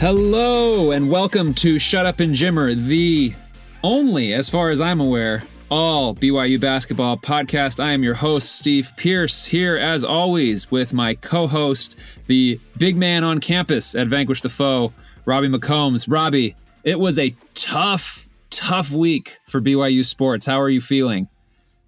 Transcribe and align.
Hello 0.00 0.92
and 0.92 1.10
welcome 1.10 1.52
to 1.52 1.78
Shut 1.78 2.06
Up 2.06 2.20
and 2.20 2.34
Jimmer, 2.34 2.74
the 2.74 3.34
only, 3.82 4.32
as 4.32 4.48
far 4.48 4.70
as 4.70 4.80
I'm 4.80 4.98
aware, 4.98 5.42
all 5.70 6.14
BYU 6.14 6.58
basketball 6.58 7.18
podcast. 7.18 7.84
I 7.84 7.92
am 7.92 8.02
your 8.02 8.14
host, 8.14 8.56
Steve 8.56 8.90
Pierce, 8.96 9.44
here 9.44 9.76
as 9.76 10.02
always 10.02 10.70
with 10.70 10.94
my 10.94 11.16
co 11.16 11.46
host, 11.46 11.98
the 12.28 12.58
big 12.78 12.96
man 12.96 13.24
on 13.24 13.40
campus 13.40 13.94
at 13.94 14.08
Vanquish 14.08 14.40
the 14.40 14.48
Foe, 14.48 14.94
Robbie 15.26 15.48
McCombs. 15.48 16.10
Robbie, 16.10 16.56
it 16.82 16.98
was 16.98 17.18
a 17.18 17.36
tough, 17.52 18.30
tough 18.48 18.92
week 18.92 19.36
for 19.44 19.60
BYU 19.60 20.02
sports. 20.02 20.46
How 20.46 20.58
are 20.62 20.70
you 20.70 20.80
feeling? 20.80 21.28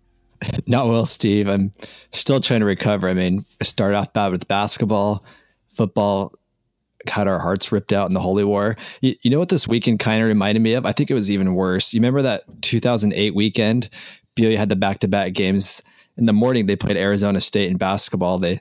Not 0.66 0.86
well, 0.86 1.06
Steve. 1.06 1.48
I'm 1.48 1.72
still 2.12 2.40
trying 2.40 2.60
to 2.60 2.66
recover. 2.66 3.08
I 3.08 3.14
mean, 3.14 3.46
I 3.58 3.64
started 3.64 3.96
off 3.96 4.12
bad 4.12 4.32
with 4.32 4.46
basketball, 4.48 5.24
football 5.68 6.34
had 7.08 7.28
our 7.28 7.38
hearts 7.38 7.72
ripped 7.72 7.92
out 7.92 8.08
in 8.08 8.14
the 8.14 8.20
Holy 8.20 8.44
War. 8.44 8.76
You, 9.00 9.14
you 9.22 9.30
know 9.30 9.38
what 9.38 9.48
this 9.48 9.68
weekend 9.68 10.00
kind 10.00 10.22
of 10.22 10.28
reminded 10.28 10.60
me 10.60 10.74
of? 10.74 10.86
I 10.86 10.92
think 10.92 11.10
it 11.10 11.14
was 11.14 11.30
even 11.30 11.54
worse. 11.54 11.92
You 11.92 12.00
remember 12.00 12.22
that 12.22 12.44
2008 12.62 13.34
weekend? 13.34 13.88
BYU 14.36 14.56
had 14.56 14.68
the 14.68 14.76
back 14.76 15.00
to 15.00 15.08
back 15.08 15.32
games. 15.32 15.82
In 16.16 16.26
the 16.26 16.32
morning, 16.32 16.66
they 16.66 16.76
played 16.76 16.96
Arizona 16.96 17.40
State 17.40 17.70
in 17.70 17.76
basketball. 17.76 18.38
They 18.38 18.60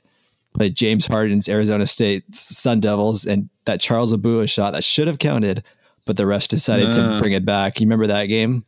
played 0.54 0.74
James 0.74 1.06
Harden's 1.06 1.48
Arizona 1.48 1.86
State 1.86 2.34
Sun 2.34 2.80
Devils, 2.80 3.24
and 3.24 3.48
that 3.64 3.80
Charles 3.80 4.14
Abouo 4.14 4.48
shot 4.48 4.72
that 4.72 4.84
should 4.84 5.08
have 5.08 5.18
counted, 5.18 5.64
but 6.04 6.16
the 6.16 6.24
refs 6.24 6.48
decided 6.48 6.88
uh. 6.88 6.92
to 6.92 7.20
bring 7.20 7.32
it 7.32 7.44
back. 7.44 7.80
You 7.80 7.86
remember 7.86 8.08
that 8.08 8.26
game? 8.26 8.64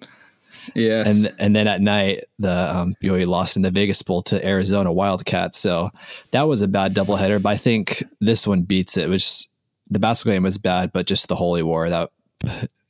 Yes. 0.75 1.27
And 1.27 1.34
and 1.39 1.56
then 1.56 1.69
at 1.69 1.80
night, 1.80 2.25
the 2.39 2.75
um, 2.75 2.95
BYU 3.02 3.27
lost 3.27 3.56
in 3.56 3.62
the 3.62 3.70
Vegas 3.70 4.02
Bowl 4.02 4.22
to 4.22 4.47
Arizona 4.47 4.92
Wildcats. 4.92 5.58
So 5.58 5.91
that 6.30 6.48
was 6.48 6.62
a 6.62 6.69
bad 6.69 6.95
doubleheader. 6.95 7.42
But 7.42 7.50
I 7.50 7.56
think 7.56 8.02
this 8.20 8.47
one 8.47 8.62
beats 8.62 8.97
it. 8.97 9.11
Which 9.11 9.47
the 9.95 10.00
basketball 10.00 10.34
game 10.34 10.42
was 10.42 10.59
bad, 10.59 10.92
but 10.92 11.06
just 11.06 11.28
the 11.28 11.37
Holy 11.37 11.62
War 11.62 11.89
that, 11.89 12.11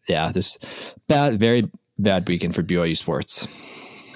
yeah, 0.09 0.33
this 0.33 0.59
bad, 1.07 1.39
very 1.39 1.71
bad 1.99 2.27
weekend 2.27 2.55
for 2.55 2.63
BYU 2.63 2.97
sports. 2.97 3.47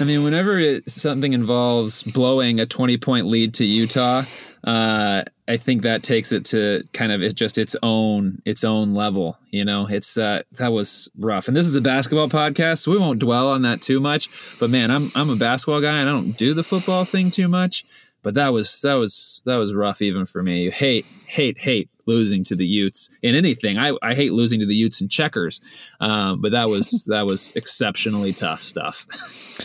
I 0.00 0.04
mean, 0.04 0.22
whenever 0.22 0.58
it, 0.58 0.88
something 0.88 1.32
involves 1.32 2.02
blowing 2.04 2.60
a 2.60 2.66
20 2.66 2.98
point 2.98 3.26
lead 3.26 3.54
to 3.54 3.64
Utah, 3.64 4.22
uh, 4.64 5.24
I 5.48 5.56
think 5.56 5.82
that 5.82 6.02
takes 6.02 6.30
it 6.30 6.44
to 6.46 6.84
kind 6.92 7.10
of 7.10 7.22
it 7.22 7.34
just 7.34 7.58
its 7.58 7.74
own 7.82 8.40
its 8.44 8.64
own 8.64 8.94
level. 8.94 9.38
You 9.50 9.64
know, 9.64 9.88
it's 9.88 10.16
uh, 10.16 10.42
that 10.52 10.72
was 10.72 11.10
rough. 11.18 11.48
And 11.48 11.56
this 11.56 11.66
is 11.66 11.74
a 11.74 11.80
basketball 11.80 12.28
podcast, 12.28 12.78
so 12.78 12.92
we 12.92 12.98
won't 12.98 13.18
dwell 13.18 13.48
on 13.48 13.62
that 13.62 13.80
too 13.80 13.98
much. 13.98 14.28
But 14.60 14.70
man, 14.70 14.90
I'm 14.90 15.10
I'm 15.14 15.30
a 15.30 15.36
basketball 15.36 15.80
guy, 15.80 15.98
and 15.98 16.08
I 16.08 16.12
don't 16.12 16.36
do 16.36 16.54
the 16.54 16.64
football 16.64 17.04
thing 17.04 17.30
too 17.30 17.48
much. 17.48 17.84
But 18.22 18.34
that 18.34 18.52
was 18.52 18.80
that 18.82 18.94
was 18.94 19.42
that 19.46 19.56
was 19.56 19.74
rough 19.74 20.02
even 20.02 20.26
for 20.26 20.42
me. 20.42 20.62
You 20.62 20.70
hate 20.70 21.06
hate 21.26 21.58
hate 21.58 21.88
losing 22.06 22.42
to 22.42 22.56
the 22.56 22.66
Utes 22.66 23.10
in 23.22 23.34
anything. 23.34 23.78
I, 23.78 23.92
I 24.02 24.14
hate 24.14 24.32
losing 24.32 24.60
to 24.60 24.66
the 24.66 24.74
Utes 24.74 25.00
in 25.00 25.08
checkers, 25.08 25.60
um, 26.00 26.40
but 26.40 26.52
that 26.52 26.68
was 26.68 27.04
that 27.08 27.26
was 27.26 27.52
exceptionally 27.54 28.32
tough 28.32 28.60
stuff. 28.60 29.06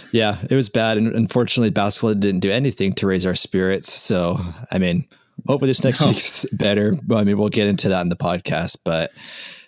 yeah, 0.12 0.38
it 0.50 0.56
was 0.56 0.70
bad, 0.70 0.98
and 0.98 1.08
unfortunately, 1.16 1.72
basketball 1.72 2.14
didn't 2.14 2.42
do 2.42 2.52
anything 2.52 2.94
to 2.94 3.08
raise 3.08 3.26
our 3.26 3.36
spirits. 3.36 3.92
So, 3.92 4.40
I 4.72 4.78
mean, 4.78 5.08
hopefully 5.48 5.70
this 5.70 5.84
next 5.84 6.02
no. 6.02 6.08
week's 6.08 6.46
better. 6.52 6.94
I 7.12 7.24
mean, 7.24 7.38
we'll 7.38 7.50
get 7.50 7.68
into 7.68 7.90
that 7.90 8.02
in 8.02 8.10
the 8.10 8.16
podcast, 8.16 8.78
but 8.84 9.12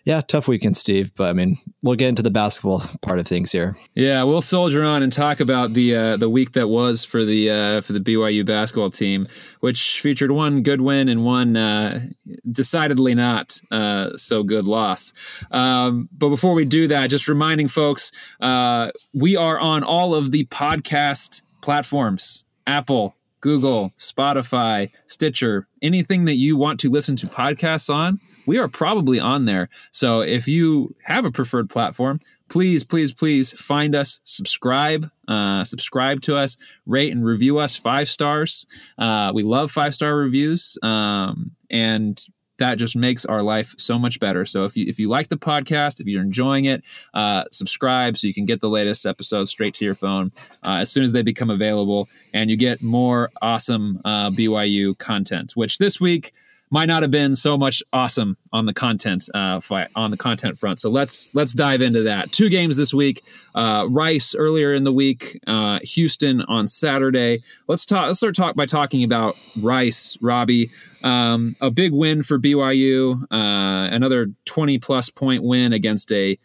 yeah, 0.05 0.21
tough 0.21 0.47
weekend, 0.47 0.77
Steve. 0.77 1.13
But 1.15 1.29
I 1.29 1.33
mean, 1.33 1.57
we'll 1.81 1.95
get 1.95 2.09
into 2.09 2.21
the 2.21 2.29
basketball 2.29 2.83
part 3.01 3.17
of 3.17 3.27
things 3.27 3.51
here. 3.51 3.75
Yeah, 3.95 4.21
we'll 4.21 4.43
soldier 4.43 4.85
on 4.85 5.01
and 5.01 5.11
talk 5.11 5.39
about 5.39 5.73
the 5.73 5.95
uh, 5.95 6.17
the 6.17 6.29
week 6.29 6.51
that 6.51 6.67
was 6.67 7.03
for 7.03 7.25
the 7.25 7.49
uh, 7.49 7.81
for 7.81 7.93
the 7.93 7.99
BYU 7.99 8.45
basketball 8.45 8.91
team, 8.91 9.23
which 9.61 9.99
featured 9.99 10.29
one 10.29 10.61
good 10.61 10.79
win 10.79 11.09
and 11.09 11.25
one 11.25 11.57
uh, 11.57 12.05
decidedly 12.49 13.15
not 13.15 13.59
uh, 13.71 14.15
so 14.15 14.43
good 14.43 14.65
loss. 14.65 15.11
Um, 15.49 16.07
but 16.15 16.29
before 16.29 16.53
we 16.53 16.65
do 16.65 16.87
that, 16.89 17.09
just 17.09 17.27
reminding 17.27 17.67
folks, 17.67 18.11
uh, 18.39 18.91
we 19.19 19.35
are 19.35 19.59
on 19.59 19.83
all 19.83 20.13
of 20.13 20.29
the 20.29 20.45
podcast 20.45 21.41
platforms: 21.63 22.45
Apple, 22.67 23.15
Google, 23.41 23.91
Spotify, 23.97 24.91
Stitcher, 25.07 25.67
anything 25.81 26.25
that 26.25 26.35
you 26.35 26.55
want 26.55 26.79
to 26.81 26.91
listen 26.91 27.15
to 27.15 27.25
podcasts 27.25 27.91
on 27.91 28.19
we 28.45 28.57
are 28.57 28.67
probably 28.67 29.19
on 29.19 29.45
there. 29.45 29.69
So 29.91 30.21
if 30.21 30.47
you 30.47 30.95
have 31.03 31.25
a 31.25 31.31
preferred 31.31 31.69
platform, 31.69 32.19
please, 32.49 32.83
please, 32.83 33.13
please 33.13 33.51
find 33.51 33.95
us, 33.95 34.21
subscribe, 34.23 35.09
uh, 35.27 35.63
subscribe 35.63 36.21
to 36.21 36.35
us, 36.35 36.57
rate 36.85 37.11
and 37.11 37.25
review 37.25 37.57
us 37.57 37.75
five 37.75 38.07
stars. 38.07 38.67
Uh, 38.97 39.31
we 39.33 39.43
love 39.43 39.71
five 39.71 39.93
star 39.95 40.15
reviews, 40.15 40.77
um, 40.83 41.51
and 41.69 42.25
that 42.57 42.77
just 42.77 42.95
makes 42.95 43.25
our 43.25 43.41
life 43.41 43.75
so 43.77 43.99
much 43.99 44.19
better. 44.19 44.45
So 44.45 44.63
if 44.63 44.77
you 44.77 44.85
if 44.87 44.99
you 44.99 45.09
like 45.09 45.27
the 45.27 45.37
podcast, 45.37 45.99
if 45.99 46.07
you're 46.07 46.21
enjoying 46.21 46.65
it, 46.65 46.83
uh, 47.13 47.45
subscribe 47.51 48.17
so 48.17 48.27
you 48.27 48.33
can 48.33 48.45
get 48.45 48.61
the 48.61 48.69
latest 48.69 49.05
episodes 49.05 49.51
straight 49.51 49.73
to 49.75 49.85
your 49.85 49.95
phone 49.95 50.31
uh, 50.65 50.75
as 50.75 50.91
soon 50.91 51.03
as 51.03 51.11
they 51.11 51.21
become 51.21 51.49
available, 51.49 52.07
and 52.33 52.49
you 52.49 52.55
get 52.55 52.81
more 52.81 53.31
awesome 53.41 53.99
uh, 54.05 54.29
BYU 54.29 54.97
content. 54.97 55.53
Which 55.55 55.77
this 55.79 55.99
week 55.99 56.31
might 56.75 56.87
not 56.87 57.03
have 57.03 57.11
been 57.11 57.37
so 57.37 57.57
much 57.57 57.81
awesome 57.93 58.35
on 58.51 58.65
the 58.65 58.73
content 58.73 59.29
uh, 59.33 59.61
on 59.95 60.11
the 60.11 60.17
content 60.17 60.57
front. 60.57 60.77
So 60.77 60.89
let's 60.89 61.33
let's 61.33 61.53
dive 61.53 61.81
into 61.81 62.03
that. 62.03 62.33
Two 62.33 62.49
games 62.49 62.75
this 62.75 62.93
week: 62.93 63.23
uh, 63.55 63.87
Rice 63.89 64.35
earlier 64.35 64.73
in 64.73 64.83
the 64.83 64.91
week, 64.91 65.39
uh, 65.47 65.79
Houston 65.83 66.41
on 66.41 66.67
Saturday. 66.67 67.43
Let's 67.69 67.85
talk. 67.85 68.07
Let's 68.07 68.19
start 68.19 68.35
talk 68.35 68.57
by 68.57 68.65
talking 68.65 69.05
about 69.05 69.37
Rice. 69.55 70.17
Robbie, 70.19 70.69
um, 71.01 71.55
a 71.61 71.71
big 71.71 71.93
win 71.93 72.23
for 72.23 72.37
BYU. 72.37 73.23
Uh, 73.31 73.87
another 73.95 74.31
twenty 74.43 74.77
plus 74.77 75.09
point 75.09 75.43
win 75.43 75.71
against 75.71 76.11
a 76.11 76.37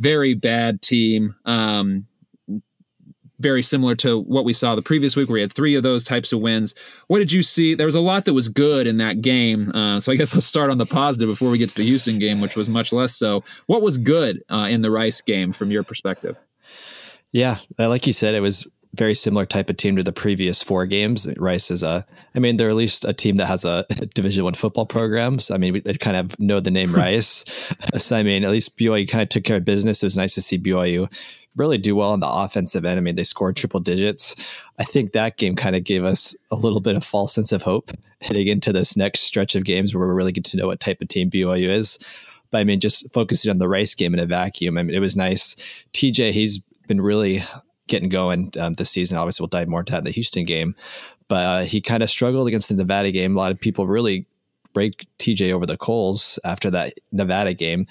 very 0.00 0.34
bad 0.34 0.82
team. 0.82 1.36
Um, 1.44 2.08
very 3.40 3.62
similar 3.62 3.94
to 3.96 4.18
what 4.20 4.44
we 4.44 4.52
saw 4.52 4.74
the 4.74 4.82
previous 4.82 5.16
week, 5.16 5.28
where 5.28 5.34
we 5.34 5.40
had 5.40 5.52
three 5.52 5.74
of 5.74 5.82
those 5.82 6.04
types 6.04 6.32
of 6.32 6.40
wins. 6.40 6.74
What 7.06 7.18
did 7.18 7.32
you 7.32 7.42
see? 7.42 7.74
There 7.74 7.86
was 7.86 7.94
a 7.94 8.00
lot 8.00 8.24
that 8.24 8.34
was 8.34 8.48
good 8.48 8.86
in 8.86 8.98
that 8.98 9.20
game. 9.20 9.70
Uh, 9.74 10.00
so 10.00 10.12
I 10.12 10.16
guess 10.16 10.34
let's 10.34 10.46
start 10.46 10.70
on 10.70 10.78
the 10.78 10.86
positive 10.86 11.28
before 11.28 11.50
we 11.50 11.58
get 11.58 11.70
to 11.70 11.76
the 11.76 11.84
Houston 11.84 12.18
game, 12.18 12.40
which 12.40 12.56
was 12.56 12.68
much 12.68 12.92
less 12.92 13.14
so. 13.14 13.44
What 13.66 13.82
was 13.82 13.98
good 13.98 14.42
uh, 14.48 14.68
in 14.70 14.82
the 14.82 14.90
Rice 14.90 15.20
game 15.20 15.52
from 15.52 15.70
your 15.70 15.82
perspective? 15.82 16.38
Yeah, 17.30 17.58
like 17.78 18.06
you 18.06 18.12
said, 18.14 18.34
it 18.34 18.40
was 18.40 18.66
very 18.94 19.14
similar 19.14 19.44
type 19.44 19.68
of 19.70 19.76
team 19.76 19.96
to 19.96 20.02
the 20.02 20.12
previous 20.12 20.62
four 20.62 20.86
games. 20.86 21.28
Rice 21.38 21.70
is 21.70 21.82
a, 21.82 22.06
I 22.34 22.38
mean, 22.38 22.56
they're 22.56 22.70
at 22.70 22.74
least 22.74 23.04
a 23.04 23.12
team 23.12 23.36
that 23.36 23.46
has 23.46 23.64
a 23.64 23.84
Division 24.14 24.44
One 24.44 24.54
football 24.54 24.86
program. 24.86 25.38
So 25.38 25.54
I 25.54 25.58
mean, 25.58 25.80
they 25.84 25.94
kind 25.94 26.16
of 26.16 26.38
know 26.40 26.60
the 26.60 26.70
name 26.70 26.92
Rice. 26.94 27.44
so 27.96 28.16
I 28.16 28.22
mean, 28.22 28.44
at 28.44 28.50
least 28.50 28.78
BYU 28.78 29.08
kind 29.08 29.22
of 29.22 29.28
took 29.28 29.44
care 29.44 29.58
of 29.58 29.64
business. 29.64 30.02
It 30.02 30.06
was 30.06 30.16
nice 30.16 30.34
to 30.34 30.42
see 30.42 30.58
BYU 30.58 31.12
really 31.58 31.78
do 31.78 31.96
well 31.96 32.12
on 32.12 32.20
the 32.20 32.28
offensive 32.28 32.84
end. 32.84 32.98
I 32.98 33.00
mean, 33.00 33.16
they 33.16 33.24
scored 33.24 33.56
triple 33.56 33.80
digits. 33.80 34.36
I 34.78 34.84
think 34.84 35.12
that 35.12 35.36
game 35.36 35.56
kind 35.56 35.76
of 35.76 35.84
gave 35.84 36.04
us 36.04 36.36
a 36.50 36.56
little 36.56 36.80
bit 36.80 36.96
of 36.96 37.04
false 37.04 37.34
sense 37.34 37.52
of 37.52 37.62
hope 37.62 37.90
heading 38.20 38.48
into 38.48 38.72
this 38.72 38.96
next 38.96 39.20
stretch 39.20 39.54
of 39.54 39.64
games 39.64 39.94
where 39.94 40.06
we 40.06 40.14
really 40.14 40.32
get 40.32 40.44
to 40.44 40.56
know 40.56 40.66
what 40.66 40.80
type 40.80 41.00
of 41.00 41.08
team 41.08 41.30
BYU 41.30 41.68
is. 41.68 41.98
But 42.50 42.58
I 42.58 42.64
mean, 42.64 42.80
just 42.80 43.12
focusing 43.12 43.50
on 43.50 43.58
the 43.58 43.68
Rice 43.68 43.94
game 43.94 44.14
in 44.14 44.20
a 44.20 44.26
vacuum. 44.26 44.78
I 44.78 44.82
mean, 44.82 44.94
it 44.94 45.00
was 45.00 45.16
nice. 45.16 45.54
TJ, 45.92 46.32
he's 46.32 46.60
been 46.86 47.00
really 47.00 47.42
getting 47.88 48.08
going 48.08 48.52
um, 48.58 48.74
this 48.74 48.90
season. 48.90 49.18
Obviously, 49.18 49.42
we'll 49.42 49.48
dive 49.48 49.68
more 49.68 49.80
into 49.80 49.92
that 49.92 49.98
in 49.98 50.04
the 50.04 50.10
Houston 50.10 50.44
game, 50.44 50.74
but 51.28 51.44
uh, 51.44 51.62
he 51.62 51.80
kind 51.80 52.02
of 52.02 52.10
struggled 52.10 52.48
against 52.48 52.68
the 52.68 52.74
Nevada 52.74 53.12
game. 53.12 53.36
A 53.36 53.38
lot 53.38 53.52
of 53.52 53.60
people 53.60 53.86
really 53.86 54.26
break 54.72 55.06
TJ 55.18 55.52
over 55.52 55.66
the 55.66 55.76
coals 55.76 56.38
after 56.44 56.70
that 56.70 56.92
Nevada 57.12 57.52
game, 57.54 57.86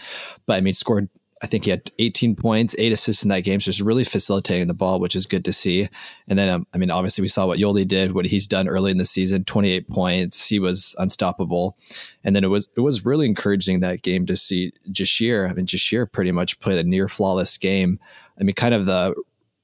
but 0.46 0.58
I 0.58 0.62
mean, 0.62 0.74
scored 0.74 1.10
I 1.42 1.48
think 1.48 1.66
he 1.66 1.70
had 1.70 1.92
18 2.00 2.36
points, 2.36 2.76
eight 2.80 2.92
assists 2.92 3.24
in 3.24 3.30
that 3.30 3.42
game. 3.42 3.60
So 3.60 3.66
just 3.66 3.82
really 3.82 4.04
facilitating 4.04 4.68
the 4.68 4.74
ball, 4.74 5.00
which 5.00 5.16
is 5.16 5.26
good 5.26 5.46
to 5.46 5.54
see. 5.54 5.88
And 6.28 6.38
then, 6.38 6.50
um, 6.50 6.66
I 6.74 6.78
mean, 6.78 6.90
obviously 6.90 7.22
we 7.22 7.28
saw 7.28 7.46
what 7.46 7.60
Yoeli 7.60 7.88
did, 7.88 8.14
what 8.14 8.26
he's 8.26 8.48
done 8.48 8.68
early 8.68 8.92
in 8.92 8.98
the 8.98 9.06
season, 9.06 9.44
28 9.44 9.88
points. 9.90 10.48
He 10.48 10.60
was 10.60 10.96
unstoppable. 10.98 11.76
And 12.24 12.36
then 12.36 12.44
it 12.44 12.48
was, 12.48 12.70
it 12.76 12.82
was 12.82 13.06
really 13.06 13.28
encouraging 13.28 13.82
that 13.82 14.02
game 14.02 14.26
to 14.26 14.36
see 14.36 14.72
Jahshire. 14.92 15.48
I 15.48 15.54
mean, 15.54 15.68
Jahshire 15.68 16.08
pretty 16.08 16.32
much 16.32 16.60
played 16.60 16.80
a 16.80 16.84
near 16.84 17.08
flawless 17.08 17.58
game. 17.58 18.00
I 18.40 18.44
mean, 18.44 18.56
kind 18.56 18.74
of 18.74 18.86
the 18.86 19.16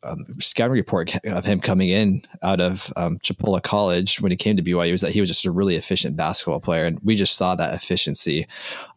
um, 0.03 0.25
scouting 0.39 0.73
report 0.73 1.15
of 1.25 1.45
him 1.45 1.59
coming 1.59 1.89
in 1.89 2.23
out 2.41 2.59
of 2.59 2.91
um, 2.97 3.17
Chipola 3.19 3.61
College 3.61 4.21
when 4.21 4.31
he 4.31 4.35
came 4.35 4.57
to 4.57 4.63
BYU 4.63 4.91
was 4.91 5.01
that 5.01 5.11
he 5.11 5.19
was 5.19 5.29
just 5.29 5.45
a 5.45 5.51
really 5.51 5.75
efficient 5.75 6.17
basketball 6.17 6.59
player, 6.59 6.85
and 6.85 7.00
we 7.03 7.15
just 7.15 7.35
saw 7.35 7.55
that 7.55 7.73
efficiency. 7.73 8.47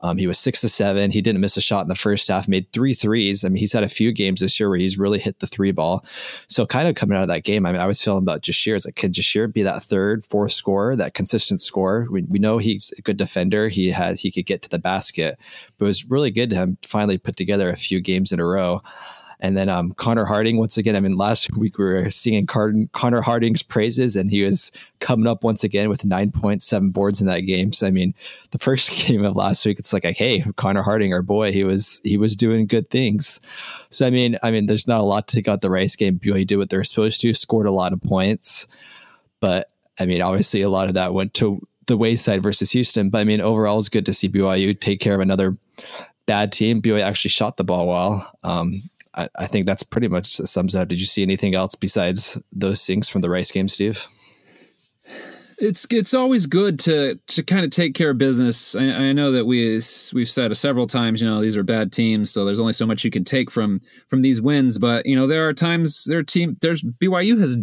Um, 0.00 0.16
he 0.16 0.26
was 0.26 0.38
six 0.38 0.60
to 0.62 0.68
seven. 0.68 1.10
He 1.10 1.20
didn't 1.20 1.40
miss 1.40 1.56
a 1.56 1.60
shot 1.60 1.82
in 1.82 1.88
the 1.88 1.94
first 1.94 2.28
half. 2.28 2.48
Made 2.48 2.72
three 2.72 2.94
threes. 2.94 3.44
I 3.44 3.48
mean, 3.48 3.58
he's 3.58 3.72
had 3.72 3.84
a 3.84 3.88
few 3.88 4.12
games 4.12 4.40
this 4.40 4.58
year 4.58 4.68
where 4.68 4.78
he's 4.78 4.98
really 4.98 5.18
hit 5.18 5.38
the 5.38 5.46
three 5.46 5.72
ball. 5.72 6.04
So, 6.48 6.66
kind 6.66 6.88
of 6.88 6.94
coming 6.94 7.16
out 7.16 7.22
of 7.22 7.28
that 7.28 7.44
game, 7.44 7.66
I 7.66 7.72
mean, 7.72 7.80
I 7.80 7.86
was 7.86 8.02
feeling 8.02 8.22
about 8.22 8.42
Jahshire. 8.42 8.76
It's 8.76 8.86
like, 8.86 8.96
can 8.96 9.12
Jahshire 9.12 9.48
be 9.48 9.62
that 9.62 9.82
third, 9.82 10.24
fourth 10.24 10.52
scorer, 10.52 10.96
that 10.96 11.14
consistent 11.14 11.62
scorer? 11.62 12.06
We, 12.10 12.22
we 12.22 12.38
know 12.38 12.58
he's 12.58 12.92
a 12.98 13.02
good 13.02 13.16
defender. 13.16 13.68
He 13.68 13.90
had 13.90 14.16
he 14.16 14.30
could 14.30 14.46
get 14.46 14.62
to 14.62 14.68
the 14.68 14.78
basket, 14.78 15.38
but 15.78 15.84
it 15.84 15.88
was 15.88 16.10
really 16.10 16.30
good 16.30 16.50
to 16.50 16.56
him 16.56 16.78
finally 16.82 17.18
put 17.18 17.36
together 17.36 17.70
a 17.70 17.76
few 17.76 18.00
games 18.00 18.32
in 18.32 18.40
a 18.40 18.46
row. 18.46 18.82
And 19.40 19.56
then 19.56 19.68
um, 19.68 19.92
Connor 19.92 20.24
Harding, 20.24 20.58
once 20.58 20.78
again, 20.78 20.96
I 20.96 21.00
mean, 21.00 21.14
last 21.14 21.54
week 21.56 21.78
we 21.78 21.84
were 21.84 22.10
singing 22.10 22.46
Connor 22.46 23.20
Harding's 23.20 23.62
praises, 23.62 24.16
and 24.16 24.30
he 24.30 24.42
was 24.42 24.72
coming 25.00 25.26
up 25.26 25.44
once 25.44 25.62
again 25.62 25.88
with 25.88 26.02
9.7 26.02 26.92
boards 26.92 27.20
in 27.20 27.26
that 27.26 27.40
game. 27.40 27.72
So, 27.72 27.86
I 27.86 27.90
mean, 27.90 28.14
the 28.50 28.58
first 28.58 28.90
game 29.06 29.24
of 29.24 29.36
last 29.36 29.64
week, 29.66 29.78
it's 29.78 29.92
like, 29.92 30.04
like, 30.04 30.16
hey, 30.16 30.44
Connor 30.56 30.82
Harding, 30.82 31.12
our 31.12 31.22
boy, 31.22 31.52
he 31.52 31.64
was 31.64 32.00
he 32.04 32.16
was 32.16 32.36
doing 32.36 32.66
good 32.66 32.90
things. 32.90 33.40
So, 33.90 34.06
I 34.06 34.10
mean, 34.10 34.38
I 34.42 34.50
mean, 34.50 34.66
there's 34.66 34.88
not 34.88 35.00
a 35.00 35.04
lot 35.04 35.28
to 35.28 35.36
take 35.36 35.48
out 35.48 35.60
the 35.60 35.70
Rice 35.70 35.96
game. 35.96 36.18
BYU 36.18 36.46
did 36.46 36.56
what 36.56 36.70
they're 36.70 36.84
supposed 36.84 37.20
to, 37.20 37.34
scored 37.34 37.66
a 37.66 37.72
lot 37.72 37.92
of 37.92 38.02
points, 38.02 38.66
but 39.40 39.70
I 39.98 40.06
mean, 40.06 40.22
obviously, 40.22 40.62
a 40.62 40.68
lot 40.68 40.88
of 40.88 40.94
that 40.94 41.14
went 41.14 41.34
to 41.34 41.66
the 41.86 41.96
wayside 41.96 42.42
versus 42.42 42.72
Houston. 42.72 43.10
But 43.10 43.18
I 43.18 43.24
mean, 43.24 43.40
overall, 43.40 43.78
it's 43.78 43.88
good 43.88 44.06
to 44.06 44.14
see 44.14 44.28
BYU 44.28 44.78
take 44.78 45.00
care 45.00 45.14
of 45.14 45.20
another 45.20 45.54
bad 46.26 46.52
team. 46.52 46.80
BYU 46.80 47.02
actually 47.02 47.30
shot 47.30 47.56
the 47.56 47.64
ball 47.64 47.88
well. 47.88 48.30
Um, 48.42 48.82
I, 49.16 49.28
I, 49.38 49.46
think 49.46 49.66
that's 49.66 49.82
pretty 49.82 50.08
much 50.08 50.26
sums 50.26 50.74
it 50.74 50.80
up. 50.80 50.88
Did 50.88 51.00
you 51.00 51.06
see 51.06 51.22
anything 51.22 51.54
else 51.54 51.74
besides 51.74 52.40
those 52.52 52.84
things 52.84 53.08
from 53.08 53.22
the 53.22 53.30
Rice 53.30 53.50
game, 53.50 53.68
Steve? 53.68 54.06
It's 55.58 55.86
it's 55.90 56.12
always 56.12 56.44
good 56.44 56.78
to 56.80 57.18
to 57.28 57.42
kind 57.42 57.64
of 57.64 57.70
take 57.70 57.94
care 57.94 58.10
of 58.10 58.18
business. 58.18 58.76
I, 58.76 58.82
I, 58.82 59.12
know 59.14 59.32
that 59.32 59.46
we 59.46 59.80
we've 60.12 60.28
said 60.28 60.54
several 60.54 60.86
times, 60.86 61.22
you 61.22 61.28
know, 61.28 61.40
these 61.40 61.56
are 61.56 61.62
bad 61.62 61.92
teams, 61.92 62.30
so 62.30 62.44
there's 62.44 62.60
only 62.60 62.74
so 62.74 62.84
much 62.84 63.04
you 63.04 63.10
can 63.10 63.24
take 63.24 63.50
from 63.50 63.80
from 64.08 64.20
these 64.20 64.42
wins. 64.42 64.76
But 64.78 65.06
you 65.06 65.16
know, 65.16 65.26
there 65.26 65.48
are 65.48 65.54
times 65.54 66.04
their 66.04 66.22
team 66.22 66.58
there's 66.60 66.82
BYU 66.82 67.40
has 67.40 67.56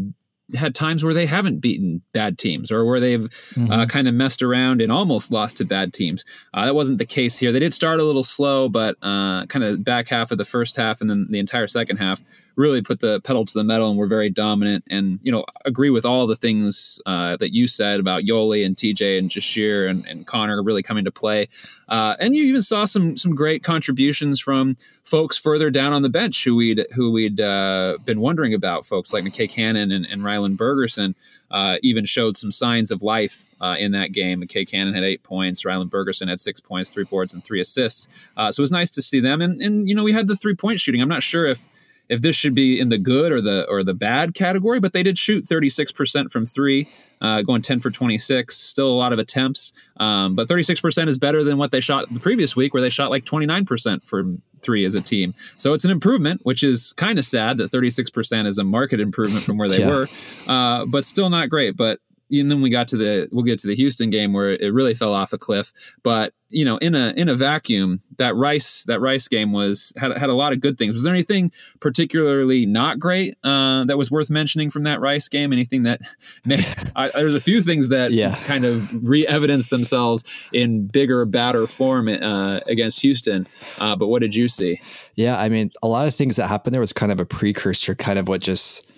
had 0.55 0.75
times 0.75 1.03
where 1.03 1.13
they 1.13 1.25
haven't 1.25 1.59
beaten 1.59 2.01
bad 2.13 2.37
teams 2.37 2.71
or 2.71 2.85
where 2.85 2.99
they've 2.99 3.25
uh, 3.25 3.27
mm-hmm. 3.27 3.71
uh, 3.71 3.85
kind 3.85 4.07
of 4.07 4.13
messed 4.13 4.43
around 4.43 4.81
and 4.81 4.91
almost 4.91 5.31
lost 5.31 5.57
to 5.57 5.65
bad 5.65 5.93
teams. 5.93 6.25
Uh, 6.53 6.65
that 6.65 6.75
wasn't 6.75 6.97
the 6.97 7.05
case 7.05 7.39
here. 7.39 7.51
They 7.51 7.59
did 7.59 7.73
start 7.73 7.99
a 7.99 8.03
little 8.03 8.23
slow, 8.23 8.69
but 8.69 8.95
uh, 9.01 9.45
kind 9.47 9.63
of 9.63 9.83
back 9.83 10.09
half 10.09 10.31
of 10.31 10.37
the 10.37 10.45
first 10.45 10.75
half 10.75 11.01
and 11.01 11.09
then 11.09 11.27
the 11.29 11.39
entire 11.39 11.67
second 11.67 11.97
half 11.97 12.21
really 12.55 12.81
put 12.81 12.99
the 12.99 13.19
pedal 13.21 13.45
to 13.45 13.53
the 13.53 13.63
metal 13.63 13.89
and 13.89 13.97
were 13.97 14.07
very 14.07 14.29
dominant. 14.29 14.83
And 14.89 15.19
you 15.21 15.31
know, 15.31 15.45
agree 15.65 15.89
with 15.89 16.05
all 16.05 16.27
the 16.27 16.35
things 16.35 17.01
uh, 17.05 17.37
that 17.37 17.53
you 17.53 17.67
said 17.67 17.99
about 17.99 18.23
Yoeli 18.23 18.65
and 18.65 18.75
TJ 18.75 19.17
and 19.17 19.29
Jahshire 19.29 19.87
and, 19.87 20.05
and 20.07 20.25
Connor 20.25 20.61
really 20.61 20.83
coming 20.83 21.05
to 21.05 21.11
play. 21.11 21.47
Uh, 21.89 22.15
and 22.19 22.35
you 22.35 22.43
even 22.45 22.61
saw 22.61 22.85
some 22.85 23.17
some 23.17 23.35
great 23.35 23.63
contributions 23.63 24.39
from 24.39 24.75
folks 25.03 25.37
further 25.37 25.69
down 25.69 25.93
on 25.93 26.01
the 26.01 26.09
bench 26.09 26.43
who 26.43 26.55
we'd 26.55 26.85
who 26.93 27.11
we'd 27.11 27.39
uh, 27.39 27.97
been 28.05 28.19
wondering 28.19 28.53
about. 28.53 28.85
Folks 28.85 29.13
like 29.13 29.23
McKay 29.23 29.49
Cannon 29.49 29.91
and, 29.91 30.05
and 30.05 30.21
Rylan 30.21 30.55
Bergersen 30.55 31.15
uh, 31.51 31.77
even 31.83 32.05
showed 32.05 32.37
some 32.37 32.51
signs 32.51 32.89
of 32.89 33.03
life 33.03 33.45
uh, 33.61 33.75
in 33.77 33.91
that 33.91 34.11
game. 34.11 34.41
McKay 34.41 34.69
Cannon 34.69 34.93
had 34.93 35.03
eight 35.03 35.23
points. 35.23 35.63
Rylan 35.63 35.89
Bergersen 35.89 36.27
had 36.27 36.39
six 36.39 36.59
points, 36.59 36.89
three 36.89 37.03
boards, 37.03 37.33
and 37.33 37.43
three 37.43 37.61
assists. 37.61 38.09
Uh, 38.35 38.51
so 38.51 38.61
it 38.61 38.63
was 38.63 38.71
nice 38.71 38.91
to 38.91 39.01
see 39.01 39.19
them. 39.19 39.41
And 39.41 39.61
and 39.61 39.87
you 39.87 39.95
know 39.95 40.03
we 40.03 40.13
had 40.13 40.27
the 40.27 40.35
three 40.35 40.55
point 40.55 40.79
shooting. 40.79 41.01
I'm 41.01 41.09
not 41.09 41.23
sure 41.23 41.45
if 41.45 41.67
if 42.09 42.21
this 42.21 42.35
should 42.35 42.53
be 42.53 42.79
in 42.79 42.89
the 42.89 42.97
good 42.97 43.31
or 43.31 43.41
the 43.41 43.67
or 43.69 43.83
the 43.83 43.93
bad 43.93 44.33
category, 44.33 44.79
but 44.79 44.93
they 44.93 45.03
did 45.03 45.17
shoot 45.17 45.45
36% 45.45 46.31
from 46.31 46.45
three, 46.45 46.87
uh, 47.21 47.41
going 47.41 47.61
10 47.61 47.79
for 47.79 47.89
26. 47.89 48.55
Still 48.55 48.89
a 48.89 48.93
lot 48.93 49.13
of 49.13 49.19
attempts, 49.19 49.73
um, 49.97 50.35
but 50.35 50.47
36% 50.47 51.07
is 51.07 51.17
better 51.17 51.43
than 51.43 51.57
what 51.57 51.71
they 51.71 51.79
shot 51.79 52.13
the 52.13 52.19
previous 52.19 52.55
week, 52.55 52.73
where 52.73 52.81
they 52.81 52.89
shot 52.89 53.09
like 53.09 53.25
29% 53.25 54.05
from 54.05 54.41
three 54.61 54.85
as 54.85 54.95
a 54.95 55.01
team. 55.01 55.33
So 55.57 55.73
it's 55.73 55.85
an 55.85 55.91
improvement, 55.91 56.41
which 56.43 56.63
is 56.63 56.93
kind 56.93 57.19
of 57.19 57.25
sad 57.25 57.57
that 57.57 57.69
36% 57.69 58.45
is 58.45 58.57
a 58.57 58.63
market 58.63 58.99
improvement 58.99 59.43
from 59.43 59.57
where 59.57 59.69
they 59.69 59.79
yeah. 59.81 59.89
were, 59.89 60.07
uh, 60.47 60.85
but 60.85 61.05
still 61.05 61.29
not 61.29 61.49
great. 61.49 61.75
But 61.77 61.99
and 62.41 62.49
then 62.49 62.61
we 62.61 62.69
got 62.69 62.87
to 62.89 62.97
the 62.97 63.29
we'll 63.31 63.43
get 63.43 63.59
to 63.59 63.67
the 63.67 63.75
Houston 63.75 64.09
game 64.09 64.33
where 64.33 64.51
it 64.51 64.73
really 64.73 64.93
fell 64.93 65.13
off 65.13 65.33
a 65.33 65.37
cliff. 65.37 65.71
But 66.03 66.33
you 66.49 66.63
know, 66.63 66.77
in 66.77 66.93
a 66.95 67.13
in 67.17 67.29
a 67.29 67.35
vacuum, 67.35 67.99
that 68.17 68.35
Rice 68.35 68.85
that 68.85 69.01
Rice 69.01 69.27
game 69.27 69.51
was 69.51 69.93
had 69.97 70.15
had 70.17 70.29
a 70.29 70.33
lot 70.33 70.53
of 70.53 70.59
good 70.59 70.77
things. 70.77 70.93
Was 70.93 71.03
there 71.03 71.13
anything 71.13 71.51
particularly 71.79 72.65
not 72.65 72.99
great 72.99 73.37
uh, 73.43 73.83
that 73.85 73.97
was 73.97 74.11
worth 74.11 74.29
mentioning 74.29 74.69
from 74.69 74.83
that 74.83 75.01
Rice 75.01 75.27
game? 75.27 75.51
Anything 75.51 75.83
that 75.83 76.01
I, 76.95 77.09
there's 77.09 77.35
a 77.35 77.39
few 77.39 77.61
things 77.61 77.89
that 77.89 78.11
yeah. 78.11 78.35
kind 78.43 78.65
of 78.65 79.07
re-evidenced 79.07 79.69
themselves 79.71 80.23
in 80.51 80.87
bigger, 80.87 81.25
badder 81.25 81.65
form 81.67 82.07
uh, 82.07 82.59
against 82.67 83.01
Houston. 83.01 83.47
Uh, 83.79 83.95
but 83.95 84.07
what 84.07 84.21
did 84.21 84.35
you 84.35 84.47
see? 84.47 84.79
Yeah, 85.15 85.39
I 85.39 85.49
mean, 85.49 85.71
a 85.81 85.87
lot 85.87 86.07
of 86.07 86.15
things 86.15 86.35
that 86.35 86.47
happened 86.47 86.73
there 86.73 86.81
was 86.81 86.93
kind 86.93 87.11
of 87.11 87.19
a 87.19 87.25
precursor, 87.25 87.95
kind 87.95 88.19
of 88.19 88.27
what 88.27 88.41
just 88.41 88.92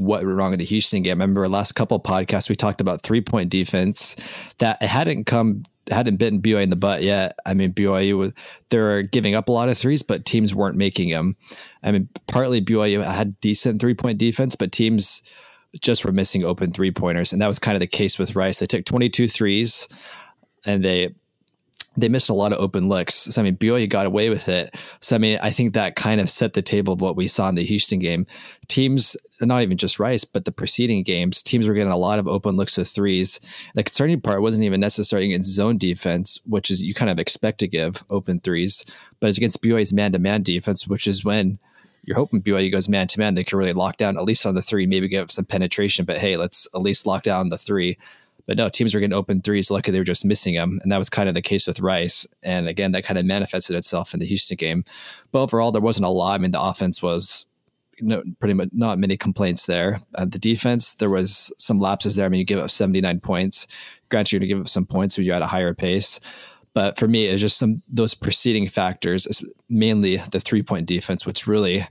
what 0.00 0.24
went 0.24 0.36
wrong 0.36 0.52
in 0.52 0.58
the 0.58 0.64
Houston 0.64 1.02
game. 1.02 1.20
I 1.20 1.24
remember 1.24 1.46
last 1.48 1.72
couple 1.72 2.00
podcasts 2.00 2.48
we 2.48 2.56
talked 2.56 2.80
about 2.80 3.02
three 3.02 3.20
point 3.20 3.50
defense 3.50 4.16
that 4.58 4.82
hadn't 4.82 5.24
come 5.24 5.62
hadn't 5.90 6.16
bitten 6.16 6.40
BYU 6.40 6.62
in 6.62 6.70
the 6.70 6.76
butt 6.76 7.02
yet. 7.02 7.36
I 7.44 7.52
mean 7.52 7.74
BYU 7.74 8.34
they're 8.70 9.02
giving 9.02 9.34
up 9.34 9.48
a 9.48 9.52
lot 9.52 9.68
of 9.68 9.76
threes, 9.76 10.02
but 10.02 10.24
teams 10.24 10.54
weren't 10.54 10.76
making 10.76 11.10
them. 11.10 11.36
I 11.82 11.92
mean 11.92 12.08
partly 12.28 12.62
BYU 12.62 13.04
had 13.04 13.38
decent 13.40 13.80
three 13.80 13.94
point 13.94 14.18
defense, 14.18 14.56
but 14.56 14.72
teams 14.72 15.22
just 15.80 16.04
were 16.04 16.12
missing 16.12 16.44
open 16.44 16.72
three 16.72 16.90
pointers, 16.90 17.32
and 17.32 17.42
that 17.42 17.46
was 17.46 17.58
kind 17.58 17.76
of 17.76 17.80
the 17.80 17.86
case 17.86 18.18
with 18.18 18.34
Rice. 18.34 18.58
They 18.58 18.66
took 18.66 18.84
22 18.86 19.28
threes, 19.28 19.86
and 20.64 20.84
they 20.84 21.14
they 21.96 22.08
missed 22.08 22.30
a 22.30 22.34
lot 22.34 22.52
of 22.52 22.60
open 22.60 22.88
looks. 22.88 23.14
So 23.14 23.40
I 23.40 23.44
mean, 23.44 23.56
BYU 23.56 23.88
got 23.88 24.06
away 24.06 24.30
with 24.30 24.48
it. 24.48 24.74
So 25.00 25.16
I 25.16 25.18
mean, 25.18 25.38
I 25.42 25.50
think 25.50 25.74
that 25.74 25.96
kind 25.96 26.20
of 26.20 26.30
set 26.30 26.52
the 26.52 26.62
table 26.62 26.94
of 26.94 27.00
what 27.00 27.16
we 27.16 27.28
saw 27.28 27.48
in 27.48 27.56
the 27.56 27.64
Houston 27.64 27.98
game. 27.98 28.26
Teams, 28.68 29.16
not 29.40 29.62
even 29.62 29.76
just 29.76 29.98
Rice, 29.98 30.24
but 30.24 30.44
the 30.44 30.52
preceding 30.52 31.02
games, 31.02 31.42
teams 31.42 31.68
were 31.68 31.74
getting 31.74 31.92
a 31.92 31.96
lot 31.96 32.18
of 32.18 32.28
open 32.28 32.56
looks 32.56 32.76
with 32.76 32.88
threes. 32.88 33.40
The 33.74 33.82
concerning 33.82 34.20
part 34.20 34.42
wasn't 34.42 34.64
even 34.64 34.80
necessarily 34.80 35.26
against 35.26 35.54
zone 35.54 35.78
defense, 35.78 36.40
which 36.46 36.70
is 36.70 36.84
you 36.84 36.94
kind 36.94 37.10
of 37.10 37.18
expect 37.18 37.58
to 37.60 37.68
give 37.68 38.04
open 38.08 38.40
threes, 38.40 38.84
but 39.18 39.28
it's 39.28 39.38
against 39.38 39.62
BYU's 39.62 39.92
man-to-man 39.92 40.42
defense, 40.42 40.86
which 40.86 41.06
is 41.06 41.24
when 41.24 41.58
you're 42.04 42.16
hoping 42.16 42.42
BYU 42.42 42.72
goes 42.72 42.88
man 42.88 43.06
to 43.08 43.18
man. 43.18 43.34
They 43.34 43.44
can 43.44 43.58
really 43.58 43.72
lock 43.72 43.96
down 43.96 44.16
at 44.16 44.24
least 44.24 44.46
on 44.46 44.54
the 44.54 44.62
three, 44.62 44.86
maybe 44.86 45.08
give 45.08 45.30
some 45.30 45.44
penetration. 45.44 46.04
But 46.04 46.18
hey, 46.18 46.36
let's 46.36 46.68
at 46.74 46.80
least 46.80 47.06
lock 47.06 47.22
down 47.22 47.50
the 47.50 47.58
three. 47.58 47.98
But 48.46 48.56
no, 48.56 48.68
teams 48.68 48.94
were 48.94 49.00
getting 49.00 49.16
open 49.16 49.40
threes. 49.40 49.70
Luckily, 49.70 49.92
they 49.92 50.00
were 50.00 50.04
just 50.04 50.24
missing 50.24 50.54
them. 50.54 50.78
And 50.82 50.90
that 50.90 50.98
was 50.98 51.10
kind 51.10 51.28
of 51.28 51.34
the 51.34 51.42
case 51.42 51.66
with 51.66 51.80
Rice. 51.80 52.26
And 52.42 52.68
again, 52.68 52.92
that 52.92 53.04
kind 53.04 53.18
of 53.18 53.24
manifested 53.24 53.76
itself 53.76 54.14
in 54.14 54.20
the 54.20 54.26
Houston 54.26 54.56
game. 54.56 54.84
But 55.32 55.42
overall, 55.42 55.70
there 55.70 55.82
wasn't 55.82 56.06
a 56.06 56.10
lot. 56.10 56.34
I 56.34 56.38
mean, 56.38 56.50
the 56.50 56.62
offense 56.62 57.02
was 57.02 57.46
no, 58.00 58.22
pretty 58.40 58.54
much 58.54 58.70
not 58.72 58.98
many 58.98 59.16
complaints 59.16 59.66
there. 59.66 60.00
Uh, 60.14 60.24
the 60.24 60.38
defense, 60.38 60.94
there 60.94 61.10
was 61.10 61.52
some 61.58 61.80
lapses 61.80 62.16
there. 62.16 62.26
I 62.26 62.28
mean, 62.28 62.38
you 62.38 62.44
give 62.44 62.58
up 62.58 62.70
79 62.70 63.20
points. 63.20 63.66
Granted, 64.08 64.32
you're 64.32 64.40
going 64.40 64.48
to 64.48 64.54
give 64.54 64.60
up 64.60 64.68
some 64.68 64.86
points 64.86 65.16
when 65.16 65.26
you're 65.26 65.34
at 65.34 65.42
a 65.42 65.46
higher 65.46 65.74
pace. 65.74 66.20
But 66.72 66.98
for 66.98 67.08
me, 67.08 67.26
it's 67.26 67.40
just 67.40 67.58
some 67.58 67.82
those 67.88 68.14
preceding 68.14 68.68
factors, 68.68 69.42
mainly 69.68 70.18
the 70.18 70.40
three 70.40 70.62
point 70.62 70.86
defense, 70.86 71.26
which 71.26 71.46
really 71.46 71.86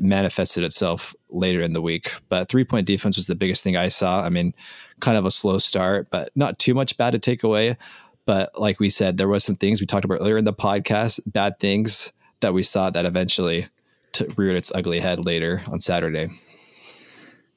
manifested 0.00 0.64
itself 0.64 1.14
later 1.30 1.60
in 1.60 1.72
the 1.72 1.82
week. 1.82 2.14
But 2.28 2.48
three 2.48 2.64
point 2.64 2.86
defense 2.86 3.16
was 3.16 3.26
the 3.26 3.34
biggest 3.34 3.64
thing 3.64 3.76
I 3.76 3.88
saw. 3.88 4.22
I 4.22 4.28
mean, 4.28 4.54
kind 5.00 5.16
of 5.16 5.24
a 5.24 5.30
slow 5.30 5.58
start, 5.58 6.08
but 6.10 6.30
not 6.34 6.58
too 6.58 6.74
much 6.74 6.96
bad 6.96 7.12
to 7.12 7.18
take 7.18 7.42
away. 7.42 7.76
But 8.24 8.58
like 8.58 8.78
we 8.78 8.88
said, 8.88 9.16
there 9.16 9.28
was 9.28 9.44
some 9.44 9.56
things 9.56 9.80
we 9.80 9.86
talked 9.86 10.04
about 10.04 10.20
earlier 10.20 10.38
in 10.38 10.44
the 10.44 10.52
podcast, 10.52 11.20
bad 11.26 11.58
things 11.58 12.12
that 12.40 12.54
we 12.54 12.62
saw 12.62 12.90
that 12.90 13.04
eventually 13.04 13.66
t- 14.12 14.26
reared 14.36 14.56
its 14.56 14.72
ugly 14.74 15.00
head 15.00 15.24
later 15.24 15.62
on 15.66 15.80
Saturday. 15.80 16.30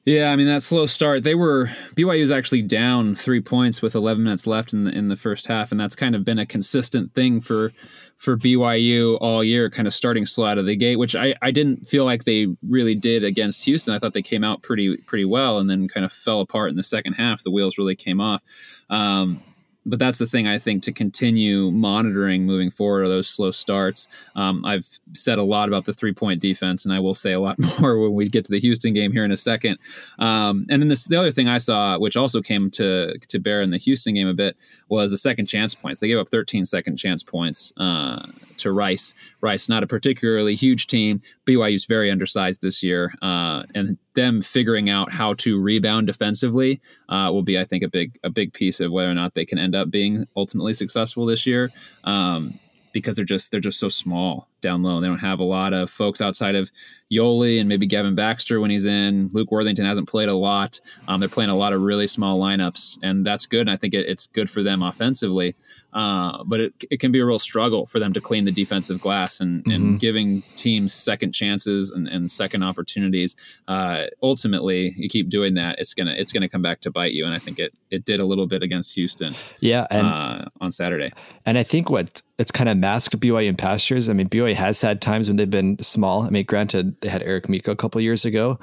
Yeah, 0.04 0.30
I 0.30 0.36
mean 0.36 0.46
that 0.46 0.62
slow 0.62 0.86
start. 0.86 1.24
They 1.24 1.34
were 1.34 1.66
BYU 1.96 2.20
was 2.20 2.30
actually 2.30 2.62
down 2.62 3.16
three 3.16 3.40
points 3.40 3.82
with 3.82 3.96
11 3.96 4.22
minutes 4.22 4.46
left 4.46 4.72
in 4.72 4.84
the 4.84 4.92
in 4.92 5.08
the 5.08 5.16
first 5.16 5.48
half, 5.48 5.72
and 5.72 5.80
that's 5.80 5.96
kind 5.96 6.14
of 6.14 6.24
been 6.24 6.38
a 6.38 6.46
consistent 6.46 7.12
thing 7.12 7.40
for 7.40 7.72
for 8.16 8.36
BYU 8.36 9.18
all 9.20 9.44
year, 9.44 9.68
kind 9.68 9.86
of 9.86 9.94
starting 9.94 10.24
slow 10.24 10.46
out 10.46 10.58
of 10.58 10.66
the 10.66 10.76
gate, 10.76 10.96
which 10.96 11.14
I, 11.14 11.34
I 11.42 11.50
didn't 11.50 11.86
feel 11.86 12.04
like 12.04 12.24
they 12.24 12.48
really 12.68 12.94
did 12.94 13.24
against 13.24 13.64
Houston. 13.64 13.94
I 13.94 13.98
thought 13.98 14.14
they 14.14 14.22
came 14.22 14.42
out 14.42 14.62
pretty 14.62 14.96
pretty 14.98 15.24
well, 15.24 15.58
and 15.58 15.68
then 15.68 15.88
kind 15.88 16.04
of 16.04 16.12
fell 16.12 16.40
apart 16.40 16.70
in 16.70 16.76
the 16.76 16.82
second 16.82 17.14
half. 17.14 17.42
The 17.42 17.50
wheels 17.50 17.78
really 17.78 17.96
came 17.96 18.20
off. 18.20 18.42
Um, 18.88 19.42
but 19.86 19.98
that's 19.98 20.18
the 20.18 20.26
thing 20.26 20.46
I 20.46 20.58
think 20.58 20.82
to 20.82 20.92
continue 20.92 21.70
monitoring 21.70 22.44
moving 22.44 22.70
forward 22.70 23.04
are 23.04 23.08
those 23.08 23.28
slow 23.28 23.52
starts. 23.52 24.08
Um, 24.34 24.64
I've 24.64 24.86
said 25.14 25.38
a 25.38 25.44
lot 25.44 25.68
about 25.68 25.84
the 25.84 25.92
three 25.92 26.12
point 26.12 26.40
defense, 26.40 26.84
and 26.84 26.92
I 26.92 26.98
will 26.98 27.14
say 27.14 27.32
a 27.32 27.40
lot 27.40 27.56
more 27.80 27.98
when 27.98 28.12
we 28.12 28.28
get 28.28 28.44
to 28.46 28.50
the 28.50 28.60
Houston 28.60 28.92
game 28.92 29.12
here 29.12 29.24
in 29.24 29.30
a 29.30 29.36
second. 29.36 29.78
Um, 30.18 30.66
and 30.68 30.82
then 30.82 30.88
this, 30.88 31.04
the 31.04 31.18
other 31.18 31.30
thing 31.30 31.48
I 31.48 31.58
saw, 31.58 31.98
which 31.98 32.16
also 32.16 32.42
came 32.42 32.70
to 32.72 33.16
to 33.18 33.38
bear 33.38 33.62
in 33.62 33.70
the 33.70 33.78
Houston 33.78 34.14
game 34.14 34.28
a 34.28 34.34
bit, 34.34 34.56
was 34.88 35.12
the 35.12 35.18
second 35.18 35.46
chance 35.46 35.74
points. 35.74 36.00
They 36.00 36.08
gave 36.08 36.18
up 36.18 36.28
13 36.28 36.66
second 36.66 36.96
chance 36.96 37.22
points 37.22 37.72
uh, 37.76 38.26
to 38.58 38.72
Rice. 38.72 39.14
Rice, 39.40 39.68
not 39.68 39.82
a 39.82 39.86
particularly 39.86 40.54
huge 40.54 40.86
team. 40.86 41.20
BYU's 41.46 41.84
very 41.84 42.10
undersized 42.10 42.62
this 42.62 42.82
year, 42.82 43.12
uh, 43.22 43.64
and 43.74 43.98
them 44.14 44.40
figuring 44.40 44.88
out 44.90 45.12
how 45.12 45.34
to 45.34 45.60
rebound 45.60 46.06
defensively 46.06 46.80
uh, 47.08 47.30
will 47.32 47.42
be, 47.42 47.58
I 47.58 47.64
think, 47.64 47.82
a 47.82 47.88
big 47.88 48.18
a 48.22 48.30
big 48.30 48.52
piece 48.52 48.80
of 48.80 48.92
whether 48.92 49.10
or 49.10 49.14
not 49.14 49.34
they 49.34 49.44
can 49.44 49.58
end 49.58 49.74
up 49.74 49.90
being 49.90 50.26
ultimately 50.36 50.74
successful 50.74 51.26
this 51.26 51.46
year. 51.46 51.70
Um, 52.04 52.58
because 52.96 53.14
they're 53.14 53.26
just 53.26 53.50
they're 53.50 53.60
just 53.60 53.78
so 53.78 53.90
small 53.90 54.48
down 54.62 54.82
low. 54.82 55.02
They 55.02 55.06
don't 55.06 55.18
have 55.18 55.38
a 55.38 55.44
lot 55.44 55.74
of 55.74 55.90
folks 55.90 56.22
outside 56.22 56.54
of 56.54 56.70
Yoeli 57.12 57.60
and 57.60 57.68
maybe 57.68 57.86
Gavin 57.86 58.14
Baxter 58.14 58.58
when 58.58 58.70
he's 58.70 58.86
in. 58.86 59.28
Luke 59.34 59.52
Worthington 59.52 59.84
hasn't 59.84 60.08
played 60.08 60.30
a 60.30 60.34
lot. 60.34 60.80
Um, 61.06 61.20
they're 61.20 61.28
playing 61.28 61.50
a 61.50 61.56
lot 61.56 61.74
of 61.74 61.82
really 61.82 62.06
small 62.06 62.40
lineups, 62.40 62.98
and 63.02 63.22
that's 63.22 63.44
good. 63.44 63.60
And 63.60 63.70
I 63.70 63.76
think 63.76 63.92
it, 63.92 64.08
it's 64.08 64.28
good 64.28 64.48
for 64.48 64.62
them 64.62 64.82
offensively. 64.82 65.56
Uh, 65.96 66.44
but 66.44 66.60
it, 66.60 66.74
it 66.90 67.00
can 67.00 67.10
be 67.10 67.20
a 67.20 67.24
real 67.24 67.38
struggle 67.38 67.86
for 67.86 67.98
them 67.98 68.12
to 68.12 68.20
clean 68.20 68.44
the 68.44 68.52
defensive 68.52 69.00
glass 69.00 69.40
and, 69.40 69.64
mm-hmm. 69.64 69.70
and 69.70 69.98
giving 69.98 70.42
teams 70.54 70.92
second 70.92 71.32
chances 71.32 71.90
and, 71.90 72.06
and 72.06 72.30
second 72.30 72.62
opportunities. 72.62 73.34
Uh, 73.66 74.02
ultimately, 74.22 74.92
you 74.98 75.08
keep 75.08 75.30
doing 75.30 75.54
that, 75.54 75.78
it's 75.78 75.94
gonna 75.94 76.12
it's 76.12 76.32
gonna 76.32 76.50
come 76.50 76.60
back 76.60 76.82
to 76.82 76.90
bite 76.90 77.12
you. 77.12 77.24
And 77.24 77.32
I 77.32 77.38
think 77.38 77.58
it 77.58 77.72
it 77.90 78.04
did 78.04 78.20
a 78.20 78.26
little 78.26 78.46
bit 78.46 78.62
against 78.62 78.94
Houston. 78.94 79.34
Yeah, 79.60 79.86
and, 79.90 80.06
uh, 80.06 80.44
on 80.60 80.70
Saturday. 80.70 81.12
And 81.46 81.56
I 81.56 81.62
think 81.62 81.88
what 81.88 82.20
it's 82.38 82.52
kind 82.52 82.68
of 82.68 82.76
masked 82.76 83.18
BYU 83.18 83.48
in 83.48 83.56
pastures. 83.56 84.10
I 84.10 84.12
mean, 84.12 84.28
BYU 84.28 84.52
has 84.52 84.82
had 84.82 85.00
times 85.00 85.28
when 85.28 85.38
they've 85.38 85.48
been 85.48 85.78
small. 85.78 86.24
I 86.24 86.28
mean, 86.28 86.44
granted, 86.44 87.00
they 87.00 87.08
had 87.08 87.22
Eric 87.22 87.48
Mika 87.48 87.70
a 87.70 87.76
couple 87.76 88.02
years 88.02 88.26
ago, 88.26 88.58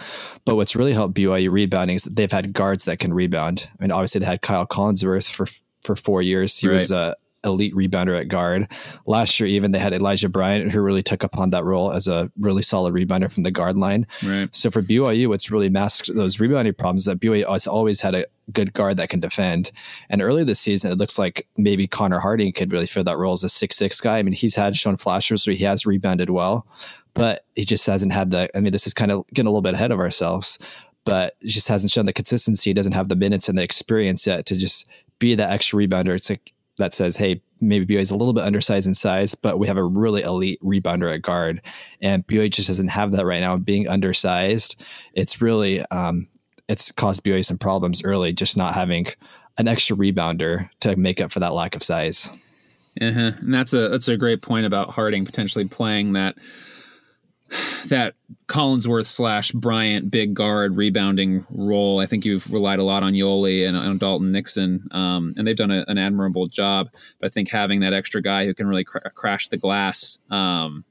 but 0.46 0.56
what's 0.56 0.76
really 0.76 0.94
helped 0.94 1.16
BYU 1.16 1.52
rebounding 1.52 1.96
is 1.96 2.04
that 2.04 2.16
they've 2.16 2.32
had 2.32 2.54
guards 2.54 2.86
that 2.86 3.00
can 3.00 3.12
rebound. 3.12 3.68
I 3.80 3.82
mean, 3.82 3.92
obviously 3.92 4.20
they 4.20 4.28
had 4.28 4.44
Kyle 4.44 4.68
Collinsworth 4.68 5.32
for 5.32 5.48
for 5.82 5.96
four 5.96 6.22
years. 6.22 6.58
He 6.60 6.68
right. 6.68 6.74
was 6.74 6.92
a 6.92 7.16
elite 7.44 7.74
rebounder 7.74 8.20
at 8.20 8.28
guard. 8.28 8.68
Last 9.06 9.40
year, 9.40 9.48
even 9.48 9.72
they 9.72 9.80
had 9.80 9.94
Elijah 9.94 10.30
Bryant, 10.30 10.72
who 10.72 10.82
really 10.82 11.04
took 11.04 11.24
upon 11.24 11.50
that 11.52 11.64
role 11.64 11.92
as 11.92 12.08
a 12.08 12.32
really 12.40 12.62
solid 12.62 12.94
rebounder 12.94 13.32
from 13.32 13.44
the 13.44 13.52
guard 13.52 13.78
line. 13.78 14.08
Right. 14.24 14.54
So 14.56 14.72
for 14.72 14.82
BYU, 14.82 15.34
it's 15.34 15.52
really 15.52 15.70
masked 15.70 16.14
those 16.14 16.40
rebounding 16.40 16.74
problems 16.74 17.06
that 17.06 17.20
BYU 17.20 17.50
has 17.52 17.68
always 17.68 18.02
had 18.02 18.16
a 18.16 18.26
good 18.52 18.74
guard 18.74 18.98
that 18.98 19.10
can 19.10 19.20
defend. 19.20 19.72
And 20.10 20.22
early 20.22 20.44
this 20.44 20.60
season, 20.60 20.92
it 20.92 20.98
looks 20.98 21.18
like 21.18 21.48
maybe 21.58 21.88
Connor 21.88 22.20
Harding 22.20 22.52
could 22.52 22.72
really 22.72 22.88
fill 22.88 23.04
that 23.04 23.18
role 23.18 23.34
as 23.34 23.44
a 23.44 23.50
six 23.50 23.76
six 23.76 24.02
guy. 24.02 24.18
I 24.20 24.24
mean, 24.24 24.34
he's 24.34 24.56
had 24.56 24.76
shown 24.76 24.98
flashes 24.98 25.46
where 25.48 25.56
he 25.56 25.64
has 25.66 25.86
rebounded 25.86 26.30
well, 26.30 26.68
but 27.14 27.46
he 27.56 27.66
just 27.66 27.86
hasn't 27.86 28.14
had 28.14 28.32
the. 28.32 28.50
I 28.56 28.62
mean, 28.62 28.72
this 28.72 28.88
is 28.88 28.94
kind 28.94 29.12
of 29.12 29.26
getting 29.34 29.48
a 29.48 29.52
little 29.52 29.62
bit 29.62 29.76
ahead 29.76 29.92
of 29.92 30.00
ourselves. 30.00 30.60
But 31.06 31.38
just 31.42 31.68
hasn't 31.68 31.92
shown 31.92 32.06
the 32.06 32.14
consistency. 32.14 32.70
He 32.70 32.74
doesn't 32.74 32.94
have 32.94 33.10
the 33.10 33.18
minutes 33.18 33.50
and 33.50 33.58
the 33.58 33.62
experience 33.64 34.26
yet 34.26 34.46
to 34.46 34.56
just 34.56 34.90
be 35.20 35.36
that 35.36 35.52
extra 35.52 35.78
rebounder. 35.80 36.16
It's 36.16 36.30
like 36.30 36.54
that 36.78 36.94
says, 36.94 37.18
hey, 37.18 37.42
maybe 37.62 37.86
BYU 37.86 38.00
is 38.00 38.12
a 38.12 38.16
little 38.16 38.34
bit 38.34 38.44
undersized 38.44 38.88
in 38.88 38.96
size, 38.96 39.36
but 39.36 39.60
we 39.60 39.68
have 39.68 39.78
a 39.78 39.84
really 39.84 40.22
elite 40.22 40.60
rebounder 40.62 41.14
at 41.14 41.22
guard. 41.22 41.62
And 42.02 42.26
BYU 42.28 42.52
just 42.52 42.68
doesn't 42.68 42.90
have 42.90 43.12
that 43.12 43.26
right 43.26 43.42
now. 43.42 43.58
Being 43.58 43.88
undersized, 43.88 44.82
it's 45.14 45.42
really 45.42 45.86
um, 45.88 46.28
it's 46.68 46.92
caused 46.92 47.24
BYU 47.24 47.46
some 47.46 47.58
problems 47.58 48.04
early, 48.04 48.34
just 48.34 48.58
not 48.58 48.74
having 48.74 49.08
an 49.58 49.68
extra 49.68 49.96
rebounder 49.96 50.70
to 50.80 50.96
make 50.96 51.22
up 51.22 51.32
for 51.32 51.40
that 51.40 51.54
lack 51.54 51.76
of 51.76 51.84
size. 51.84 52.30
Uh-huh. 53.02 53.32
And 53.40 53.54
that's 53.54 53.74
a 53.74 53.90
that's 53.90 54.08
a 54.08 54.18
great 54.18 54.42
point 54.42 54.66
about 54.66 54.92
Harding 54.92 55.26
potentially 55.26 55.68
playing 55.68 56.14
that 56.14 56.36
that 57.88 58.16
Collinsworth 58.48 59.06
slash 59.06 59.52
Bryant 59.52 60.12
big 60.12 60.34
guard 60.34 60.76
rebounding 60.76 61.46
role. 61.50 62.00
I 62.00 62.06
think 62.06 62.26
you've 62.26 62.52
relied 62.52 62.80
a 62.80 62.84
lot 62.84 63.04
on 63.04 63.14
Yoeli 63.14 63.68
and 63.68 63.78
on 63.78 63.98
Dalton 63.98 64.32
Nixon, 64.32 64.88
um, 64.92 65.34
and 65.38 65.48
they've 65.48 65.56
done 65.56 65.72
a, 65.72 65.86
an 65.88 65.98
admirable 65.98 66.48
job. 66.48 66.90
But 67.20 67.28
I 67.28 67.30
think 67.30 67.50
having 67.50 67.82
that 67.82 67.94
extra 67.94 68.22
guy 68.22 68.46
who 68.46 68.54
can 68.54 68.68
really 68.68 68.84
cr- 68.84 69.00
crash 69.16 69.48
the 69.48 69.58
glass 69.58 70.20
um, 70.30 70.84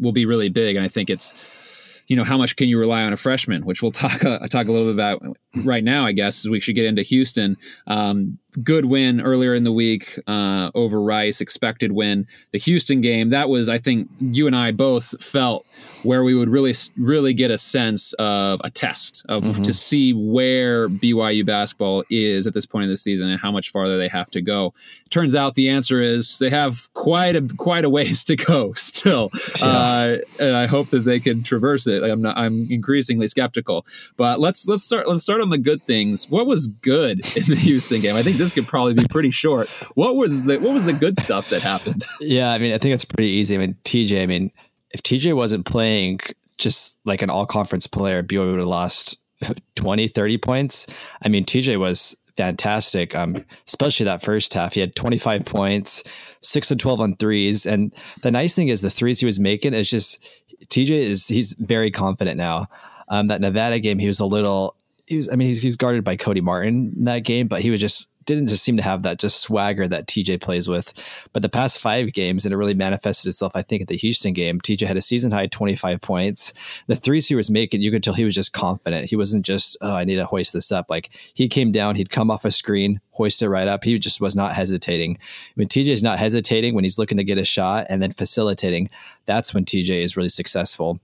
will 0.00 0.12
be 0.12 0.26
really 0.26 0.48
big. 0.48 0.76
And 0.76 0.84
I 0.84 0.88
think 0.88 1.10
it's 1.10 1.60
you 2.08 2.16
know, 2.16 2.24
how 2.24 2.36
much 2.36 2.56
can 2.56 2.68
you 2.68 2.78
rely 2.78 3.02
on 3.04 3.12
a 3.12 3.16
freshman, 3.16 3.64
which 3.64 3.80
we'll 3.80 3.90
talk 3.90 4.24
uh, 4.24 4.38
talk 4.48 4.68
a 4.68 4.72
little 4.72 4.88
bit 4.88 4.94
about 4.94 5.22
right 5.64 5.84
now, 5.84 6.04
I 6.04 6.12
guess, 6.12 6.44
as 6.44 6.50
we 6.50 6.60
should 6.60 6.74
get 6.74 6.84
into 6.84 7.02
Houston. 7.02 7.56
Um, 7.86 8.38
good 8.62 8.84
win 8.84 9.20
earlier 9.20 9.54
in 9.54 9.64
the 9.64 9.72
week 9.72 10.18
uh, 10.26 10.70
over 10.74 11.00
Rice, 11.00 11.40
expected 11.40 11.92
win. 11.92 12.26
The 12.50 12.58
Houston 12.58 13.00
game, 13.00 13.30
that 13.30 13.48
was, 13.48 13.68
I 13.68 13.78
think, 13.78 14.10
you 14.20 14.46
and 14.46 14.54
I 14.54 14.72
both 14.72 15.22
felt 15.22 15.66
where 16.02 16.24
we 16.24 16.34
would 16.34 16.48
really, 16.48 16.74
really 16.96 17.32
get 17.32 17.50
a 17.50 17.58
sense 17.58 18.12
of 18.14 18.60
a 18.64 18.70
test 18.70 19.24
of 19.28 19.44
mm-hmm. 19.44 19.62
to 19.62 19.72
see 19.72 20.12
where 20.12 20.88
BYU 20.88 21.46
basketball 21.46 22.04
is 22.10 22.46
at 22.46 22.54
this 22.54 22.66
point 22.66 22.84
in 22.84 22.90
the 22.90 22.96
season 22.96 23.30
and 23.30 23.40
how 23.40 23.50
much 23.50 23.70
farther 23.70 23.96
they 23.96 24.08
have 24.08 24.30
to 24.32 24.42
go. 24.42 24.74
Turns 25.10 25.34
out 25.34 25.54
the 25.54 25.68
answer 25.68 26.00
is 26.00 26.38
they 26.38 26.50
have 26.50 26.92
quite 26.94 27.36
a 27.36 27.42
quite 27.56 27.84
a 27.84 27.90
ways 27.90 28.24
to 28.24 28.36
go 28.36 28.72
still, 28.76 29.30
yeah. 29.60 29.66
uh, 29.66 30.18
and 30.40 30.56
I 30.56 30.66
hope 30.66 30.88
that 30.88 31.00
they 31.00 31.20
can 31.20 31.42
traverse 31.42 31.86
it. 31.86 32.02
I'm 32.02 32.22
not, 32.22 32.36
I'm 32.36 32.66
increasingly 32.70 33.28
skeptical, 33.28 33.86
but 34.16 34.40
let's 34.40 34.66
let's 34.66 34.82
start 34.82 35.08
let's 35.08 35.22
start 35.22 35.40
on 35.40 35.50
the 35.50 35.58
good 35.58 35.82
things. 35.82 36.28
What 36.30 36.46
was 36.46 36.68
good 36.68 37.20
in 37.36 37.44
the 37.44 37.56
Houston 37.56 38.00
game? 38.00 38.16
I 38.16 38.22
think 38.22 38.38
this 38.42 38.52
could 38.52 38.66
probably 38.66 38.94
be 38.94 39.06
pretty 39.08 39.30
short. 39.30 39.68
What 39.94 40.16
was 40.16 40.44
the 40.44 40.58
what 40.58 40.72
was 40.72 40.84
the 40.84 40.92
good 40.92 41.16
stuff 41.16 41.50
that 41.50 41.62
happened? 41.62 42.04
Yeah, 42.20 42.52
I 42.52 42.58
mean, 42.58 42.72
I 42.72 42.78
think 42.78 42.94
it's 42.94 43.04
pretty 43.04 43.30
easy. 43.30 43.54
I 43.54 43.58
mean, 43.58 43.76
TJ. 43.84 44.22
I 44.22 44.26
mean, 44.26 44.52
if 44.90 45.02
TJ 45.02 45.34
wasn't 45.34 45.66
playing 45.66 46.20
just 46.58 47.00
like 47.04 47.22
an 47.22 47.30
all 47.30 47.46
conference 47.46 47.86
player, 47.86 48.22
BYU 48.22 48.50
would 48.50 48.58
have 48.58 48.66
lost 48.66 49.24
20, 49.76 50.08
30 50.08 50.38
points. 50.38 50.86
I 51.22 51.28
mean, 51.28 51.44
TJ 51.44 51.78
was 51.78 52.16
fantastic, 52.36 53.14
um, 53.14 53.36
especially 53.66 54.04
that 54.04 54.22
first 54.22 54.54
half. 54.54 54.74
He 54.74 54.80
had 54.80 54.94
25 54.94 55.44
points, 55.44 56.04
six 56.40 56.70
and 56.70 56.80
12 56.80 57.00
on 57.00 57.16
threes. 57.16 57.66
And 57.66 57.94
the 58.22 58.30
nice 58.30 58.54
thing 58.54 58.68
is 58.68 58.80
the 58.80 58.90
threes 58.90 59.20
he 59.20 59.26
was 59.26 59.40
making 59.40 59.74
is 59.74 59.90
just 59.90 60.26
TJ 60.68 60.90
is, 60.90 61.28
he's 61.28 61.54
very 61.54 61.90
confident 61.90 62.36
now. 62.36 62.66
Um, 63.08 63.26
that 63.26 63.40
Nevada 63.40 63.78
game, 63.78 63.98
he 63.98 64.06
was 64.06 64.20
a 64.20 64.26
little, 64.26 64.76
he 65.06 65.16
was, 65.16 65.30
I 65.30 65.34
mean, 65.34 65.48
he's, 65.48 65.62
he's 65.62 65.76
guarded 65.76 66.04
by 66.04 66.16
Cody 66.16 66.40
Martin 66.40 66.94
in 66.96 67.04
that 67.04 67.20
game, 67.20 67.48
but 67.48 67.60
he 67.60 67.70
was 67.70 67.80
just 67.80 68.08
didn't 68.24 68.48
just 68.48 68.64
seem 68.64 68.76
to 68.76 68.82
have 68.82 69.02
that 69.02 69.18
just 69.18 69.40
swagger 69.40 69.86
that 69.88 70.06
TJ 70.06 70.40
plays 70.40 70.68
with. 70.68 70.92
But 71.32 71.42
the 71.42 71.48
past 71.48 71.80
five 71.80 72.12
games, 72.12 72.44
and 72.44 72.52
it 72.52 72.56
really 72.56 72.74
manifested 72.74 73.28
itself, 73.28 73.52
I 73.54 73.62
think, 73.62 73.82
at 73.82 73.88
the 73.88 73.96
Houston 73.96 74.32
game. 74.32 74.60
TJ 74.60 74.86
had 74.86 74.96
a 74.96 75.02
season 75.02 75.30
high 75.30 75.46
25 75.46 76.00
points. 76.00 76.52
The 76.86 76.96
threes 76.96 77.28
he 77.28 77.34
was 77.34 77.50
making, 77.50 77.82
you 77.82 77.90
could 77.90 78.02
tell 78.02 78.14
he 78.14 78.24
was 78.24 78.34
just 78.34 78.52
confident. 78.52 79.10
He 79.10 79.16
wasn't 79.16 79.44
just, 79.44 79.76
oh, 79.80 79.94
I 79.94 80.04
need 80.04 80.16
to 80.16 80.26
hoist 80.26 80.52
this 80.52 80.72
up. 80.72 80.86
Like 80.88 81.10
he 81.34 81.48
came 81.48 81.72
down, 81.72 81.96
he'd 81.96 82.10
come 82.10 82.30
off 82.30 82.44
a 82.44 82.50
screen, 82.50 83.00
hoist 83.10 83.42
it 83.42 83.48
right 83.48 83.68
up. 83.68 83.84
He 83.84 83.98
just 83.98 84.20
was 84.20 84.34
not 84.34 84.52
hesitating. 84.52 85.18
When 85.54 85.68
TJ 85.68 85.88
is 85.88 86.02
not 86.02 86.18
hesitating 86.18 86.74
when 86.74 86.84
he's 86.84 86.98
looking 86.98 87.18
to 87.18 87.24
get 87.24 87.38
a 87.38 87.44
shot 87.44 87.86
and 87.88 88.02
then 88.02 88.12
facilitating, 88.12 88.90
that's 89.26 89.54
when 89.54 89.64
TJ 89.64 90.02
is 90.02 90.16
really 90.16 90.28
successful. 90.28 91.00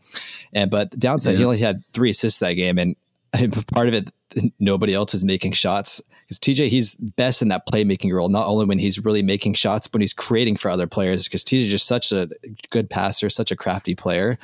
And 0.52 0.70
but 0.70 0.90
the 0.90 0.96
downside, 0.96 1.32
yeah. 1.32 1.38
he 1.38 1.44
only 1.44 1.58
had 1.58 1.84
three 1.92 2.10
assists 2.10 2.40
that 2.40 2.54
game, 2.54 2.78
and 2.78 2.96
part 3.73 3.88
of 3.88 3.94
it, 3.94 4.11
nobody 4.58 4.94
else 4.94 5.14
is 5.14 5.25
making 5.25 5.52
shots 5.52 6.02
because 6.28 6.38
TJ 6.38 6.68
he's 6.68 6.94
best 6.94 7.40
in 7.40 7.49
that 7.49 7.66
playmaking 7.66 8.12
role. 8.12 8.28
Not 8.28 8.47
only 8.47 8.66
when 8.66 8.78
he's 8.78 9.02
really 9.04 9.23
making 9.23 9.54
shots, 9.54 9.87
but 9.87 10.00
he's 10.00 10.12
creating 10.12 10.56
for 10.56 10.70
other 10.70 10.87
players. 10.87 11.25
Because 11.25 11.44
TJ 11.44 11.61
is 11.61 11.70
just 11.70 11.87
such 11.87 12.12
a 12.12 12.28
good 12.70 12.90
passer, 12.90 13.30
such 13.30 13.50
a 13.50 13.56
crafty 13.56 13.94
player. 13.94 14.38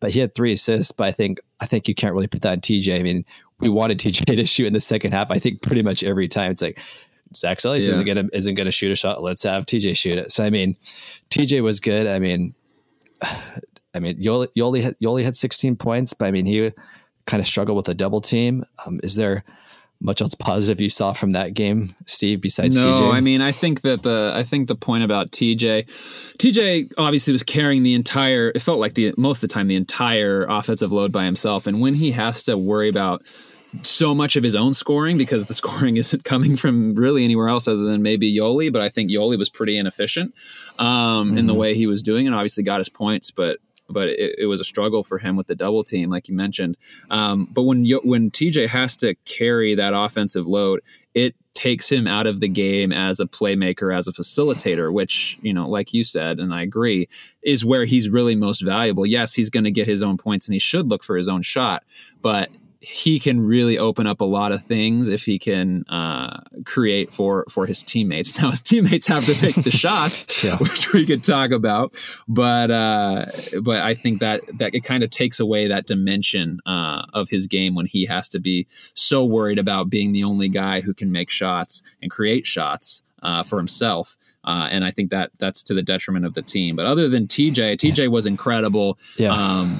But 0.00 0.10
he 0.10 0.20
had 0.20 0.34
three 0.34 0.52
assists. 0.52 0.92
But 0.92 1.06
I 1.06 1.12
think 1.12 1.40
I 1.60 1.66
think 1.66 1.88
you 1.88 1.94
can't 1.94 2.14
really 2.14 2.26
put 2.26 2.42
that 2.42 2.52
on 2.52 2.60
TJ. 2.60 2.98
I 2.98 3.02
mean, 3.02 3.24
we 3.60 3.68
wanted 3.68 3.98
TJ 3.98 4.24
to 4.36 4.44
shoot 4.44 4.66
in 4.66 4.72
the 4.72 4.80
second 4.80 5.12
half. 5.12 5.30
I 5.30 5.38
think 5.38 5.62
pretty 5.62 5.82
much 5.82 6.02
every 6.02 6.28
time 6.28 6.50
it's 6.50 6.62
like 6.62 6.80
Zach 7.34 7.58
Seljaas 7.58 7.86
yeah. 7.86 7.94
isn't 7.94 8.06
gonna 8.06 8.28
isn't 8.32 8.54
gonna 8.54 8.72
shoot 8.72 8.90
a 8.90 8.96
shot. 8.96 9.22
Let's 9.22 9.42
have 9.44 9.66
TJ 9.66 9.96
shoot 9.96 10.16
it. 10.16 10.32
So 10.32 10.44
I 10.44 10.50
mean, 10.50 10.76
TJ 11.30 11.62
was 11.62 11.80
good. 11.80 12.06
I 12.06 12.18
mean, 12.18 12.54
I 13.94 14.00
mean 14.00 14.20
Yoeli, 14.20 14.48
Yoeli 14.56 14.82
had 14.82 14.98
Yoeli 14.98 15.24
had 15.24 15.36
16 15.36 15.76
points, 15.76 16.14
but 16.14 16.26
I 16.26 16.30
mean 16.30 16.46
he 16.46 16.72
kind 17.28 17.40
of 17.40 17.46
struggled 17.46 17.76
with 17.76 17.88
a 17.88 17.94
double 17.94 18.20
team. 18.20 18.64
Um, 18.84 18.98
is 19.04 19.14
there 19.14 19.44
much 20.00 20.20
else 20.20 20.34
positive 20.34 20.80
you 20.80 20.90
saw 20.90 21.12
from 21.12 21.30
that 21.32 21.54
game, 21.54 21.94
Steve? 22.06 22.40
Besides 22.40 22.76
no, 22.76 22.84
TJ, 22.84 23.14
I 23.14 23.20
mean, 23.20 23.40
I 23.40 23.52
think 23.52 23.82
that 23.82 24.02
the 24.02 24.32
I 24.34 24.42
think 24.42 24.66
the 24.66 24.74
point 24.74 25.04
about 25.04 25.30
TJ, 25.30 25.86
TJ 26.38 26.92
obviously 26.98 27.32
was 27.32 27.42
carrying 27.42 27.84
the 27.84 27.94
entire. 27.94 28.50
It 28.54 28.62
felt 28.62 28.80
like 28.80 28.94
the 28.94 29.14
most 29.16 29.42
of 29.42 29.50
the 29.50 29.54
time 29.54 29.68
the 29.68 29.76
entire 29.76 30.44
offensive 30.48 30.90
load 30.90 31.12
by 31.12 31.24
himself, 31.24 31.66
and 31.66 31.80
when 31.80 31.94
he 31.94 32.10
has 32.12 32.42
to 32.44 32.56
worry 32.56 32.88
about 32.88 33.22
so 33.82 34.14
much 34.14 34.34
of 34.34 34.42
his 34.42 34.56
own 34.56 34.72
scoring 34.72 35.18
because 35.18 35.46
the 35.46 35.54
scoring 35.62 35.98
isn't 35.98 36.24
coming 36.24 36.56
from 36.56 36.94
really 36.94 37.22
anywhere 37.22 37.48
else 37.48 37.68
other 37.68 37.84
than 37.84 38.02
maybe 38.02 38.34
Yoeli. 38.34 38.72
But 38.72 38.80
I 38.80 38.88
think 38.88 39.10
Yoeli 39.10 39.38
was 39.38 39.50
pretty 39.50 39.76
inefficient 39.76 40.34
um, 40.78 40.86
mm-hmm. 41.28 41.38
in 41.38 41.46
the 41.46 41.52
mm-hmm. 41.52 41.60
way 41.60 41.74
he 41.74 41.86
was 41.86 42.02
doing 42.02 42.26
it. 42.26 42.32
Obviously, 42.32 42.62
got 42.64 42.78
his 42.78 42.88
points, 42.88 43.30
but 43.30 43.58
but 43.88 44.08
it, 44.08 44.36
it, 44.38 44.46
was 44.46 44.60
a 44.60 44.64
struggle 44.64 45.02
for 45.02 45.18
him 45.18 45.36
with 45.36 45.46
the 45.46 45.54
double 45.54 45.82
team, 45.82 46.10
like 46.10 46.28
you 46.28 46.34
mentioned. 46.34 46.76
Um, 47.10 47.48
but 47.50 47.62
when 47.62 47.84
you, 47.84 48.00
when 48.04 48.30
TJ 48.30 48.68
has 48.68 48.96
to 48.98 49.14
carry 49.24 49.74
that 49.74 49.94
offensive 49.94 50.46
load, 50.46 50.80
it 51.14 51.34
takes 51.54 51.90
him 51.90 52.06
out 52.06 52.26
of 52.26 52.38
the 52.40 52.48
game 52.48 52.92
as 52.92 53.18
a 53.18 53.26
playmaker, 53.26 53.94
as 53.94 54.06
a 54.06 54.12
facilitator, 54.12 54.92
which 54.92 55.38
you 55.42 55.52
know, 55.52 55.66
like 55.66 55.92
you 55.92 56.04
said, 56.04 56.38
and 56.38 56.54
I 56.54 56.62
agree, 56.62 57.08
is 57.42 57.64
where 57.64 57.84
he's 57.84 58.08
really 58.08 58.36
most 58.36 58.60
valuable. 58.60 59.06
Yes, 59.06 59.34
he's 59.34 59.50
going 59.50 59.64
to 59.64 59.70
get 59.70 59.88
his 59.88 60.02
own 60.02 60.16
points, 60.16 60.46
and 60.46 60.52
he 60.52 60.60
should 60.60 60.88
look 60.88 61.02
for 61.02 61.16
his 61.16 61.28
own 61.28 61.42
shot, 61.42 61.82
but 62.22 62.50
he 62.80 63.18
can 63.18 63.40
really 63.40 63.76
open 63.76 64.06
up 64.06 64.20
a 64.20 64.24
lot 64.24 64.52
of 64.52 64.64
things 64.64 65.08
if 65.08 65.24
he 65.24 65.38
can 65.38 65.84
uh, 65.88 66.40
create 66.64 67.12
for 67.12 67.44
for 67.50 67.66
his 67.66 67.82
teammates. 67.82 68.38
Now 68.42 68.50
his 68.50 68.62
teammates 68.62 69.06
have 69.08 69.24
to 69.26 69.34
pick 69.34 69.56
the 69.56 69.70
shots, 69.70 70.44
yeah. 70.44 70.56
which 70.58 70.92
we 70.92 71.04
could 71.04 71.24
talk 71.24 71.50
about, 71.50 71.96
but 72.28 72.70
uh, 72.70 73.26
but 73.62 73.80
I 73.82 73.94
think 73.94 74.20
that 74.20 74.42
that 74.58 74.74
it 74.74 74.84
kind 74.84 75.02
of 75.02 75.10
takes 75.10 75.40
away 75.40 75.66
that 75.66 75.86
dimension 75.86 76.60
uh, 76.66 77.02
of 77.14 77.28
his 77.30 77.48
game 77.48 77.74
when 77.74 77.86
he 77.86 78.06
has 78.06 78.28
to 78.30 78.38
be 78.38 78.66
so 78.94 79.24
worried 79.24 79.58
about 79.58 79.90
being 79.90 80.12
the 80.12 80.24
only 80.24 80.48
guy 80.48 80.80
who 80.80 80.94
can 80.94 81.10
make 81.10 81.30
shots 81.30 81.82
and 82.00 82.10
create 82.10 82.46
shots 82.46 83.02
uh, 83.22 83.42
for 83.42 83.58
himself. 83.58 84.16
Uh, 84.44 84.68
and 84.70 84.84
I 84.84 84.90
think 84.90 85.10
that 85.10 85.30
that's 85.38 85.62
to 85.64 85.74
the 85.74 85.82
detriment 85.82 86.24
of 86.24 86.34
the 86.34 86.42
team. 86.42 86.76
But 86.76 86.86
other 86.86 87.08
than 87.08 87.26
TJ, 87.26 87.76
TJ 87.76 88.08
was 88.08 88.26
incredible. 88.26 88.98
Yeah. 89.16 89.32
Um, 89.32 89.78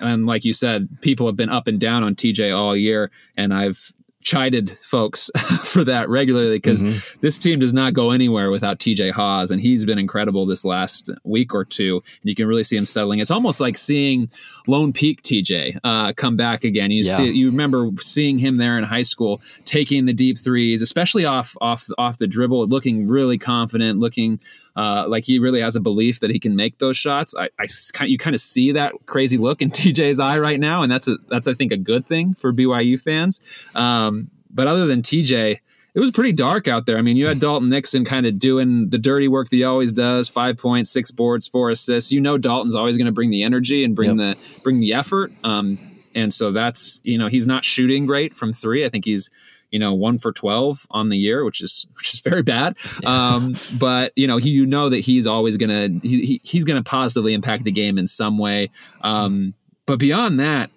and 0.00 0.26
like 0.26 0.44
you 0.44 0.52
said, 0.52 0.88
people 1.00 1.26
have 1.26 1.36
been 1.36 1.48
up 1.48 1.68
and 1.68 1.80
down 1.80 2.02
on 2.02 2.14
TJ 2.14 2.56
all 2.56 2.76
year, 2.76 3.10
and 3.36 3.52
I've 3.52 3.92
chided 4.22 4.70
folks 4.82 5.30
for 5.62 5.82
that 5.84 6.08
regularly 6.08 6.56
because 6.56 6.82
mm-hmm. 6.82 7.20
this 7.22 7.38
team 7.38 7.58
does 7.58 7.72
not 7.72 7.94
go 7.94 8.10
anywhere 8.10 8.50
without 8.50 8.78
TJ 8.78 9.12
Haws, 9.12 9.50
and 9.50 9.60
he's 9.60 9.84
been 9.84 9.98
incredible 9.98 10.46
this 10.46 10.64
last 10.64 11.10
week 11.24 11.54
or 11.54 11.64
two. 11.64 11.96
And 12.04 12.28
you 12.28 12.34
can 12.34 12.46
really 12.46 12.64
see 12.64 12.76
him 12.76 12.84
settling. 12.84 13.18
It's 13.18 13.30
almost 13.30 13.60
like 13.60 13.76
seeing 13.76 14.28
Lone 14.66 14.92
Peak 14.92 15.22
TJ 15.22 15.78
uh, 15.82 16.12
come 16.12 16.36
back 16.36 16.64
again. 16.64 16.90
You 16.90 17.02
yeah. 17.02 17.16
see, 17.16 17.30
you 17.30 17.50
remember 17.50 17.90
seeing 17.98 18.38
him 18.38 18.56
there 18.56 18.76
in 18.78 18.84
high 18.84 19.02
school 19.02 19.40
taking 19.64 20.04
the 20.04 20.12
deep 20.12 20.38
threes, 20.38 20.82
especially 20.82 21.24
off 21.24 21.56
off 21.60 21.86
off 21.96 22.18
the 22.18 22.26
dribble, 22.26 22.66
looking 22.66 23.06
really 23.06 23.38
confident, 23.38 24.00
looking 24.00 24.38
uh, 24.76 25.04
like 25.08 25.24
he 25.24 25.38
really 25.38 25.60
has 25.60 25.76
a 25.76 25.80
belief 25.80 26.20
that 26.20 26.30
he 26.30 26.38
can 26.38 26.56
make 26.56 26.78
those 26.78 26.96
shots. 26.96 27.34
I, 27.36 27.48
I 27.58 27.66
you 28.04 28.18
kind 28.18 28.34
of 28.34 28.40
see 28.40 28.72
that 28.72 28.94
crazy 29.06 29.38
look 29.38 29.62
in 29.62 29.70
TJ's 29.70 30.20
eye 30.20 30.38
right 30.38 30.60
now, 30.60 30.82
and 30.82 30.90
that's 30.90 31.08
a 31.08 31.16
that's 31.28 31.48
I 31.48 31.54
think 31.54 31.72
a 31.72 31.76
good 31.76 32.06
thing 32.06 32.34
for 32.34 32.52
BYU 32.52 33.00
fans. 33.00 33.40
Um, 33.74 34.30
but 34.50 34.66
other 34.66 34.86
than 34.86 35.02
TJ, 35.02 35.58
it 35.92 36.00
was 36.00 36.10
pretty 36.10 36.32
dark 36.32 36.68
out 36.68 36.86
there. 36.86 36.98
I 36.98 37.02
mean, 37.02 37.16
you 37.16 37.26
had 37.26 37.40
Dalton 37.40 37.68
Nixon 37.68 38.04
kind 38.04 38.26
of 38.26 38.38
doing 38.38 38.90
the 38.90 38.98
dirty 38.98 39.28
work 39.28 39.48
that 39.48 39.56
he 39.56 39.64
always 39.64 39.92
does: 39.92 40.28
five 40.28 40.56
points, 40.56 40.90
six 40.90 41.10
boards, 41.10 41.48
four 41.48 41.70
assists. 41.70 42.12
You 42.12 42.20
know, 42.20 42.38
Dalton's 42.38 42.74
always 42.74 42.96
going 42.96 43.06
to 43.06 43.12
bring 43.12 43.30
the 43.30 43.42
energy 43.42 43.84
and 43.84 43.94
bring 43.94 44.18
yep. 44.18 44.36
the 44.36 44.60
bring 44.62 44.80
the 44.80 44.94
effort. 44.94 45.32
Um, 45.42 45.78
and 46.14 46.32
so 46.32 46.52
that's 46.52 47.00
you 47.04 47.18
know 47.18 47.28
he's 47.28 47.46
not 47.46 47.64
shooting 47.64 48.06
great 48.06 48.36
from 48.36 48.52
three. 48.52 48.84
I 48.84 48.88
think 48.88 49.04
he's 49.04 49.30
you 49.70 49.78
know 49.78 49.94
one 49.94 50.18
for 50.18 50.32
12 50.32 50.86
on 50.90 51.08
the 51.08 51.16
year 51.16 51.44
which 51.44 51.60
is 51.60 51.86
which 51.96 52.14
is 52.14 52.20
very 52.20 52.42
bad 52.42 52.76
um, 53.04 53.54
but 53.78 54.12
you 54.16 54.26
know 54.26 54.36
he, 54.36 54.50
you 54.50 54.66
know 54.66 54.88
that 54.88 55.00
he's 55.00 55.26
always 55.26 55.56
gonna 55.56 55.88
he, 56.02 56.24
he, 56.24 56.40
he's 56.44 56.64
gonna 56.64 56.82
positively 56.82 57.34
impact 57.34 57.64
the 57.64 57.72
game 57.72 57.98
in 57.98 58.06
some 58.06 58.38
way 58.38 58.70
um, 59.02 59.54
but 59.86 59.98
beyond 59.98 60.40
that 60.40 60.70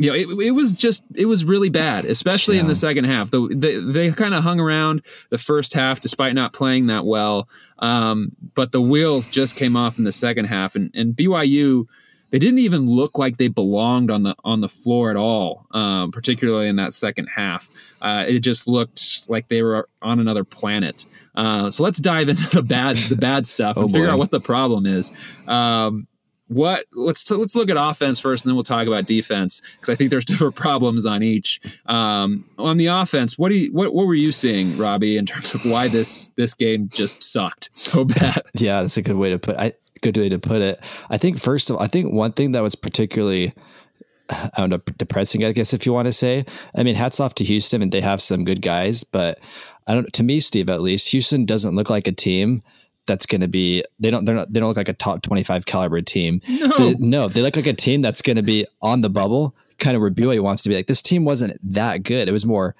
you 0.00 0.10
know, 0.10 0.16
it, 0.16 0.46
it 0.46 0.50
was 0.52 0.76
just 0.76 1.04
it 1.14 1.26
was 1.26 1.44
really 1.44 1.68
bad, 1.68 2.06
especially 2.06 2.56
yeah. 2.56 2.62
in 2.62 2.68
the 2.68 2.74
second 2.74 3.04
half. 3.04 3.30
The, 3.30 3.48
the 3.54 3.80
they 3.80 4.10
kind 4.10 4.32
of 4.32 4.42
hung 4.42 4.58
around 4.58 5.04
the 5.28 5.36
first 5.36 5.74
half 5.74 6.00
despite 6.00 6.32
not 6.32 6.54
playing 6.54 6.86
that 6.86 7.04
well, 7.04 7.50
um, 7.80 8.32
but 8.54 8.72
the 8.72 8.80
wheels 8.80 9.26
just 9.26 9.56
came 9.56 9.76
off 9.76 9.98
in 9.98 10.04
the 10.04 10.12
second 10.12 10.46
half, 10.46 10.74
and, 10.74 10.90
and 10.94 11.14
BYU 11.14 11.84
they 12.30 12.38
didn't 12.38 12.58
even 12.60 12.86
look 12.86 13.18
like 13.18 13.36
they 13.36 13.48
belonged 13.48 14.10
on 14.10 14.22
the 14.22 14.34
on 14.44 14.60
the 14.60 14.68
floor 14.68 15.10
at 15.10 15.16
all, 15.16 15.66
um, 15.72 16.10
particularly 16.12 16.68
in 16.68 16.76
that 16.76 16.92
second 16.92 17.28
half. 17.34 17.70
Uh, 18.00 18.24
it 18.28 18.40
just 18.40 18.66
looked 18.66 19.28
like 19.28 19.48
they 19.48 19.62
were 19.62 19.88
on 20.00 20.20
another 20.20 20.44
planet. 20.44 21.06
Uh, 21.34 21.70
so 21.70 21.82
let's 21.82 21.98
dive 21.98 22.28
into 22.28 22.56
the 22.56 22.62
bad 22.62 22.96
the 22.96 23.16
bad 23.16 23.46
stuff 23.46 23.76
oh 23.78 23.82
and 23.82 23.92
figure 23.92 24.08
out 24.08 24.18
what 24.18 24.30
the 24.30 24.40
problem 24.40 24.86
is. 24.86 25.12
Um, 25.46 26.06
what 26.50 26.84
let's 26.92 27.22
t- 27.22 27.36
let's 27.36 27.54
look 27.54 27.70
at 27.70 27.76
offense 27.78 28.18
first, 28.18 28.44
and 28.44 28.50
then 28.50 28.56
we'll 28.56 28.64
talk 28.64 28.88
about 28.88 29.06
defense 29.06 29.62
because 29.76 29.88
I 29.88 29.94
think 29.94 30.10
there's 30.10 30.24
different 30.26 30.56
problems 30.56 31.06
on 31.06 31.22
each. 31.22 31.60
Um, 31.86 32.44
on 32.58 32.76
the 32.76 32.86
offense, 32.86 33.38
what 33.38 33.50
do 33.50 33.54
you, 33.56 33.72
what 33.72 33.94
what 33.94 34.06
were 34.06 34.16
you 34.16 34.32
seeing, 34.32 34.76
Robbie, 34.76 35.16
in 35.16 35.26
terms 35.26 35.54
of 35.54 35.64
why 35.64 35.86
this 35.86 36.30
this 36.30 36.54
game 36.54 36.88
just 36.88 37.22
sucked 37.22 37.70
so 37.74 38.04
bad? 38.04 38.42
yeah, 38.56 38.80
that's 38.80 38.96
a 38.96 39.02
good 39.02 39.16
way 39.16 39.30
to 39.30 39.38
put. 39.38 39.56
I 39.56 39.72
good 40.00 40.16
way 40.16 40.28
to 40.28 40.38
put 40.38 40.62
it. 40.62 40.80
I 41.08 41.18
think 41.18 41.38
first 41.38 41.70
of 41.70 41.76
all, 41.76 41.82
I 41.82 41.86
think 41.86 42.12
one 42.12 42.32
thing 42.32 42.52
that 42.52 42.62
was 42.62 42.74
particularly 42.74 43.54
I 44.30 44.50
don't 44.56 44.70
know, 44.70 44.78
depressing, 44.96 45.44
I 45.44 45.52
guess, 45.52 45.72
if 45.72 45.84
you 45.86 45.92
want 45.92 46.06
to 46.06 46.12
say. 46.12 46.44
I 46.74 46.82
mean, 46.82 46.94
hats 46.94 47.20
off 47.20 47.34
to 47.36 47.44
Houston 47.44 47.82
and 47.82 47.90
they 47.90 48.00
have 48.00 48.22
some 48.22 48.44
good 48.44 48.62
guys, 48.62 49.02
but 49.02 49.40
I 49.86 49.94
don't, 49.94 50.12
to 50.12 50.22
me, 50.22 50.40
Steve, 50.40 50.70
at 50.70 50.80
least, 50.80 51.10
Houston 51.10 51.44
doesn't 51.44 51.74
look 51.74 51.90
like 51.90 52.06
a 52.06 52.12
team 52.12 52.62
that's 53.06 53.26
going 53.26 53.40
to 53.40 53.48
be, 53.48 53.82
they 53.98 54.10
don't, 54.10 54.24
they're 54.24 54.36
not, 54.36 54.52
they 54.52 54.60
don't 54.60 54.68
look 54.68 54.76
like 54.76 54.88
a 54.88 54.92
top 54.92 55.22
25 55.22 55.66
caliber 55.66 56.00
team. 56.00 56.40
No, 56.48 56.68
they, 56.68 56.94
no, 56.94 57.28
they 57.28 57.42
look 57.42 57.56
like 57.56 57.66
a 57.66 57.72
team 57.72 58.02
that's 58.02 58.22
going 58.22 58.36
to 58.36 58.42
be 58.42 58.66
on 58.80 59.00
the 59.00 59.10
bubble, 59.10 59.56
kind 59.78 59.96
of 59.96 60.00
where 60.00 60.10
BYU 60.10 60.40
wants 60.40 60.62
to 60.62 60.68
be. 60.68 60.76
Like, 60.76 60.86
this 60.86 61.02
team 61.02 61.24
wasn't 61.24 61.58
that 61.72 62.04
good. 62.04 62.28
It 62.28 62.32
was 62.32 62.46
more, 62.46 62.76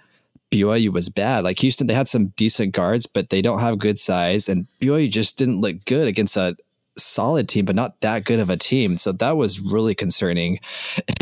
BYU 0.51 0.93
was 0.93 1.09
bad. 1.09 1.45
Like 1.45 1.59
Houston, 1.61 1.87
they 1.87 1.95
had 1.95 2.09
some 2.09 2.29
decent 2.37 2.73
guards, 2.75 3.07
but 3.07 3.31
they 3.31 3.43
don't 3.43 3.61
have 3.61 3.79
good 3.79 3.99
size. 3.99 4.49
And 4.49 4.67
BYU 4.81 5.11
just 5.11 5.39
didn't 5.39 5.61
look 5.61 5.85
good 5.85 6.07
against 6.09 6.37
a, 6.37 6.57
solid 6.97 7.49
team, 7.49 7.65
but 7.65 7.77
not 7.77 8.01
that 8.01 8.25
good 8.25 8.41
of 8.41 8.51
a 8.51 8.57
team. 8.57 8.97
So 8.97 9.13
that 9.13 9.37
was 9.37 9.61
really 9.61 9.95
concerning. 9.95 10.61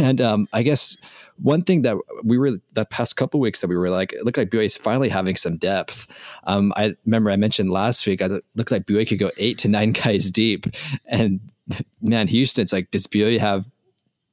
And 0.01 0.21
um, 0.21 0.49
I 0.53 0.63
guess 0.63 0.97
one 1.43 1.63
thing 1.63 1.83
that 1.83 1.97
we 2.23 2.39
were 2.39 2.53
the 2.73 2.85
past 2.85 3.17
couple 3.17 3.41
weeks 3.41 3.61
that 3.61 3.69
we 3.69 3.77
were 3.77 3.91
like, 3.91 4.13
it 4.13 4.25
looked 4.25 4.39
like 4.39 4.49
BYU 4.49 4.65
is 4.65 4.77
finally 4.77 5.09
having 5.09 5.35
some 5.35 5.57
depth. 5.57 6.07
Um, 6.45 6.73
I 6.77 6.95
remember 7.05 7.31
I 7.31 7.37
mentioned 7.37 7.71
last 7.71 8.07
week, 8.07 8.23
I 8.23 8.29
looked 8.55 8.71
like 8.71 8.87
BYU 8.87 9.09
could 9.09 9.19
go 9.19 9.31
eight 9.39 9.59
to 9.59 9.69
nine 9.69 9.93
guys 10.05 10.31
deep. 10.31 10.67
And 11.07 11.41
man, 12.01 12.29
Houston, 12.29 12.63
it's 12.63 12.73
like, 12.73 12.91
does 12.91 13.07
BYU 13.07 13.39
have 13.39 13.69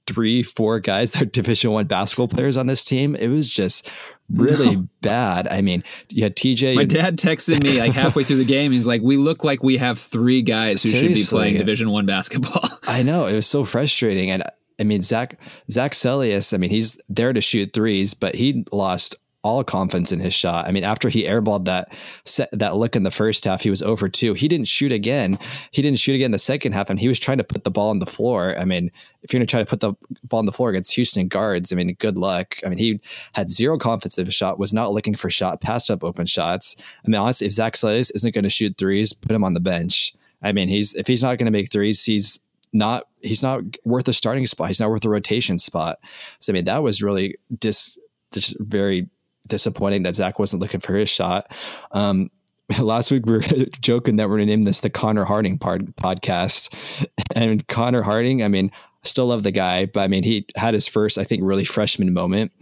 three, 0.07 0.43
four 0.43 0.79
guys 0.79 1.13
that 1.13 1.21
are 1.21 1.25
Division 1.35 1.71
One 1.71 1.87
basketball 1.87 2.27
players 2.27 2.57
on 2.57 2.67
this 2.67 2.83
team. 2.83 3.15
It 3.15 3.27
was 3.27 3.51
just 3.51 3.89
really 4.31 4.75
no. 4.75 4.87
bad. 5.01 5.47
I 5.47 5.61
mean, 5.61 5.83
you 6.09 6.23
had 6.23 6.35
TJ. 6.35 6.75
My 6.75 6.85
dad 6.85 7.17
texted 7.17 7.63
me 7.63 7.79
like 7.79 7.93
halfway 7.93 8.23
through 8.23 8.37
the 8.37 8.45
game. 8.45 8.71
He's 8.71 8.87
like, 8.87 9.01
"We 9.01 9.17
look 9.17 9.43
like 9.43 9.63
we 9.63 9.77
have 9.77 9.99
three 9.99 10.41
guys 10.41 10.83
who 10.83 10.89
Seriously. 10.89 11.15
should 11.15 11.29
be 11.29 11.29
playing 11.29 11.57
Division 11.57 11.89
One 11.89 12.05
basketball." 12.05 12.67
I 12.87 13.03
know 13.03 13.27
it 13.27 13.35
was 13.35 13.47
so 13.47 13.63
frustrating, 13.63 14.31
and 14.31 14.43
I 14.79 14.83
mean 14.83 15.01
Zach 15.01 15.39
Zach 15.69 15.93
Seljaas. 15.93 16.53
I 16.53 16.57
mean, 16.57 16.69
he's 16.69 16.99
there 17.09 17.33
to 17.33 17.41
shoot 17.41 17.73
threes, 17.73 18.13
but 18.13 18.35
he 18.35 18.65
lost 18.71 19.15
all 19.45 19.63
confidence 19.63 20.11
in 20.11 20.19
his 20.19 20.33
shot. 20.33 20.67
I 20.67 20.71
mean, 20.71 20.83
after 20.83 21.07
he 21.07 21.25
airballed 21.25 21.65
that 21.65 21.93
set, 22.25 22.49
that 22.51 22.77
look 22.77 22.95
in 22.95 23.03
the 23.03 23.11
first 23.11 23.45
half, 23.45 23.61
he 23.61 23.69
was 23.69 23.83
over 23.83 24.09
two. 24.09 24.33
He 24.33 24.47
didn't 24.47 24.67
shoot 24.67 24.91
again. 24.91 25.37
He 25.69 25.83
didn't 25.83 25.99
shoot 25.99 26.15
again 26.15 26.31
the 26.31 26.39
second 26.39 26.71
half, 26.71 26.89
and 26.89 26.99
he 26.99 27.07
was 27.07 27.19
trying 27.19 27.37
to 27.37 27.43
put 27.43 27.63
the 27.63 27.69
ball 27.69 27.91
on 27.91 27.99
the 27.99 28.07
floor. 28.07 28.57
I 28.57 28.65
mean, 28.65 28.89
if 29.21 29.31
you're 29.31 29.37
going 29.37 29.45
to 29.45 29.51
try 29.51 29.59
to 29.59 29.69
put 29.69 29.81
the 29.81 29.93
ball 30.23 30.39
on 30.39 30.47
the 30.47 30.51
floor 30.51 30.71
against 30.71 30.95
Houston 30.95 31.27
guards, 31.27 31.71
I 31.71 31.75
mean, 31.75 31.93
good 31.99 32.17
luck. 32.17 32.57
I 32.65 32.69
mean, 32.69 32.79
he 32.79 32.99
had 33.33 33.51
zero 33.51 33.77
confidence 33.77 34.17
in 34.17 34.25
his 34.25 34.33
shot, 34.33 34.57
was 34.57 34.73
not 34.73 34.93
looking 34.93 35.13
for 35.13 35.29
shot, 35.29 35.61
passed 35.61 35.91
up 35.91 36.03
open 36.03 36.25
shots. 36.25 36.75
I 37.05 37.07
mean, 37.07 37.21
honestly, 37.21 37.45
if 37.45 37.53
Zach 37.53 37.75
Seljaas 37.75 38.15
isn't 38.15 38.33
going 38.33 38.45
to 38.45 38.49
shoot 38.49 38.79
threes, 38.79 39.13
put 39.13 39.31
him 39.31 39.43
on 39.43 39.53
the 39.53 39.59
bench. 39.59 40.15
I 40.41 40.53
mean, 40.53 40.69
he's 40.69 40.95
if 40.95 41.05
he's 41.05 41.21
not 41.21 41.37
going 41.37 41.45
to 41.45 41.51
make 41.51 41.71
threes, 41.71 42.03
he's 42.03 42.39
not 42.73 43.05
he's 43.21 43.43
not 43.43 43.61
worth 43.85 44.07
a 44.07 44.13
starting 44.13 44.47
spot. 44.47 44.69
He's 44.69 44.79
not 44.79 44.89
worth 44.89 45.05
a 45.05 45.09
rotation 45.09 45.59
spot. 45.59 45.99
So 46.39 46.51
I 46.51 46.55
mean, 46.55 46.65
that 46.65 46.81
was 46.81 47.03
really 47.03 47.37
just 47.61 47.99
just 48.33 48.59
very 48.59 49.07
disappointing 49.47 50.03
that 50.03 50.15
Zach 50.15 50.39
wasn't 50.39 50.61
looking 50.61 50.81
for 50.81 50.95
his 50.95 51.09
shot. 51.09 51.51
Um, 51.91 52.29
last 52.79 53.11
week 53.11 53.25
we 53.25 53.33
were 53.33 53.41
joking 53.81 54.17
that 54.17 54.29
we're 54.29 54.37
going 54.37 54.47
to 54.47 54.55
name 54.55 54.63
this 54.63 54.79
the 54.79 54.89
Connor 54.89 55.25
Harding 55.25 55.57
part, 55.57 55.85
podcast. 55.95 56.73
And 57.35 57.67
Connor 57.67 58.01
Harding, 58.01 58.43
I 58.43 58.47
mean, 58.47 58.71
still 59.03 59.25
love 59.25 59.43
the 59.43 59.51
guy, 59.51 59.87
but 59.87 60.01
I 60.01 60.07
mean, 60.07 60.23
he 60.23 60.45
had 60.55 60.73
his 60.73 60.87
first, 60.87 61.17
I 61.17 61.25
think, 61.25 61.43
really 61.43 61.65
freshman 61.65 62.13
moment 62.13 62.53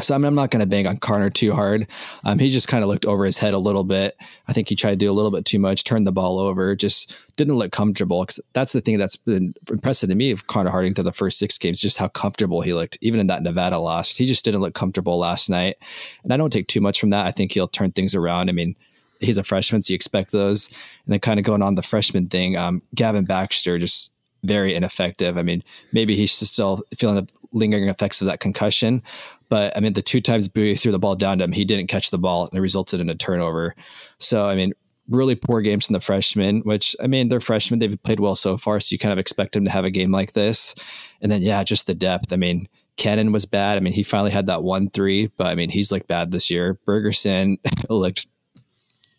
so 0.00 0.14
I 0.14 0.16
I'm 0.16 0.34
not 0.34 0.50
going 0.50 0.60
to 0.60 0.66
bang 0.66 0.86
on 0.86 0.96
Connor 0.96 1.28
too 1.28 1.52
hard. 1.52 1.86
Um, 2.24 2.38
he 2.38 2.48
just 2.48 2.68
kind 2.68 2.82
of 2.82 2.88
looked 2.88 3.04
over 3.04 3.26
his 3.26 3.36
head 3.36 3.52
a 3.52 3.58
little 3.58 3.84
bit. 3.84 4.16
I 4.48 4.54
think 4.54 4.68
he 4.68 4.74
tried 4.74 4.92
to 4.92 4.96
do 4.96 5.10
a 5.10 5.12
little 5.12 5.30
bit 5.30 5.44
too 5.44 5.58
much, 5.58 5.84
turned 5.84 6.06
the 6.06 6.12
ball 6.12 6.38
over, 6.38 6.74
just 6.74 7.16
didn't 7.36 7.56
look 7.56 7.72
comfortable. 7.72 8.22
Because 8.22 8.40
that's 8.54 8.72
the 8.72 8.80
thing 8.80 8.98
that's 8.98 9.16
been 9.16 9.54
impressive 9.70 10.08
to 10.08 10.14
me 10.14 10.30
of 10.30 10.46
Connor 10.46 10.70
Harding 10.70 10.94
through 10.94 11.04
the 11.04 11.12
first 11.12 11.38
six 11.38 11.58
games, 11.58 11.80
just 11.80 11.98
how 11.98 12.08
comfortable 12.08 12.62
he 12.62 12.72
looked, 12.72 12.96
even 13.02 13.20
in 13.20 13.26
that 13.26 13.42
Nevada 13.42 13.78
loss. 13.78 14.16
He 14.16 14.24
just 14.24 14.44
didn't 14.46 14.62
look 14.62 14.74
comfortable 14.74 15.18
last 15.18 15.50
night, 15.50 15.76
and 16.24 16.32
I 16.32 16.38
don't 16.38 16.52
take 16.52 16.68
too 16.68 16.80
much 16.80 16.98
from 16.98 17.10
that. 17.10 17.26
I 17.26 17.30
think 17.30 17.52
he'll 17.52 17.68
turn 17.68 17.92
things 17.92 18.14
around. 18.14 18.48
I 18.48 18.52
mean, 18.52 18.76
he's 19.20 19.38
a 19.38 19.44
freshman, 19.44 19.82
so 19.82 19.92
you 19.92 19.94
expect 19.94 20.32
those. 20.32 20.68
And 21.04 21.12
then 21.12 21.20
kind 21.20 21.38
of 21.38 21.44
going 21.44 21.62
on 21.62 21.74
the 21.74 21.82
freshman 21.82 22.28
thing, 22.28 22.56
um, 22.56 22.80
Gavin 22.94 23.26
Baxter 23.26 23.78
just 23.78 24.12
very 24.42 24.74
ineffective. 24.74 25.38
I 25.38 25.42
mean, 25.42 25.62
maybe 25.92 26.16
he's 26.16 26.32
still 26.32 26.82
feeling 26.96 27.16
the 27.16 27.28
lingering 27.52 27.88
effects 27.88 28.20
of 28.20 28.26
that 28.26 28.40
concussion, 28.40 29.02
but 29.52 29.76
I 29.76 29.80
mean, 29.80 29.92
the 29.92 30.00
two 30.00 30.22
times 30.22 30.48
Bowie 30.48 30.74
threw 30.76 30.92
the 30.92 30.98
ball 30.98 31.14
down 31.14 31.36
to 31.36 31.44
him, 31.44 31.52
he 31.52 31.66
didn't 31.66 31.88
catch 31.88 32.10
the 32.10 32.16
ball 32.16 32.48
and 32.48 32.56
it 32.56 32.62
resulted 32.62 33.00
in 33.00 33.10
a 33.10 33.14
turnover. 33.14 33.74
So, 34.18 34.48
I 34.48 34.56
mean, 34.56 34.72
really 35.10 35.34
poor 35.34 35.60
games 35.60 35.84
from 35.84 35.92
the 35.92 36.00
freshmen, 36.00 36.62
which 36.62 36.96
I 37.02 37.06
mean, 37.06 37.28
they're 37.28 37.38
freshmen. 37.38 37.78
They've 37.78 38.02
played 38.02 38.18
well 38.18 38.34
so 38.34 38.56
far. 38.56 38.80
So 38.80 38.94
you 38.94 38.98
kind 38.98 39.12
of 39.12 39.18
expect 39.18 39.52
them 39.52 39.66
to 39.66 39.70
have 39.70 39.84
a 39.84 39.90
game 39.90 40.10
like 40.10 40.32
this. 40.32 40.74
And 41.20 41.30
then, 41.30 41.42
yeah, 41.42 41.62
just 41.64 41.86
the 41.86 41.94
depth. 41.94 42.32
I 42.32 42.36
mean, 42.36 42.66
Cannon 42.96 43.30
was 43.30 43.44
bad. 43.44 43.76
I 43.76 43.80
mean, 43.80 43.92
he 43.92 44.02
finally 44.02 44.30
had 44.30 44.46
that 44.46 44.62
one 44.62 44.88
three, 44.88 45.26
but 45.36 45.48
I 45.48 45.54
mean, 45.54 45.68
he's 45.68 45.92
looked 45.92 46.08
bad 46.08 46.30
this 46.30 46.50
year. 46.50 46.78
Bergersen 46.86 47.58
looked 47.90 48.26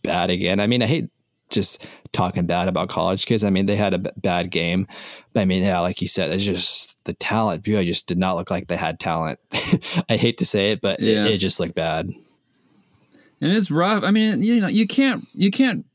bad 0.01 0.31
again. 0.31 0.59
I 0.59 0.65
mean, 0.65 0.81
I 0.81 0.87
hate 0.87 1.11
just 1.49 1.87
talking 2.11 2.45
bad 2.45 2.67
about 2.67 2.89
college 2.89 3.25
kids. 3.25 3.43
I 3.43 3.49
mean, 3.49 3.65
they 3.65 3.75
had 3.75 3.93
a 3.93 3.99
b- 3.99 4.09
bad 4.17 4.49
game, 4.49 4.87
but 5.33 5.41
I 5.41 5.45
mean, 5.45 5.63
yeah, 5.63 5.79
like 5.79 6.01
you 6.01 6.07
said, 6.07 6.31
it's 6.31 6.43
just 6.43 7.03
the 7.05 7.13
talent. 7.13 7.63
View. 7.63 7.79
I 7.79 7.85
just 7.85 8.07
did 8.07 8.17
not 8.17 8.35
look 8.35 8.51
like 8.51 8.67
they 8.67 8.77
had 8.77 8.99
talent. 8.99 9.39
I 10.09 10.17
hate 10.17 10.37
to 10.39 10.45
say 10.45 10.71
it, 10.71 10.81
but 10.81 10.99
yeah. 10.99 11.25
it, 11.25 11.33
it 11.33 11.37
just 11.37 11.59
looked 11.59 11.75
bad. 11.75 12.11
And 13.41 13.51
it's 13.51 13.69
rough. 13.69 14.03
I 14.03 14.11
mean, 14.11 14.41
you 14.41 14.61
know, 14.61 14.67
you 14.67 14.87
can't 14.87 15.27
you 15.33 15.51
can't 15.51 15.85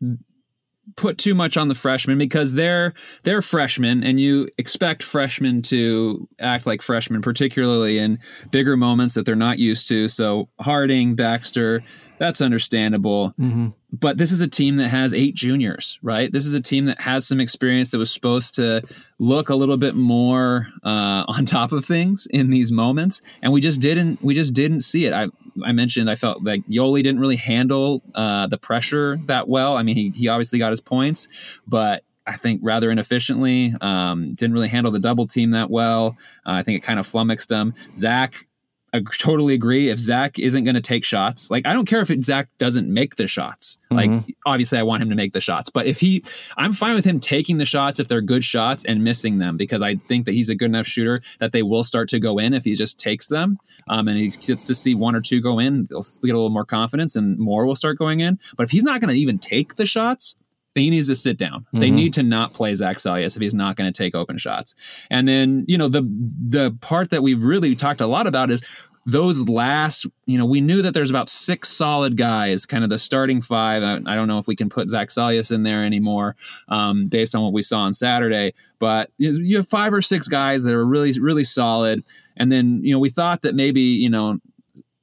put 0.96 1.18
too 1.18 1.34
much 1.34 1.56
on 1.56 1.68
the 1.68 1.74
freshmen 1.74 2.18
because 2.18 2.54
they're 2.54 2.94
they're 3.22 3.42
freshmen 3.42 4.02
and 4.02 4.20
you 4.20 4.48
expect 4.58 5.02
freshmen 5.02 5.62
to 5.62 6.28
act 6.38 6.66
like 6.66 6.82
freshmen 6.82 7.20
particularly 7.22 7.98
in 7.98 8.18
bigger 8.50 8.76
moments 8.76 9.14
that 9.14 9.26
they're 9.26 9.36
not 9.36 9.58
used 9.58 9.88
to 9.88 10.08
so 10.08 10.48
harding 10.60 11.14
baxter 11.14 11.82
that's 12.18 12.40
understandable. 12.40 13.32
Mm-hmm. 13.38 13.68
But 13.90 14.18
this 14.18 14.32
is 14.32 14.42
a 14.42 14.48
team 14.48 14.76
that 14.76 14.88
has 14.88 15.14
eight 15.14 15.34
juniors, 15.34 15.98
right? 16.02 16.30
This 16.30 16.44
is 16.44 16.52
a 16.52 16.60
team 16.60 16.84
that 16.86 17.00
has 17.00 17.26
some 17.26 17.40
experience 17.40 17.90
that 17.90 17.98
was 17.98 18.12
supposed 18.12 18.56
to 18.56 18.82
look 19.18 19.48
a 19.48 19.54
little 19.54 19.78
bit 19.78 19.94
more 19.94 20.68
uh, 20.84 21.24
on 21.28 21.46
top 21.46 21.72
of 21.72 21.84
things 21.84 22.26
in 22.30 22.50
these 22.50 22.70
moments, 22.70 23.22
and 23.40 23.52
we 23.52 23.60
just 23.60 23.80
didn't. 23.80 24.22
We 24.22 24.34
just 24.34 24.52
didn't 24.52 24.80
see 24.80 25.06
it. 25.06 25.14
I 25.14 25.28
I 25.64 25.72
mentioned 25.72 26.10
I 26.10 26.14
felt 26.14 26.42
like 26.42 26.66
Yoeli 26.66 27.02
didn't 27.02 27.20
really 27.20 27.36
handle 27.36 28.02
uh, 28.14 28.46
the 28.46 28.58
pressure 28.58 29.18
that 29.26 29.48
well. 29.48 29.76
I 29.76 29.82
mean, 29.82 29.96
he, 29.96 30.10
he 30.10 30.28
obviously 30.28 30.58
got 30.58 30.70
his 30.70 30.80
points, 30.80 31.28
but 31.66 32.04
I 32.26 32.36
think 32.36 32.60
rather 32.62 32.90
inefficiently. 32.90 33.74
Um, 33.80 34.34
didn't 34.34 34.52
really 34.52 34.68
handle 34.68 34.92
the 34.92 34.98
double 34.98 35.26
team 35.26 35.52
that 35.52 35.70
well. 35.70 36.16
Uh, 36.44 36.52
I 36.52 36.62
think 36.62 36.76
it 36.76 36.86
kind 36.86 37.00
of 37.00 37.06
flummoxed 37.06 37.50
him. 37.50 37.74
Zach 37.96 38.46
I 38.92 39.02
totally 39.18 39.54
agree. 39.54 39.90
If 39.90 39.98
Zach 39.98 40.38
isn't 40.38 40.64
going 40.64 40.74
to 40.74 40.80
take 40.80 41.04
shots, 41.04 41.50
like 41.50 41.66
I 41.66 41.72
don't 41.72 41.86
care 41.86 42.00
if 42.00 42.10
it, 42.10 42.24
Zach 42.24 42.48
doesn't 42.58 42.92
make 42.92 43.16
the 43.16 43.26
shots. 43.26 43.78
Like 43.90 44.10
mm-hmm. 44.10 44.30
obviously, 44.46 44.78
I 44.78 44.82
want 44.82 45.02
him 45.02 45.10
to 45.10 45.16
make 45.16 45.32
the 45.32 45.40
shots, 45.40 45.68
but 45.68 45.86
if 45.86 46.00
he, 46.00 46.22
I'm 46.56 46.72
fine 46.72 46.94
with 46.94 47.04
him 47.04 47.20
taking 47.20 47.58
the 47.58 47.66
shots 47.66 48.00
if 48.00 48.08
they're 48.08 48.22
good 48.22 48.44
shots 48.44 48.84
and 48.84 49.04
missing 49.04 49.38
them 49.38 49.56
because 49.56 49.82
I 49.82 49.96
think 49.96 50.24
that 50.26 50.32
he's 50.32 50.48
a 50.48 50.54
good 50.54 50.66
enough 50.66 50.86
shooter 50.86 51.20
that 51.38 51.52
they 51.52 51.62
will 51.62 51.84
start 51.84 52.08
to 52.10 52.20
go 52.20 52.38
in 52.38 52.54
if 52.54 52.64
he 52.64 52.74
just 52.74 52.98
takes 52.98 53.28
them. 53.28 53.58
Um, 53.88 54.08
and 54.08 54.16
he 54.16 54.28
gets 54.28 54.64
to 54.64 54.74
see 54.74 54.94
one 54.94 55.14
or 55.14 55.20
two 55.20 55.40
go 55.40 55.58
in, 55.58 55.84
they'll 55.84 56.02
get 56.02 56.34
a 56.34 56.38
little 56.38 56.50
more 56.50 56.64
confidence 56.64 57.14
and 57.14 57.38
more 57.38 57.66
will 57.66 57.76
start 57.76 57.98
going 57.98 58.20
in. 58.20 58.38
But 58.56 58.64
if 58.64 58.70
he's 58.70 58.84
not 58.84 59.00
going 59.00 59.14
to 59.14 59.20
even 59.20 59.38
take 59.38 59.76
the 59.76 59.86
shots, 59.86 60.36
he 60.74 60.90
needs 60.90 61.08
to 61.08 61.14
sit 61.14 61.36
down. 61.36 61.60
Mm-hmm. 61.60 61.80
They 61.80 61.90
need 61.90 62.12
to 62.14 62.22
not 62.22 62.52
play 62.52 62.74
Zach 62.74 62.98
Seljaas 62.98 63.36
if 63.36 63.42
he's 63.42 63.54
not 63.54 63.76
going 63.76 63.92
to 63.92 63.96
take 63.96 64.14
open 64.14 64.38
shots. 64.38 64.74
And 65.10 65.26
then, 65.26 65.64
you 65.66 65.76
know, 65.76 65.88
the 65.88 66.02
the 66.02 66.76
part 66.80 67.10
that 67.10 67.22
we've 67.22 67.42
really 67.42 67.74
talked 67.74 68.00
a 68.00 68.06
lot 68.06 68.26
about 68.26 68.50
is 68.50 68.64
those 69.06 69.48
last, 69.48 70.06
you 70.26 70.36
know, 70.36 70.44
we 70.44 70.60
knew 70.60 70.82
that 70.82 70.92
there's 70.92 71.08
about 71.08 71.30
six 71.30 71.70
solid 71.70 72.18
guys, 72.18 72.66
kind 72.66 72.84
of 72.84 72.90
the 72.90 72.98
starting 72.98 73.40
five. 73.40 73.82
I, 73.82 73.94
I 74.04 74.14
don't 74.14 74.28
know 74.28 74.38
if 74.38 74.46
we 74.46 74.54
can 74.54 74.68
put 74.68 74.86
Zach 74.88 75.08
Seljaas 75.08 75.50
in 75.50 75.62
there 75.62 75.82
anymore, 75.82 76.36
um, 76.68 77.08
based 77.08 77.34
on 77.34 77.42
what 77.42 77.54
we 77.54 77.62
saw 77.62 77.80
on 77.80 77.94
Saturday. 77.94 78.52
But 78.78 79.10
you 79.16 79.56
have 79.56 79.66
five 79.66 79.94
or 79.94 80.02
six 80.02 80.28
guys 80.28 80.62
that 80.64 80.74
are 80.74 80.84
really, 80.84 81.18
really 81.18 81.44
solid. 81.44 82.04
And 82.36 82.52
then, 82.52 82.84
you 82.84 82.92
know, 82.92 82.98
we 82.98 83.08
thought 83.08 83.42
that 83.42 83.54
maybe, 83.54 83.80
you 83.80 84.10
know, 84.10 84.40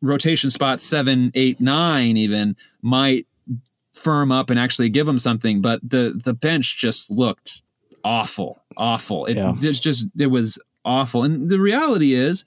rotation 0.02 0.52
spots 0.52 0.84
seven, 0.84 1.32
eight, 1.34 1.60
nine 1.60 2.16
even 2.16 2.56
might 2.84 3.26
firm 3.96 4.32
up 4.32 4.50
and 4.50 4.60
actually 4.60 4.90
give 4.90 5.06
them 5.06 5.20
something. 5.20 5.62
But 5.62 5.82
the 5.84 6.20
the 6.24 6.34
bench 6.34 6.78
just 6.78 7.10
looked 7.10 7.62
awful, 8.04 8.62
awful. 8.78 9.26
It, 9.26 9.38
yeah. 9.38 9.54
it's 9.62 9.80
just 9.80 10.08
it 10.20 10.28
was 10.28 10.60
awful. 10.86 11.24
And 11.24 11.50
the 11.50 11.60
reality 11.60 12.14
is, 12.14 12.46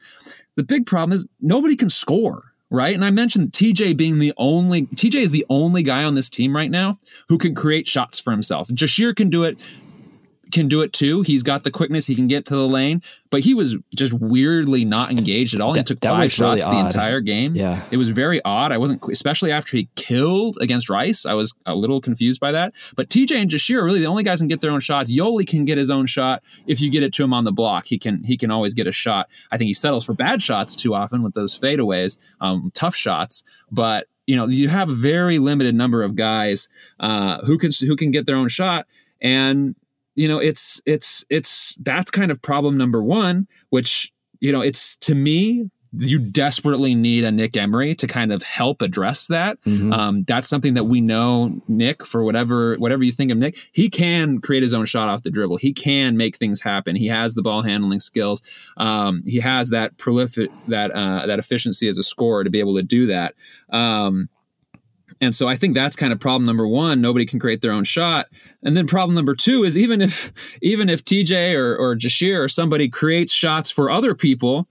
the 0.55 0.65
big 0.65 0.87
problem 0.87 1.15
is 1.15 1.27
nobody 1.41 1.77
can 1.77 1.91
score. 1.91 2.53
Right. 2.71 2.95
And 2.95 3.03
I 3.03 3.11
mentioned 3.11 3.53
TJ 3.53 3.97
being 3.97 4.19
the 4.19 4.35
only, 4.37 4.83
TJ 4.89 5.23
is 5.23 5.31
the 5.31 5.47
only 5.49 5.83
guy 5.83 6.05
on 6.05 6.15
this 6.15 6.29
team 6.29 6.55
right 6.55 6.71
now 6.71 6.99
who 7.31 7.39
can 7.39 7.55
create 7.55 7.87
shots 7.87 8.21
for 8.21 8.31
himself. 8.31 8.69
Jashir 8.69 9.17
can 9.17 9.31
do 9.31 9.45
it 9.45 9.67
can 10.53 10.69
do 10.69 10.83
it 10.83 10.93
too. 10.93 11.23
He's 11.23 11.43
got 11.43 11.65
the 11.65 11.71
quickness. 11.71 12.07
He 12.07 12.15
can 12.15 12.29
get 12.29 12.47
to 12.47 12.57
the 12.57 12.69
lane, 12.69 13.03
but 13.31 13.41
he 13.41 13.55
was 13.55 13.77
just 13.95 14.13
weirdly 14.15 14.85
not 14.85 15.11
engaged 15.11 15.55
at 15.55 15.61
all. 15.61 15.73
That, 15.73 15.81
he 15.81 15.85
took 15.85 16.01
five 16.03 16.31
shots 16.31 16.63
really 16.63 16.75
the 16.75 16.87
entire 16.87 17.21
game. 17.21 17.55
Yeah, 17.55 17.83
it 17.91 17.97
was 17.97 18.09
very 18.09 18.41
odd. 18.45 18.73
I 18.73 18.79
wasn't, 18.79 19.03
especially 19.11 19.53
after 19.53 19.77
he 19.77 19.89
killed 19.97 20.59
against 20.61 20.89
Rice. 20.89 21.27
I 21.27 21.35
was 21.35 21.57
a 21.67 21.75
little 21.75 22.01
confused 22.01 22.41
by 22.41 22.53
that. 22.53 22.75
But 22.97 23.09
TJ 23.09 23.33
and 23.33 23.51
Jahshire 23.51 23.81
are 23.81 23.85
really 23.85 24.01
the 24.01 24.07
only 24.07 24.23
guys 24.23 24.41
can 24.41 24.49
get 24.49 24.61
their 24.61 24.71
own 24.71 24.81
shots. 24.81 25.11
Yoeli 25.11 25.47
can 25.47 25.65
get 25.65 25.79
his 25.79 25.91
own 25.91 26.07
shot 26.07 26.43
if 26.67 26.81
you 26.81 26.91
get 26.91 27.03
it 27.03 27.13
to 27.15 27.25
him 27.25 27.35
on 27.35 27.45
the 27.45 27.53
block. 27.53 27.87
He 27.87 27.99
can 27.99 28.25
he 28.25 28.37
can 28.37 28.51
always 28.51 28.75
get 28.75 28.87
a 28.87 28.93
shot. 28.93 29.29
I 29.51 29.59
think 29.59 29.69
he 29.69 29.75
settles 29.75 30.05
for 30.05 30.15
bad 30.15 30.43
shots 30.43 30.75
too 30.75 30.95
often 30.95 31.23
with 31.23 31.35
those 31.35 31.59
fadeaways, 31.59 32.19
um, 32.41 32.71
tough 32.75 32.95
shots. 32.95 33.45
But 33.71 34.07
you 34.27 34.37
know 34.37 34.47
you 34.47 34.69
have 34.69 34.91
a 34.91 34.95
very 34.95 35.39
limited 35.39 35.75
number 35.75 36.03
of 36.03 36.15
guys 36.15 36.69
uh, 37.01 37.39
who 37.47 37.59
can 37.59 37.71
who 37.81 37.97
can 37.97 38.11
get 38.11 38.27
their 38.27 38.37
own 38.37 38.49
shot 38.49 38.87
and 39.21 39.75
you 40.19 40.27
know 40.27 40.39
it's 40.39 40.83
it's 40.85 41.25
it's 41.31 41.77
that's 41.77 42.11
kind 42.11 42.31
of 42.31 42.43
problem 42.43 42.77
number 42.77 43.03
one 43.03 43.47
which 43.71 44.13
you 44.41 44.53
know 44.53 44.61
it's 44.61 44.97
to 44.97 45.15
me 45.15 45.71
you 45.93 46.19
desperately 46.19 46.95
need 46.95 47.25
a 47.25 47.31
Nick 47.31 47.57
Emery 47.57 47.95
to 47.95 48.07
kind 48.07 48.31
of 48.31 48.43
help 48.43 48.83
address 48.83 49.27
that. 49.29 49.59
Mm-hmm. 49.63 49.91
Um, 49.91 50.25
that's 50.25 50.47
something 50.47 50.75
that 50.75 50.85
we 50.85 51.01
know 51.01 51.63
Nick 51.67 52.05
for 52.05 52.23
whatever 52.23 52.77
whatever 52.77 53.03
you 53.03 53.13
think 53.13 53.31
of 53.31 53.39
Nick, 53.39 53.57
he 53.73 53.89
can 53.89 54.39
create 54.39 54.63
his 54.63 54.75
own 54.75 54.85
shot 54.85 55.09
off 55.09 55.23
the 55.23 55.31
dribble. 55.31 55.57
He 55.57 55.73
can 55.73 56.19
make 56.19 56.37
things 56.37 56.61
happen. 56.61 56.95
He 56.95 57.07
has 57.07 57.35
the 57.35 57.43
ball 57.43 57.63
handling 57.63 58.01
skills. 58.01 58.43
Um, 58.77 59.23
he 59.27 59.41
has 59.41 59.71
that 59.71 59.97
prolific 59.97 60.51
that 60.67 60.91
uh, 60.91 61.27
that 61.27 61.39
efficiency 61.39 61.89
as 61.89 61.97
a 61.97 62.03
scorer 62.03 62.45
to 62.45 62.51
be 62.51 62.61
able 62.61 62.77
to 62.77 62.83
do 62.83 63.07
that. 63.07 63.35
Um, 63.71 64.29
and 65.21 65.35
so 65.35 65.49
I 65.49 65.57
think 65.57 65.75
that's 65.75 65.97
kind 65.97 66.13
of 66.13 66.21
problem 66.21 66.47
number 66.47 66.67
one. 66.67 67.01
Nobody 67.01 67.27
can 67.27 67.39
create 67.39 67.61
their 67.61 67.73
own 67.73 67.85
shot. 67.85 68.29
And 68.63 68.77
then 68.77 68.87
problem 68.87 69.15
number 69.15 69.35
two 69.35 69.65
is 69.65 69.77
even 69.77 70.01
if 70.01 70.33
even 70.63 70.89
if 70.89 71.05
TJ 71.05 71.57
or, 71.57 71.77
or 71.77 71.97
Jahshire 71.97 72.43
or 72.43 72.49
somebody 72.49 72.89
creates 72.89 73.33
shots 73.33 73.71
for 73.71 73.91
other 73.91 74.15
people, 74.15 74.69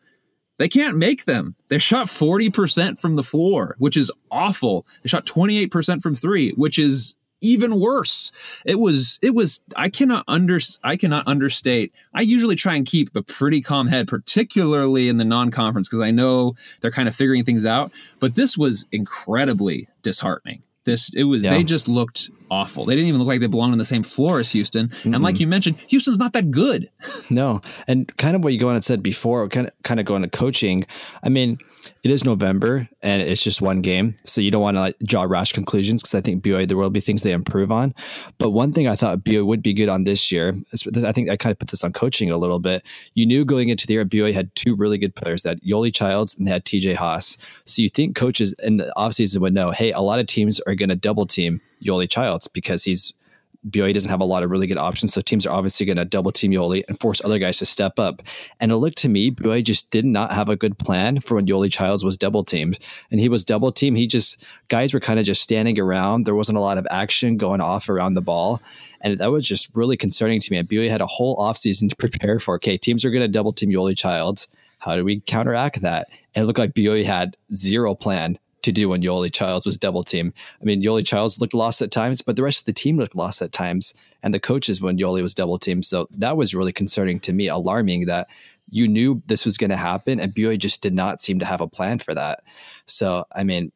they 0.58 0.68
can't 0.68 0.98
make 0.98 1.26
them. 1.26 1.56
They 1.68 1.78
shot 1.78 2.08
40% 2.08 3.00
from 3.00 3.16
the 3.16 3.24
floor, 3.24 3.76
which 3.78 3.96
is 3.96 4.12
awful. 4.32 4.88
They 5.04 5.10
shot 5.10 5.26
28% 5.26 6.02
from 6.02 6.16
three, 6.16 6.52
which 6.52 6.80
is 6.80 7.16
even 7.42 7.80
worse. 7.80 8.32
It 8.66 8.80
was 8.80 9.20
it 9.22 9.36
was 9.36 9.64
I 9.76 9.90
cannot 9.90 10.24
under 10.28 10.60
I 10.84 10.98
cannot 10.98 11.28
understate. 11.28 11.94
I 12.14 12.22
usually 12.22 12.56
try 12.56 12.76
and 12.76 12.86
keep 12.86 13.16
a 13.16 13.22
pretty 13.22 13.62
calm 13.62 13.88
head, 13.88 14.08
particularly 14.08 15.10
in 15.10 15.18
the 15.18 15.26
non-conference, 15.26 15.88
because 15.88 16.00
I 16.00 16.12
know 16.12 16.56
they're 16.82 16.92
kind 16.92 17.08
of 17.08 17.16
figuring 17.16 17.44
things 17.44 17.66
out. 17.66 17.92
But 18.20 18.36
this 18.36 18.58
was 18.58 18.88
incredibly 18.92 19.88
disheartening. 20.08 20.64
This 20.86 21.14
it 21.14 21.26
was 21.26 21.44
yeah. 21.44 21.54
they 21.54 21.64
just 21.66 21.90
looked 21.90 22.30
awful. 22.50 22.86
They 22.86 22.96
didn't 22.96 23.10
even 23.10 23.20
look 23.20 23.28
like 23.28 23.42
they 23.42 23.48
belonged 23.48 23.74
on 23.74 23.78
the 23.78 23.84
same 23.84 24.04
floor 24.04 24.40
as 24.40 24.52
Houston. 24.52 24.88
Mm-hmm. 24.88 25.14
And 25.14 25.22
like 25.22 25.42
you 25.42 25.46
mentioned, 25.46 25.76
Houston's 25.90 26.18
not 26.18 26.32
that 26.32 26.50
good. 26.50 26.90
no. 27.30 27.60
And 27.88 28.16
kind 28.16 28.38
of 28.38 28.44
what 28.44 28.54
you 28.54 28.60
go 28.60 28.70
on 28.70 28.76
and 28.76 28.84
said 28.84 29.04
before, 29.04 29.50
kind 29.50 29.68
of 29.68 29.74
kind 29.84 30.00
of 30.00 30.06
going 30.06 30.22
to 30.22 30.30
coaching. 30.30 30.86
I 31.22 31.28
mean, 31.28 31.58
it 32.08 32.14
is 32.14 32.24
November 32.24 32.88
and 33.02 33.22
it's 33.22 33.44
just 33.44 33.62
one 33.62 33.82
game, 33.82 34.16
so 34.24 34.40
you 34.40 34.50
don't 34.50 34.62
want 34.62 34.78
to 34.78 34.82
like 34.82 34.96
draw 35.04 35.24
rash 35.24 35.52
conclusions 35.52 36.02
because 36.02 36.16
I 36.16 36.22
think 36.22 36.42
BYU 36.42 36.66
there 36.66 36.78
will 36.78 36.90
be 36.90 37.02
things 37.02 37.22
they 37.22 37.34
improve 37.34 37.70
on. 37.70 37.94
But 38.38 38.52
one 38.52 38.72
thing 38.72 38.88
I 38.88 38.96
thought 38.96 39.26
BYU 39.26 39.46
would 39.46 39.62
be 39.62 39.74
good 39.74 39.90
on 39.90 40.06
this 40.06 40.32
year, 40.32 40.56
is, 40.72 40.88
I 41.04 41.12
think 41.12 41.30
I 41.30 41.36
kind 41.36 41.52
of 41.52 41.60
put 41.60 41.68
this 41.68 41.84
on 41.84 41.92
coaching 41.92 42.32
a 42.32 42.38
little 42.38 42.60
bit. 42.60 42.86
You 43.14 43.26
knew 43.26 43.44
going 43.44 43.68
into 43.68 43.86
the 43.86 43.94
year 43.94 44.06
BYU 44.06 44.34
had 44.34 44.56
two 44.56 44.74
really 44.74 44.98
good 44.98 45.16
players, 45.16 45.44
that 45.44 45.62
Yoeli 45.62 45.94
Childs 45.94 46.38
and 46.38 46.48
they 46.48 46.52
had 46.52 46.64
TJ 46.64 46.96
Haws. 46.96 47.38
So 47.66 47.82
you 47.82 47.90
think 47.90 48.16
coaches 48.16 48.56
in 48.64 48.78
the 48.78 48.94
offseason 48.96 49.40
would 49.40 49.54
know, 49.54 49.72
hey, 49.72 49.92
a 49.92 50.00
lot 50.00 50.20
of 50.20 50.28
teams 50.28 50.62
are 50.62 50.76
going 50.76 50.90
to 50.90 50.96
double 50.96 51.26
team 51.26 51.60
Yoeli 51.84 52.10
Childs 52.10 52.48
because 52.48 52.86
he's 52.86 53.12
BYU 53.70 53.94
doesn't 53.94 54.10
have 54.10 54.22
a 54.22 54.26
lot 54.26 54.44
of 54.44 54.52
really 54.52 54.68
good 54.68 54.78
options. 54.78 55.14
So 55.14 55.22
teams 55.22 55.46
are 55.46 55.54
obviously 55.54 55.86
going 55.86 55.98
to 55.98 56.06
double 56.06 56.32
team 56.32 56.52
Yoeli 56.52 56.84
and 56.88 57.00
force 57.00 57.24
other 57.24 57.40
guys 57.40 57.58
to 57.60 57.66
step 57.66 58.00
up. 58.00 58.22
And 58.60 58.72
it 58.72 58.78
looked 58.78 58.98
to 59.00 59.10
me, 59.10 59.32
BYU 59.32 59.64
just 59.64 59.92
did 59.92 60.06
not 60.06 60.32
have 60.32 60.50
a 60.50 60.56
good 60.56 60.78
plan 60.78 61.20
for 61.20 61.36
when 61.36 61.46
Yoeli 61.46 61.72
Childs 61.72 62.04
was 62.04 62.18
double 62.18 62.44
teamed. 62.44 62.80
And 63.12 63.20
he 63.20 63.30
was 63.30 63.44
double 63.44 63.72
teamed. 63.72 63.98
He 63.98 64.08
just, 64.08 64.46
guys 64.68 64.94
were 64.94 65.00
kind 65.00 65.20
of 65.20 65.26
just 65.26 65.42
standing 65.42 65.80
around. 65.80 66.26
There 66.26 66.36
wasn't 66.36 66.58
a 66.58 66.62
lot 66.62 66.78
of 66.78 66.88
action 66.90 67.38
going 67.38 67.62
off 67.62 67.90
around 67.90 68.14
the 68.14 68.22
ball. 68.22 68.62
And 69.02 69.20
that 69.20 69.32
was 69.32 69.48
just 69.48 69.76
really 69.76 69.98
concerning 69.98 70.40
to 70.40 70.52
me. 70.52 70.58
And 70.58 70.68
BYU 70.68 70.90
had 70.90 71.02
a 71.02 71.06
whole 71.06 71.38
offseason 71.38 71.90
to 71.90 71.96
prepare 71.96 72.40
for, 72.40 72.56
okay, 72.56 72.78
teams 72.78 73.06
are 73.06 73.12
going 73.12 73.22
to 73.22 73.28
double 73.28 73.54
team 73.54 73.70
Yoeli 73.70 73.98
Childs. 73.98 74.48
How 74.80 74.96
do 74.96 75.04
we 75.04 75.20
counteract 75.22 75.82
that? 75.82 76.08
And 76.36 76.44
it 76.44 76.46
looked 76.46 76.60
like 76.60 76.74
BYU 76.74 77.04
had 77.04 77.36
zero 77.52 77.96
plan 77.96 78.38
to 78.68 78.72
do 78.72 78.90
when 78.90 79.02
Yoeli 79.02 79.34
Childs 79.34 79.66
was 79.66 79.78
double 79.78 80.04
team. 80.04 80.34
I 80.62 80.66
mean, 80.66 80.84
Yoeli 80.84 81.06
Childs 81.06 81.40
looked 81.40 81.54
lost 81.54 81.82
at 81.82 81.90
times, 81.90 82.22
but 82.22 82.36
the 82.36 82.44
rest 82.44 82.60
of 82.60 82.66
the 82.66 82.74
team 82.74 82.98
looked 82.98 83.16
lost 83.16 83.42
at 83.42 83.52
times, 83.52 83.94
and 84.22 84.34
the 84.34 84.40
coaches 84.40 84.82
when 84.82 84.98
Yoeli 84.98 85.22
was 85.22 85.34
double 85.34 85.58
team. 85.58 85.82
So 85.82 86.08
that 86.12 86.38
was 86.38 86.54
really 86.54 86.74
concerning 86.74 87.20
to 87.22 87.34
me, 87.34 87.48
alarming 87.48 88.06
that 88.08 88.28
you 88.70 88.88
knew 88.88 89.22
this 89.28 89.46
was 89.46 89.58
going 89.58 89.70
to 89.70 89.78
happen, 89.78 90.20
and 90.20 90.36
BYU 90.36 90.60
just 90.60 90.84
did 90.84 90.94
not 90.94 91.22
seem 91.22 91.40
to 91.40 91.46
have 91.46 91.62
a 91.62 91.68
plan 91.68 92.00
for 92.00 92.14
that. 92.14 92.44
So, 92.86 93.26
I 93.34 93.44
mean, 93.44 93.72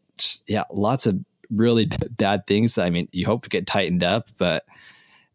yeah, 0.48 0.66
lots 0.70 1.08
of 1.08 1.24
really 1.50 1.90
bad 2.12 2.46
things. 2.46 2.78
I 2.78 2.90
mean, 2.90 3.08
you 3.12 3.26
hope 3.26 3.44
to 3.44 3.50
get 3.50 3.66
tightened 3.66 4.04
up, 4.04 4.30
but 4.38 4.66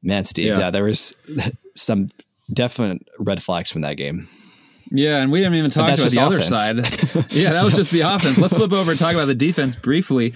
man, 0.02 0.24
Steve, 0.24 0.52
yeah, 0.52 0.58
yeah 0.58 0.70
there 0.70 0.84
was 0.84 1.16
some 1.74 2.10
definite 2.52 3.06
red 3.18 3.42
flags 3.42 3.72
from 3.72 3.80
that 3.82 3.96
game. 3.96 4.28
Yeah, 4.90 5.20
and 5.20 5.32
we 5.32 5.40
didn't 5.40 5.54
even 5.54 5.70
talk 5.70 5.88
about 5.88 6.10
the 6.10 6.20
other 6.20 6.42
side. 6.42 6.76
yeah, 7.30 7.52
that 7.52 7.64
was 7.64 7.74
just 7.74 7.90
the 7.90 8.02
offense. 8.02 8.38
Let's 8.38 8.56
flip 8.56 8.72
over 8.72 8.90
and 8.90 9.00
talk 9.00 9.14
about 9.14 9.26
the 9.26 9.34
defense 9.34 9.76
briefly. 9.76 10.34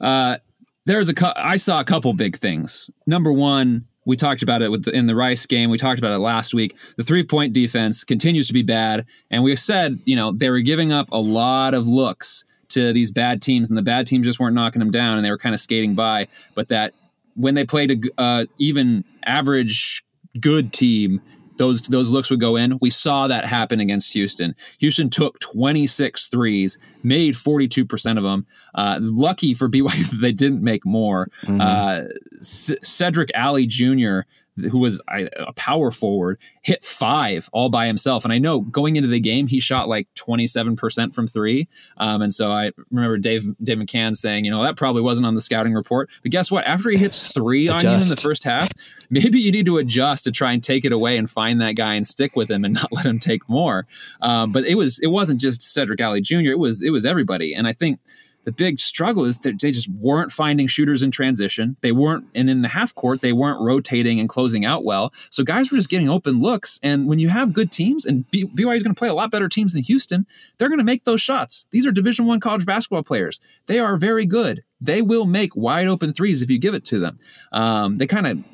Uh, 0.00 0.38
there's 0.86 1.08
a 1.08 1.14
cu- 1.14 1.32
I 1.34 1.56
saw 1.56 1.80
a 1.80 1.84
couple 1.84 2.12
big 2.14 2.36
things. 2.38 2.90
Number 3.06 3.32
one, 3.32 3.86
we 4.06 4.16
talked 4.16 4.42
about 4.42 4.62
it 4.62 4.70
with 4.70 4.84
the, 4.84 4.92
in 4.92 5.06
the 5.06 5.14
Rice 5.14 5.44
game. 5.46 5.68
We 5.68 5.76
talked 5.76 5.98
about 5.98 6.12
it 6.12 6.18
last 6.18 6.54
week. 6.54 6.74
The 6.96 7.04
three 7.04 7.24
point 7.24 7.52
defense 7.52 8.04
continues 8.04 8.46
to 8.48 8.54
be 8.54 8.62
bad, 8.62 9.04
and 9.30 9.42
we 9.42 9.54
said 9.56 9.98
you 10.04 10.16
know 10.16 10.32
they 10.32 10.48
were 10.48 10.60
giving 10.60 10.92
up 10.92 11.08
a 11.12 11.20
lot 11.20 11.74
of 11.74 11.86
looks 11.86 12.44
to 12.70 12.92
these 12.92 13.12
bad 13.12 13.42
teams, 13.42 13.68
and 13.68 13.76
the 13.76 13.82
bad 13.82 14.06
teams 14.06 14.26
just 14.26 14.40
weren't 14.40 14.54
knocking 14.54 14.80
them 14.80 14.90
down, 14.90 15.16
and 15.16 15.24
they 15.24 15.30
were 15.30 15.38
kind 15.38 15.54
of 15.54 15.60
skating 15.60 15.94
by. 15.94 16.28
But 16.54 16.68
that 16.68 16.94
when 17.34 17.54
they 17.54 17.64
played 17.64 17.90
a 17.90 18.20
uh, 18.20 18.46
even 18.58 19.04
average 19.24 20.04
good 20.40 20.72
team, 20.72 21.20
those 21.58 21.82
those 21.82 22.08
looks 22.08 22.30
would 22.30 22.40
go 22.40 22.56
in. 22.56 22.78
We 22.80 22.90
saw 22.90 23.26
that 23.26 23.44
happen 23.44 23.80
against 23.80 24.12
Houston. 24.14 24.54
Houston 24.80 25.10
took 25.10 25.38
26 25.40 26.28
threes, 26.28 26.78
made 27.02 27.34
42% 27.34 28.16
of 28.16 28.24
them. 28.24 28.46
Uh, 28.74 28.98
lucky 29.02 29.54
for 29.54 29.68
BYU 29.68 30.10
that 30.10 30.18
they 30.20 30.32
didn't 30.32 30.62
make 30.62 30.86
more. 30.86 31.28
Mm-hmm. 31.42 31.60
Uh, 31.60 32.02
C- 32.40 32.78
Cedric 32.82 33.30
Alley 33.34 33.66
Jr., 33.66 34.20
who 34.70 34.78
was 34.78 35.00
a 35.08 35.52
power 35.54 35.90
forward, 35.90 36.38
hit 36.62 36.84
five 36.84 37.48
all 37.52 37.68
by 37.68 37.86
himself. 37.86 38.24
And 38.24 38.32
I 38.32 38.38
know 38.38 38.60
going 38.60 38.96
into 38.96 39.08
the 39.08 39.20
game, 39.20 39.46
he 39.46 39.60
shot 39.60 39.88
like 39.88 40.08
27% 40.14 41.14
from 41.14 41.26
three. 41.26 41.68
Um, 41.96 42.22
and 42.22 42.32
so 42.32 42.50
I 42.50 42.72
remember 42.90 43.18
Dave, 43.18 43.44
Dave 43.62 43.78
McCann 43.78 44.16
saying, 44.16 44.44
you 44.44 44.50
know, 44.50 44.62
that 44.64 44.76
probably 44.76 45.02
wasn't 45.02 45.26
on 45.26 45.34
the 45.34 45.40
scouting 45.40 45.74
report. 45.74 46.10
But 46.22 46.30
guess 46.30 46.50
what? 46.50 46.66
After 46.66 46.90
he 46.90 46.96
hits 46.96 47.32
three 47.32 47.68
on 47.68 47.80
you 47.80 47.90
in 47.90 48.00
the 48.00 48.18
first 48.20 48.44
half, 48.44 48.70
maybe 49.10 49.40
you 49.40 49.52
need 49.52 49.66
to 49.66 49.78
adjust 49.78 50.24
to 50.24 50.32
try 50.32 50.52
and 50.52 50.62
take 50.62 50.84
it 50.84 50.92
away 50.92 51.16
and 51.16 51.28
find 51.28 51.60
that 51.60 51.72
guy 51.76 51.94
and 51.94 52.06
stick 52.06 52.36
with 52.36 52.50
him 52.50 52.64
and 52.64 52.74
not 52.74 52.88
let 52.92 53.06
him 53.06 53.18
take 53.18 53.48
more. 53.48 53.86
Um, 54.20 54.52
but 54.52 54.64
it 54.64 54.76
was, 54.76 54.98
it 55.00 55.08
wasn't 55.08 55.40
just 55.40 55.62
Cedric 55.62 56.00
Alley 56.00 56.20
Jr. 56.20 56.50
It 56.50 56.58
was, 56.58 56.82
it 56.82 56.90
was 56.90 57.04
everybody. 57.04 57.54
And 57.54 57.66
I 57.66 57.72
think, 57.72 58.00
the 58.44 58.52
big 58.52 58.80
struggle 58.80 59.24
is 59.24 59.40
that 59.40 59.60
they 59.60 59.70
just 59.70 59.88
weren't 59.88 60.32
finding 60.32 60.66
shooters 60.66 61.02
in 61.02 61.10
transition. 61.10 61.76
They 61.82 61.92
weren't, 61.92 62.26
and 62.34 62.48
in 62.48 62.62
the 62.62 62.68
half 62.68 62.94
court, 62.94 63.20
they 63.20 63.32
weren't 63.32 63.60
rotating 63.60 64.20
and 64.20 64.28
closing 64.28 64.64
out 64.64 64.84
well. 64.84 65.12
So 65.30 65.44
guys 65.44 65.70
were 65.70 65.76
just 65.76 65.90
getting 65.90 66.08
open 66.08 66.38
looks. 66.38 66.80
And 66.82 67.06
when 67.06 67.18
you 67.18 67.28
have 67.28 67.52
good 67.52 67.70
teams, 67.70 68.06
and 68.06 68.24
BYU 68.30 68.76
is 68.76 68.82
going 68.82 68.94
to 68.94 68.98
play 68.98 69.08
a 69.08 69.14
lot 69.14 69.30
better 69.30 69.48
teams 69.48 69.74
than 69.74 69.82
Houston, 69.82 70.26
they're 70.56 70.68
going 70.68 70.78
to 70.78 70.84
make 70.84 71.04
those 71.04 71.20
shots. 71.20 71.66
These 71.72 71.86
are 71.86 71.92
Division 71.92 72.26
One 72.26 72.40
college 72.40 72.64
basketball 72.64 73.02
players. 73.02 73.40
They 73.66 73.78
are 73.78 73.96
very 73.96 74.24
good. 74.24 74.64
They 74.80 75.02
will 75.02 75.26
make 75.26 75.54
wide 75.56 75.86
open 75.86 76.12
threes 76.12 76.40
if 76.40 76.50
you 76.50 76.58
give 76.58 76.74
it 76.74 76.84
to 76.86 76.98
them. 76.98 77.18
Um, 77.52 77.98
they 77.98 78.06
kind 78.06 78.26
of 78.26 78.44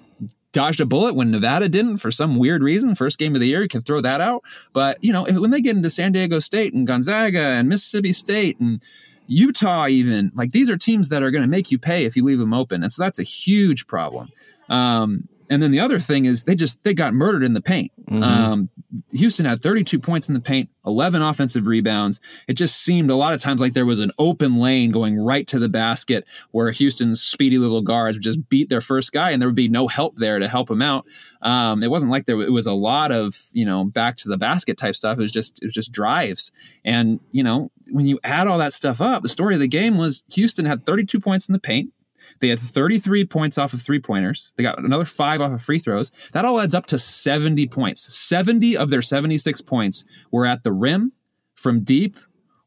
dodged 0.55 0.81
a 0.81 0.87
bullet 0.87 1.15
when 1.15 1.31
Nevada 1.31 1.69
didn't 1.69 1.99
for 1.99 2.11
some 2.11 2.37
weird 2.37 2.63
reason. 2.63 2.95
First 2.95 3.19
game 3.19 3.35
of 3.35 3.41
the 3.41 3.49
year, 3.49 3.61
you 3.61 3.69
can 3.69 3.83
throw 3.83 4.01
that 4.01 4.23
out. 4.23 4.43
But 4.73 5.03
you 5.05 5.13
know, 5.13 5.27
if, 5.27 5.39
when 5.39 5.51
they 5.51 5.61
get 5.61 5.77
into 5.77 5.91
San 5.91 6.13
Diego 6.13 6.39
State 6.39 6.73
and 6.73 6.87
Gonzaga 6.87 7.39
and 7.39 7.69
Mississippi 7.69 8.13
State 8.13 8.59
and 8.59 8.81
Utah, 9.27 9.87
even 9.87 10.33
like 10.35 10.53
these 10.53 10.71
are 10.71 10.77
teams 10.77 11.09
that 11.09 11.23
are 11.23 11.31
going 11.31 11.43
to 11.43 11.49
make 11.49 11.71
you 11.71 11.79
pay 11.79 12.05
if 12.05 12.17
you 12.17 12.25
leave 12.25 12.39
them 12.39 12.55
open, 12.55 12.83
and 12.83 12.93
so 12.93 13.03
that's 13.03 13.19
a 13.19 13.25
huge 13.25 13.87
problem. 13.87 14.31
Um, 14.69 15.29
and 15.51 15.63
then 15.63 15.71
the 15.71 15.81
other 15.81 15.99
thing 16.01 16.25
is 16.25 16.45
they 16.45 16.55
just 16.55 16.83
they 16.85 16.95
got 16.95 17.13
murdered 17.13 17.43
in 17.43 17.53
the 17.55 17.61
paint. 17.61 17.93
Mm-hmm. 18.07 18.23
Um, 18.23 18.71
Houston 19.13 19.47
had 19.47 19.63
32 19.63 19.99
points 19.99 20.29
in 20.29 20.35
the 20.35 20.41
paint, 20.41 20.71
11 20.87 21.21
offensive 21.21 21.67
rebounds. 21.67 22.21
It 22.49 22.55
just 22.55 22.83
seemed 22.83 23.11
a 23.11 23.15
lot 23.15 23.35
of 23.35 23.41
times 23.41 23.61
like 23.61 23.73
there 23.73 23.87
was 23.87 24.01
an 24.01 24.11
open 24.19 24.59
lane 24.59 24.91
going 24.91 25.19
right 25.19 25.47
to 25.49 25.59
the 25.59 25.69
basket 25.69 26.27
where 26.53 26.71
Houston's 26.71 27.21
speedy 27.21 27.59
little 27.59 27.83
guards 27.83 28.17
would 28.17 28.23
just 28.23 28.49
beat 28.49 28.69
their 28.69 28.81
first 28.81 29.13
guy 29.13 29.31
and 29.31 29.41
there 29.41 29.49
would 29.49 29.55
be 29.55 29.69
no 29.69 29.89
help 29.89 30.17
there 30.17 30.39
to 30.39 30.49
help 30.49 30.71
him 30.71 30.83
out. 30.83 31.07
Um, 31.43 31.83
it 31.83 31.91
wasn't 31.91 32.13
like 32.13 32.27
there 32.27 32.41
it 32.41 32.53
was 32.53 32.67
a 32.67 32.73
lot 32.73 33.13
of 33.13 33.37
you 33.53 33.65
know 33.65 33.85
back 33.85 34.17
to 34.19 34.29
the 34.29 34.39
basket 34.39 34.77
type 34.77 34.97
stuff. 34.97 35.19
It 35.19 35.23
was 35.23 35.33
just 35.33 35.63
it 35.63 35.67
was 35.67 35.75
just 35.75 35.93
drives. 35.93 36.53
And 36.85 37.21
you 37.33 37.43
know 37.43 37.71
when 37.95 38.07
you 38.07 38.19
add 38.25 38.49
all 38.49 38.59
that 38.59 38.73
stuff 38.73 39.01
up, 39.01 39.23
the 39.23 39.29
story 39.29 39.55
of 39.55 39.61
the 39.61 39.69
game 39.69 39.97
was 39.97 40.25
Houston 40.33 40.65
had 40.65 40.85
32 40.85 41.21
points 41.21 41.49
in 41.49 41.53
the 41.53 41.61
paint. 41.61 41.93
They 42.41 42.49
had 42.49 42.59
33 42.59 43.25
points 43.27 43.57
off 43.57 43.73
of 43.73 43.81
three 43.81 44.01
pointers. 44.01 44.53
They 44.57 44.65
got 44.65 44.83
another 44.83 45.05
five 45.05 45.41
off 45.41 45.53
of 45.53 45.63
free 45.63 45.79
throws. 45.79 46.11
That 46.33 46.45
all 46.45 46.59
adds 46.59 46.75
up 46.75 46.87
to 46.87 46.99
70 46.99 47.69
points. 47.69 48.13
70 48.13 48.77
of 48.77 48.91
their 48.91 49.01
76 49.01 49.61
points 49.63 50.05
were 50.33 50.45
at 50.45 50.65
the 50.65 50.73
rim, 50.73 51.13
from 51.55 51.85
deep, 51.85 52.17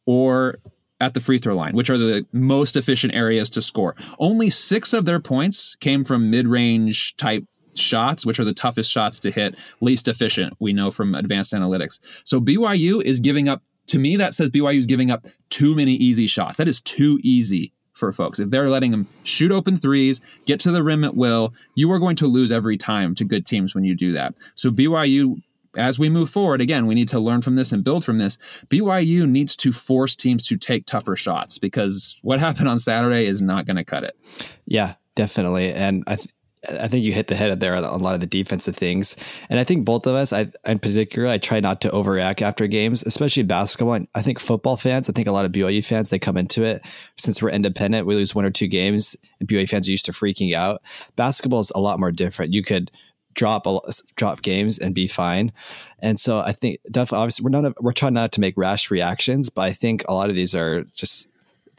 or 0.05 0.59
at 1.01 1.13
the 1.13 1.19
free 1.19 1.39
throw 1.39 1.55
line, 1.55 1.75
which 1.75 1.89
are 1.89 1.97
the 1.97 2.25
most 2.31 2.77
efficient 2.77 3.13
areas 3.13 3.49
to 3.49 3.61
score. 3.61 3.95
Only 4.19 4.49
six 4.49 4.93
of 4.93 5.03
their 5.03 5.19
points 5.19 5.75
came 5.81 6.05
from 6.05 6.29
mid 6.29 6.47
range 6.47 7.17
type 7.17 7.43
shots, 7.75 8.25
which 8.25 8.39
are 8.39 8.45
the 8.45 8.53
toughest 8.53 8.89
shots 8.89 9.19
to 9.19 9.31
hit, 9.31 9.55
least 9.81 10.07
efficient, 10.07 10.53
we 10.59 10.71
know 10.71 10.89
from 10.89 11.15
advanced 11.15 11.53
analytics. 11.53 11.99
So 12.23 12.39
BYU 12.39 13.01
is 13.01 13.19
giving 13.19 13.49
up, 13.49 13.61
to 13.87 13.99
me, 13.99 14.15
that 14.17 14.33
says 14.33 14.49
BYU 14.49 14.77
is 14.77 14.87
giving 14.87 15.11
up 15.11 15.25
too 15.49 15.75
many 15.75 15.93
easy 15.93 16.27
shots. 16.27 16.57
That 16.57 16.67
is 16.67 16.81
too 16.81 17.19
easy 17.23 17.73
for 17.93 18.11
folks. 18.11 18.39
If 18.39 18.49
they're 18.49 18.69
letting 18.69 18.91
them 18.91 19.07
shoot 19.23 19.51
open 19.51 19.75
threes, 19.75 20.21
get 20.45 20.59
to 20.61 20.71
the 20.71 20.83
rim 20.83 21.03
at 21.03 21.15
will, 21.15 21.53
you 21.75 21.91
are 21.91 21.99
going 21.99 22.15
to 22.17 22.27
lose 22.27 22.51
every 22.51 22.77
time 22.77 23.15
to 23.15 23.25
good 23.25 23.45
teams 23.45 23.73
when 23.73 23.83
you 23.83 23.95
do 23.95 24.13
that. 24.13 24.35
So 24.55 24.69
BYU 24.69 25.41
as 25.75 25.99
we 25.99 26.09
move 26.09 26.29
forward, 26.29 26.59
again, 26.59 26.87
we 26.87 26.95
need 26.95 27.09
to 27.09 27.19
learn 27.19 27.41
from 27.41 27.55
this 27.55 27.71
and 27.71 27.83
build 27.83 28.03
from 28.03 28.17
this. 28.17 28.37
BYU 28.67 29.29
needs 29.29 29.55
to 29.57 29.71
force 29.71 30.15
teams 30.15 30.47
to 30.47 30.57
take 30.57 30.85
tougher 30.85 31.15
shots 31.15 31.59
because 31.59 32.19
what 32.23 32.39
happened 32.39 32.67
on 32.67 32.79
Saturday 32.79 33.25
is 33.27 33.41
not 33.41 33.65
going 33.65 33.75
to 33.75 33.83
cut 33.83 34.03
it. 34.03 34.17
Yeah, 34.65 34.95
definitely. 35.15 35.71
And 35.71 36.03
I, 36.07 36.15
th- 36.15 36.29
I 36.69 36.87
think 36.87 37.05
you 37.05 37.13
hit 37.13 37.27
the 37.27 37.35
head 37.35 37.51
of 37.51 37.59
there 37.59 37.75
on 37.75 37.83
a 37.83 37.97
lot 37.97 38.13
of 38.13 38.19
the 38.19 38.27
defensive 38.27 38.75
things. 38.75 39.15
And 39.49 39.59
I 39.59 39.63
think 39.63 39.85
both 39.85 40.05
of 40.05 40.15
us, 40.15 40.33
I 40.33 40.51
in 40.65 40.79
particular, 40.79 41.27
I 41.27 41.37
try 41.37 41.59
not 41.59 41.81
to 41.81 41.89
overreact 41.89 42.41
after 42.41 42.67
games, 42.67 43.03
especially 43.03 43.43
basketball. 43.43 43.93
And 43.93 44.07
I 44.15 44.21
think 44.21 44.39
football 44.39 44.77
fans, 44.77 45.09
I 45.09 45.13
think 45.13 45.27
a 45.27 45.31
lot 45.31 45.45
of 45.45 45.51
BYU 45.51 45.83
fans, 45.83 46.09
they 46.09 46.19
come 46.19 46.37
into 46.37 46.63
it 46.63 46.85
since 47.17 47.41
we're 47.41 47.49
independent. 47.49 48.07
We 48.07 48.15
lose 48.15 48.35
one 48.35 48.45
or 48.45 48.51
two 48.51 48.67
games, 48.67 49.15
and 49.39 49.47
BYU 49.47 49.69
fans 49.69 49.87
are 49.87 49.91
used 49.91 50.05
to 50.05 50.11
freaking 50.11 50.53
out. 50.53 50.81
Basketball 51.15 51.59
is 51.59 51.71
a 51.75 51.79
lot 51.79 51.99
more 51.99 52.11
different. 52.11 52.53
You 52.53 52.63
could 52.63 52.91
drop 53.33 53.67
a, 53.67 53.79
drop 54.15 54.41
games 54.41 54.79
and 54.79 54.93
be 54.93 55.07
fine. 55.07 55.53
And 55.99 56.19
so 56.19 56.39
I 56.39 56.51
think 56.51 56.79
definitely, 56.91 57.23
obviously, 57.23 57.43
we're 57.43 57.61
not 57.61 57.81
we're 57.81 57.93
trying 57.93 58.13
not 58.13 58.33
to 58.33 58.41
make 58.41 58.55
rash 58.57 58.91
reactions, 58.91 59.49
but 59.49 59.61
I 59.61 59.71
think 59.71 60.03
a 60.09 60.13
lot 60.13 60.29
of 60.29 60.35
these 60.35 60.53
are 60.53 60.83
just 60.95 61.29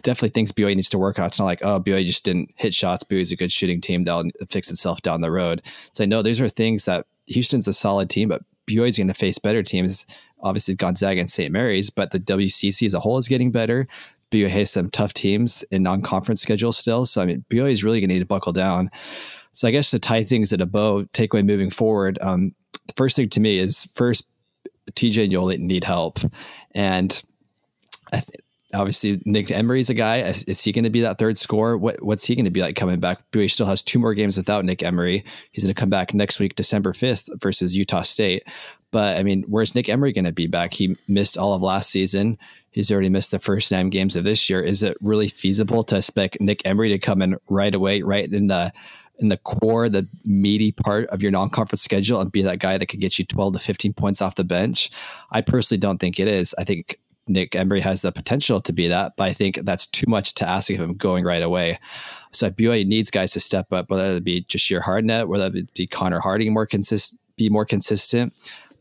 definitely 0.02 0.30
things 0.30 0.52
BYU 0.52 0.76
needs 0.76 0.88
to 0.90 0.98
work 0.98 1.18
on. 1.18 1.26
It's 1.26 1.38
not 1.38 1.46
like, 1.46 1.60
oh, 1.62 1.80
BYU 1.80 2.06
just 2.06 2.24
didn't 2.24 2.50
hit 2.56 2.74
shots. 2.74 3.04
BYU's 3.04 3.32
a 3.32 3.36
good 3.36 3.52
shooting 3.52 3.80
team. 3.80 4.04
That'll 4.04 4.30
fix 4.48 4.70
itself 4.70 5.02
down 5.02 5.20
the 5.20 5.30
road. 5.30 5.62
So 5.94 6.04
I 6.04 6.06
know 6.06 6.22
these 6.22 6.40
are 6.40 6.48
things 6.48 6.84
that 6.84 7.06
Houston's 7.26 7.68
a 7.68 7.72
solid 7.72 8.08
team, 8.08 8.28
but 8.28 8.42
BYU's 8.66 8.96
going 8.96 9.08
to 9.08 9.14
face 9.14 9.38
better 9.38 9.62
teams. 9.62 10.06
Obviously, 10.40 10.74
Gonzaga 10.74 11.20
and 11.20 11.30
St. 11.30 11.52
Mary's, 11.52 11.90
but 11.90 12.10
the 12.10 12.20
WCC 12.20 12.86
as 12.86 12.94
a 12.94 13.00
whole 13.00 13.18
is 13.18 13.28
getting 13.28 13.50
better. 13.50 13.86
BYU 14.30 14.48
has 14.48 14.70
some 14.70 14.90
tough 14.90 15.14
teams 15.14 15.62
in 15.70 15.82
non-conference 15.82 16.42
schedule 16.42 16.72
still. 16.72 17.06
So 17.06 17.22
I 17.22 17.26
mean, 17.26 17.44
BYU 17.50 17.70
is 17.70 17.82
really 17.82 18.00
going 18.00 18.08
to 18.10 18.14
need 18.14 18.20
to 18.20 18.26
buckle 18.26 18.52
down. 18.52 18.90
So 19.52 19.66
I 19.66 19.70
guess 19.70 19.90
to 19.90 19.98
tie 19.98 20.22
things 20.22 20.52
at 20.52 20.60
a 20.60 20.66
bow, 20.66 21.04
takeaway 21.06 21.44
moving 21.44 21.70
forward. 21.70 22.18
Um, 22.20 22.52
the 22.86 22.94
first 22.94 23.16
thing 23.16 23.28
to 23.30 23.40
me 23.40 23.58
is 23.58 23.90
first, 23.94 24.30
TJ 24.92 25.24
and 25.24 25.32
Yoeli 25.32 25.58
need 25.58 25.84
help, 25.84 26.18
and 26.74 27.22
I 28.12 28.22
obviously 28.74 29.20
Nick 29.24 29.50
Emery's 29.50 29.90
a 29.90 29.94
guy. 29.94 30.18
Is, 30.18 30.44
is 30.44 30.62
he 30.62 30.72
going 30.72 30.84
to 30.84 30.90
be 30.90 31.00
that 31.00 31.18
third 31.18 31.38
scorer? 31.38 31.76
What, 31.76 32.02
what's 32.02 32.26
he 32.26 32.34
going 32.34 32.44
to 32.44 32.50
be 32.50 32.60
like 32.60 32.76
coming 32.76 33.00
back? 33.00 33.20
He 33.32 33.48
still 33.48 33.66
has 33.66 33.82
two 33.82 33.98
more 33.98 34.14
games 34.14 34.36
without 34.36 34.64
Nick 34.64 34.82
Emery. 34.82 35.24
He's 35.52 35.64
going 35.64 35.74
to 35.74 35.80
come 35.80 35.90
back 35.90 36.14
next 36.14 36.38
week, 36.38 36.54
December 36.54 36.92
5th 36.92 37.28
versus 37.40 37.76
Utah 37.76 38.02
State. 38.02 38.42
But 38.90 39.18
I 39.18 39.22
mean, 39.22 39.44
where's 39.48 39.74
Nick 39.74 39.88
Emery 39.88 40.12
going 40.12 40.24
to 40.24 40.32
be 40.32 40.46
back? 40.46 40.74
He 40.74 40.96
missed 41.06 41.36
all 41.36 41.54
of 41.54 41.62
last 41.62 41.90
season. 41.90 42.38
He's 42.70 42.90
already 42.90 43.10
missed 43.10 43.30
the 43.30 43.38
first 43.38 43.72
nine 43.72 43.90
games 43.90 44.16
of 44.16 44.24
this 44.24 44.48
year. 44.48 44.62
Is 44.62 44.82
it 44.82 44.96
really 45.00 45.28
feasible 45.28 45.82
to 45.84 45.96
expect 45.96 46.40
Nick 46.40 46.62
Emery 46.64 46.90
to 46.90 46.98
come 46.98 47.22
in 47.22 47.36
right 47.48 47.74
away, 47.74 48.02
right 48.02 48.30
in 48.30 48.46
the 48.46 48.72
in 49.20 49.30
the 49.30 49.36
core, 49.36 49.88
the 49.88 50.06
meaty 50.24 50.70
part 50.70 51.08
of 51.08 51.22
your 51.22 51.32
non-conference 51.32 51.82
schedule, 51.82 52.20
and 52.20 52.30
be 52.30 52.42
that 52.42 52.60
guy 52.60 52.78
that 52.78 52.86
could 52.86 53.00
get 53.00 53.18
you 53.18 53.24
12 53.24 53.54
to 53.54 53.58
15 53.58 53.92
points 53.92 54.22
off 54.22 54.36
the 54.36 54.44
bench? 54.44 54.90
I 55.32 55.40
personally 55.40 55.80
don't 55.80 55.98
think 55.98 56.20
it 56.20 56.28
is. 56.28 56.54
I 56.56 56.62
think 56.62 56.98
Nick 57.28 57.54
Emery 57.54 57.80
has 57.80 58.02
the 58.02 58.12
potential 58.12 58.60
to 58.60 58.72
be 58.72 58.88
that, 58.88 59.14
but 59.16 59.24
I 59.24 59.32
think 59.32 59.60
that's 59.64 59.86
too 59.86 60.06
much 60.08 60.34
to 60.34 60.48
ask 60.48 60.70
of 60.70 60.76
him 60.76 60.94
going 60.94 61.24
right 61.24 61.42
away. 61.42 61.78
So 62.32 62.50
BYU 62.50 62.86
needs 62.86 63.10
guys 63.10 63.32
to 63.32 63.40
step 63.40 63.72
up, 63.72 63.90
whether 63.90 64.16
it 64.16 64.24
be 64.24 64.42
Jahshire 64.42 64.82
Hardnett, 64.82 65.28
whether 65.28 65.46
it 65.56 65.72
be 65.74 65.86
Connor 65.86 66.20
Harding 66.20 66.52
more 66.52 66.66
consistent, 66.66 67.20
be 67.36 67.48
more 67.48 67.64
consistent. 67.64 68.32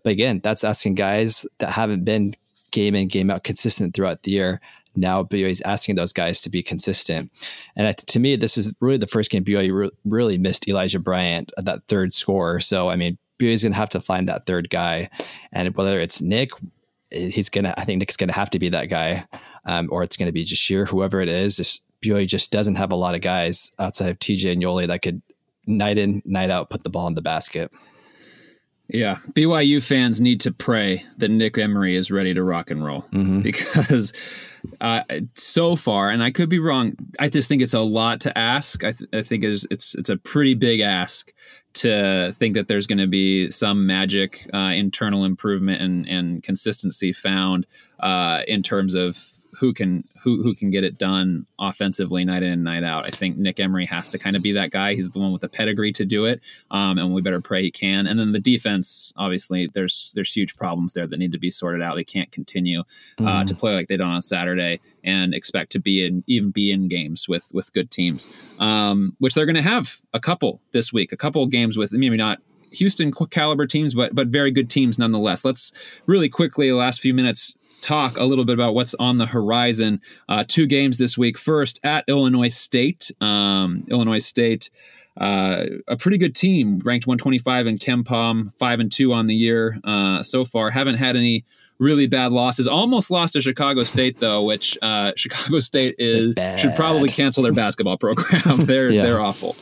But 0.04 0.12
again, 0.12 0.40
that's 0.44 0.64
asking 0.64 0.96
guys 0.96 1.46
that 1.60 1.72
haven't 1.72 2.06
been 2.06 2.34
game 2.72 2.96
in, 2.96 3.08
game 3.08 3.30
out 3.30 3.44
consistent 3.44 3.96
throughout 3.96 4.24
the 4.24 4.32
year. 4.32 4.62
Now 4.96 5.24
BYU 5.24 5.50
is 5.50 5.62
asking 5.62 5.96
those 5.96 6.12
guys 6.12 6.42
to 6.42 6.50
be 6.50 6.64
consistent. 6.64 7.32
And 7.76 7.96
to 7.98 8.20
me, 8.20 8.36
this 8.36 8.58
is 8.58 8.76
really 8.82 8.98
the 8.98 9.08
first 9.08 9.30
game 9.30 9.44
BYU 9.44 9.74
re- 9.74 9.92
really 10.06 10.38
missed 10.38 10.68
Elijah 10.68 11.00
Bryant, 11.00 11.52
that 11.58 11.84
third 11.88 12.14
scorer. 12.14 12.60
So, 12.60 12.90
I 12.90 12.96
mean, 12.96 13.18
BYU 13.40 13.54
is 13.54 13.64
going 13.64 13.74
to 13.74 13.78
have 13.78 13.90
to 13.90 14.02
find 14.02 14.28
that 14.28 14.46
third 14.46 14.70
guy. 14.70 15.10
And 15.52 15.76
whether 15.76 16.00
it's 16.00 16.22
Nick, 16.22 16.52
he's 17.12 17.50
gonna. 17.50 17.74
I 17.78 17.84
think 17.84 18.00
Nick's 18.00 18.17
gonna 18.17 18.34
have 18.34 18.50
to 18.52 18.60
be 18.60 18.70
that 18.70 18.86
guy, 18.86 19.26
um, 19.65 19.89
or 19.91 20.04
it's 20.04 20.17
gonna 20.17 20.32
be 20.32 20.43
Jahshire, 20.43 20.86
whoever 20.86 21.22
it 21.22 21.30
is. 21.30 21.58
Just, 21.58 21.86
BYU 22.02 22.28
just 22.28 22.52
doesn't 22.52 22.76
have 22.76 22.91
a 22.91 22.96
lot 22.96 23.15
of 23.15 23.22
guys 23.22 23.72
outside 23.80 24.10
of 24.10 24.20
TJ 24.20 24.54
and 24.54 24.62
Yoeli 24.62 24.88
that 24.88 25.02
could 25.02 25.22
night 25.65 25.98
in, 25.98 26.22
night 26.26 26.50
out 26.50 26.70
put 26.70 26.84
the 26.84 26.89
ball 26.89 27.08
in 27.08 27.15
the 27.15 27.22
basket. 27.22 27.72
Yeah, 28.89 29.17
BYU 29.34 29.84
fans 29.84 30.22
need 30.22 30.39
to 30.41 30.52
pray 30.52 31.04
that 31.17 31.30
Nick 31.30 31.58
Emery 31.58 31.96
is 31.98 32.10
ready 32.10 32.34
to 32.34 32.41
rock 32.41 32.72
and 32.72 32.84
roll 32.84 33.02
mm-hmm. 33.12 33.41
because 33.43 34.13
uh, 34.80 35.02
so 35.36 35.76
far, 35.76 36.10
and 36.10 36.24
I 36.24 36.32
could 36.32 36.50
be 36.50 36.60
wrong, 36.60 36.93
I 37.20 37.28
just 37.28 37.50
think 37.50 37.62
it's 37.62 37.74
a 37.74 37.82
lot 37.82 38.22
to 38.22 38.38
ask. 38.38 38.84
I, 38.86 38.93
th- 38.93 39.10
I 39.13 39.22
think 39.22 39.43
it's, 39.43 39.67
it's 39.70 39.96
it's 39.96 40.10
a 40.10 40.17
pretty 40.17 40.54
big 40.54 40.80
ask 40.80 41.34
to 41.78 42.32
think 42.34 42.56
that 42.56 42.68
there's 42.68 42.88
going 42.88 43.00
to 43.00 43.08
be 43.08 43.50
some 43.52 43.86
magic 43.86 44.50
uh, 44.54 44.74
internal 44.76 45.26
improvement 45.26 45.82
and, 45.82 46.08
and 46.08 46.44
consistency 46.44 47.13
found 47.13 47.66
uh, 48.00 48.42
in 48.48 48.63
terms 48.63 48.96
of 48.96 49.18
who 49.60 49.74
can 49.74 50.04
who 50.24 50.44
who 50.44 50.54
can 50.54 50.70
get 50.70 50.84
it 50.84 50.98
done 50.98 51.46
offensively 51.60 52.24
night 52.26 52.44
in 52.44 52.52
and 52.52 52.64
night 52.64 52.84
out. 52.84 53.06
I 53.06 53.10
think 53.10 53.38
Nick 53.38 53.60
Emery 53.60 53.86
has 53.86 54.10
to 54.10 54.18
kind 54.18 54.36
of 54.36 54.42
be 54.42 54.52
that 54.54 54.72
guy. 54.72 54.94
He's 54.96 55.10
the 55.10 55.20
one 55.20 55.32
with 55.32 55.42
the 55.42 55.50
pedigree 55.50 55.92
to 55.94 56.06
do 56.06 56.26
it, 56.26 56.42
um, 56.72 56.98
and 56.98 57.14
we 57.14 57.22
better 57.22 57.42
pray 57.42 57.64
he 57.64 57.72
can. 57.72 58.08
And 58.08 58.20
then 58.20 58.32
the 58.32 58.40
defense, 58.40 59.14
obviously, 59.18 59.68
there's 59.74 60.12
there's 60.16 60.32
huge 60.32 60.56
problems 60.56 60.94
there 60.94 61.08
that 61.08 61.18
need 61.18 61.32
to 61.32 61.40
be 61.40 61.52
sorted 61.52 61.82
out. 61.82 61.96
They 61.96 62.04
can't 62.04 62.32
continue 62.32 62.82
uh, 63.20 63.24
mm. 63.24 63.48
to 63.48 63.56
play 63.56 63.74
like 63.74 63.88
they 63.88 63.98
done 63.98 64.10
on 64.10 64.22
Saturday 64.22 64.80
and 65.04 65.34
expect 65.34 65.72
to 65.74 65.80
be 65.80 66.06
in 66.06 66.24
even 66.28 66.52
be 66.52 66.72
in 66.72 66.88
games 66.88 67.28
with 67.28 67.50
with 67.54 67.74
good 67.74 67.92
teams, 67.92 68.30
um, 68.60 69.16
which 69.20 69.34
they're 69.34 69.46
going 69.46 69.56
to 69.56 69.62
have 69.62 70.02
a 70.14 70.20
couple 70.20 70.62
this 70.72 70.94
week, 70.94 71.12
a 71.12 71.18
couple 71.18 71.46
games 71.48 71.78
with 71.78 71.92
maybe 71.94 72.18
not 72.18 72.40
Houston 72.72 73.12
caliber 73.12 73.66
teams, 73.66 73.94
but 73.94 74.14
but 74.14 74.28
very 74.28 74.52
good 74.52 74.70
teams 74.70 75.00
nonetheless. 75.00 75.46
Let's 75.46 75.74
really 76.06 76.30
quickly, 76.30 76.70
the 76.70 76.76
last 76.76 77.00
few 77.00 77.14
minutes, 77.14 77.56
talk 77.82 78.18
a 78.18 78.24
little 78.24 78.46
bit 78.46 78.54
about 78.54 78.74
what's 78.74 78.94
on 78.96 79.18
the 79.18 79.26
horizon. 79.26 80.02
Uh, 80.28 80.44
two 80.48 80.66
games 80.68 80.98
this 80.98 81.18
week. 81.18 81.38
First 81.38 81.80
at 81.84 82.04
Illinois 82.08 82.54
State. 82.54 83.12
Um, 83.22 83.86
Illinois 83.90 84.24
State. 84.24 84.70
Uh, 85.20 85.66
a 85.88 85.98
pretty 85.98 86.18
good 86.18 86.36
team, 86.36 86.78
ranked 86.80 87.08
125 87.08 87.66
in 87.66 87.78
KenPom, 87.80 88.56
five 88.60 88.80
and 88.80 88.92
two 88.92 89.13
on 89.13 89.26
the 89.26 89.36
year 89.36 89.80
uh, 89.84 90.22
so 90.22 90.46
far. 90.46 90.70
Haven't 90.70 90.96
had 90.96 91.16
any 91.16 91.44
really 91.80 92.08
bad 92.08 92.32
losses. 92.32 92.68
Almost 92.68 93.10
lost 93.10 93.34
to 93.34 93.42
Chicago 93.42 93.84
State 93.84 94.20
though, 94.20 94.44
which 94.44 94.78
uh, 94.82 95.13
Chicago 95.18 95.60
State 95.60 95.96
is 95.98 96.36
should 96.60 96.76
probably 96.76 97.10
cancel 97.10 97.44
their 97.44 97.54
basketball 97.54 97.98
program. 97.98 98.58
they're 98.66 98.92
yeah. 98.92 99.04
they're 99.04 99.20
awful. 99.20 99.56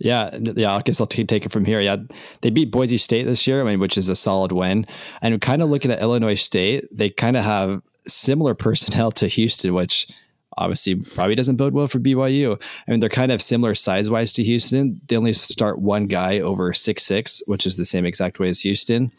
Yeah, 0.00 0.36
yeah. 0.40 0.74
I 0.74 0.82
guess 0.82 0.98
I'll 0.98 1.06
t- 1.06 1.24
take 1.24 1.44
it 1.44 1.52
from 1.52 1.66
here. 1.66 1.78
Yeah, 1.78 1.98
they 2.40 2.48
beat 2.48 2.72
Boise 2.72 2.96
State 2.96 3.24
this 3.24 3.46
year. 3.46 3.60
I 3.60 3.64
mean, 3.64 3.78
which 3.80 3.98
is 3.98 4.08
a 4.08 4.16
solid 4.16 4.50
win. 4.50 4.86
And 5.20 5.38
kind 5.40 5.60
of 5.60 5.68
looking 5.68 5.90
at 5.90 6.00
Illinois 6.00 6.34
State, 6.36 6.88
they 6.90 7.10
kind 7.10 7.36
of 7.36 7.44
have 7.44 7.82
similar 8.06 8.54
personnel 8.54 9.10
to 9.20 9.28
Houston, 9.28 9.74
which 9.74 10.08
obviously 10.56 10.96
probably 10.96 11.34
doesn't 11.34 11.56
bode 11.56 11.74
well 11.74 11.86
for 11.86 11.98
BYU. 11.98 12.60
I 12.86 12.90
mean, 12.90 13.00
they're 13.00 13.08
kind 13.08 13.32
of 13.32 13.40
similar 13.40 13.74
size 13.74 14.10
wise 14.10 14.32
to 14.34 14.42
Houston. 14.42 15.00
They 15.08 15.16
only 15.16 15.32
start 15.32 15.80
one 15.80 16.06
guy 16.06 16.40
over 16.40 16.72
six 16.72 17.04
six, 17.04 17.42
which 17.46 17.66
is 17.66 17.76
the 17.76 17.84
same 17.84 18.04
exact 18.04 18.40
way 18.40 18.48
as 18.48 18.60
Houston. 18.60 19.12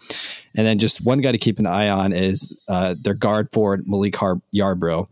And 0.56 0.68
then 0.68 0.80
just 0.80 1.04
one 1.04 1.22
guy 1.22 1.32
to 1.32 1.38
keep 1.38 1.60
an 1.60 1.66
eye 1.66 1.90
on 1.90 2.14
is 2.14 2.58
uh, 2.68 2.96
their 3.00 3.14
guard 3.14 3.52
forward 3.52 3.86
Milik 3.86 4.16
Har- 4.16 4.42
Yarbrough. 4.54 5.08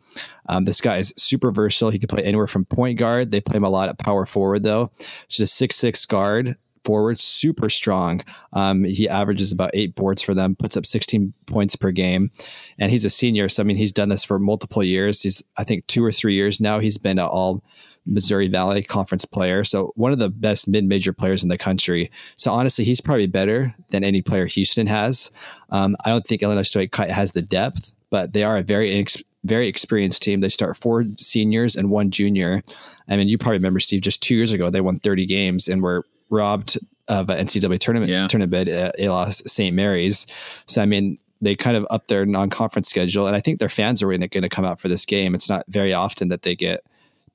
Um, 0.48 0.66
this 0.66 0.82
guy 0.82 0.98
is 0.98 1.14
super 1.16 1.52
versatile. 1.52 1.92
He 1.92 2.00
can 2.00 2.08
play 2.08 2.24
anywhere 2.24 2.48
from 2.48 2.66
point 2.66 2.98
guard. 2.98 3.32
They 3.32 3.40
play 3.40 3.58
him 3.58 3.64
a 3.64 3.70
lot 3.70 3.90
at 3.90 4.00
power 4.00 4.26
forward 4.26 4.64
though. 4.64 4.92
He's 5.28 5.40
a 5.40 5.48
six 5.48 5.76
six 5.76 6.06
guard 6.06 6.58
forward, 6.84 7.20
super 7.20 7.70
strong. 7.70 8.22
Um, 8.54 8.84
he 8.84 9.08
averages 9.08 9.52
about 9.52 9.72
eight 9.74 9.96
boards 9.96 10.22
for 10.22 10.34
them, 10.34 10.56
puts 10.56 10.78
up 10.78 10.86
16 10.86 11.34
points 11.48 11.76
per 11.76 11.92
game, 11.92 12.30
and 12.78 12.92
he's 12.92 13.06
a 13.06 13.10
senior. 13.10 13.50
So 13.50 13.64
I 13.64 13.66
mean, 13.66 13.78
he's 13.78 13.92
done 13.92 14.10
this 14.10 14.24
for 14.24 14.40
multiple 14.40 14.84
years. 14.84 15.22
He's 15.22 15.44
I 15.58 15.64
think 15.64 15.88
two 15.88 16.04
or 16.04 16.12
three 16.12 16.34
years 16.34 16.60
now. 16.60 16.80
He's 16.80 16.98
been 16.98 17.20
an 17.20 17.26
all 17.26 17.64
Missouri 18.06 18.48
Valley 18.48 18.84
Conference 18.84 19.26
player. 19.26 19.64
So 19.64 19.92
one 19.96 20.12
of 20.12 20.20
the 20.20 20.30
best 20.30 20.68
mid-major 20.68 21.14
players 21.14 21.44
in 21.44 21.50
the 21.50 21.58
country. 21.58 22.10
So 22.36 22.52
honestly, 22.52 22.86
he's 22.86 23.02
probably 23.02 23.28
better 23.28 23.76
than 23.90 24.04
any 24.04 24.22
player 24.22 24.46
Houston 24.46 24.88
has. 24.88 25.32
Um, 25.70 25.96
I 26.06 26.10
don't 26.10 26.26
think 26.26 26.42
Illinois 26.42 26.64
State 26.64 26.94
has 26.96 27.32
the 27.32 27.42
depth, 27.42 27.94
but 28.10 28.34
they 28.34 28.44
are 28.44 28.58
a 28.58 28.64
very 28.64 29.06
very 29.46 29.68
experienced 29.68 30.22
team. 30.22 30.42
They 30.42 30.50
start 30.50 30.78
four 30.78 31.06
seniors 31.16 31.76
and 31.76 31.90
one 31.90 32.12
junior. 32.12 32.62
I 33.08 33.16
mean, 33.16 33.30
you 33.30 33.38
probably 33.38 33.58
remember 33.58 33.80
Steve. 33.80 34.02
Just 34.02 34.22
two 34.22 34.36
years 34.36 34.52
ago, 34.52 34.70
they 34.70 34.82
won 34.82 35.00
30 35.00 35.26
games 35.26 35.68
and 35.68 35.82
were 35.82 36.06
robbed 36.30 36.78
of 37.08 37.30
an 37.30 37.46
NCAA 37.46 37.80
tournament 37.80 38.12
yeah. 38.12 38.28
tournament 38.28 38.52
bid 38.52 38.70
at 38.70 38.96
St. 39.34 39.76
Mary's. 39.76 40.28
So 40.68 40.82
I 40.82 40.86
mean, 40.86 41.18
they 41.42 41.56
kind 41.56 41.78
of 41.78 41.88
up 41.90 42.08
their 42.08 42.26
non-conference 42.26 42.90
schedule, 42.90 43.28
and 43.28 43.36
I 43.36 43.40
think 43.40 43.60
their 43.60 43.70
fans 43.70 44.04
are 44.04 44.08
going 44.08 44.30
to 44.30 44.50
come 44.50 44.66
out 44.66 44.80
for 44.80 44.88
this 44.88 45.06
game. 45.06 45.34
It's 45.34 45.50
not 45.50 45.66
very 45.68 45.94
often 45.94 46.30
that 46.30 46.44
they 46.44 46.56
get 46.56 46.84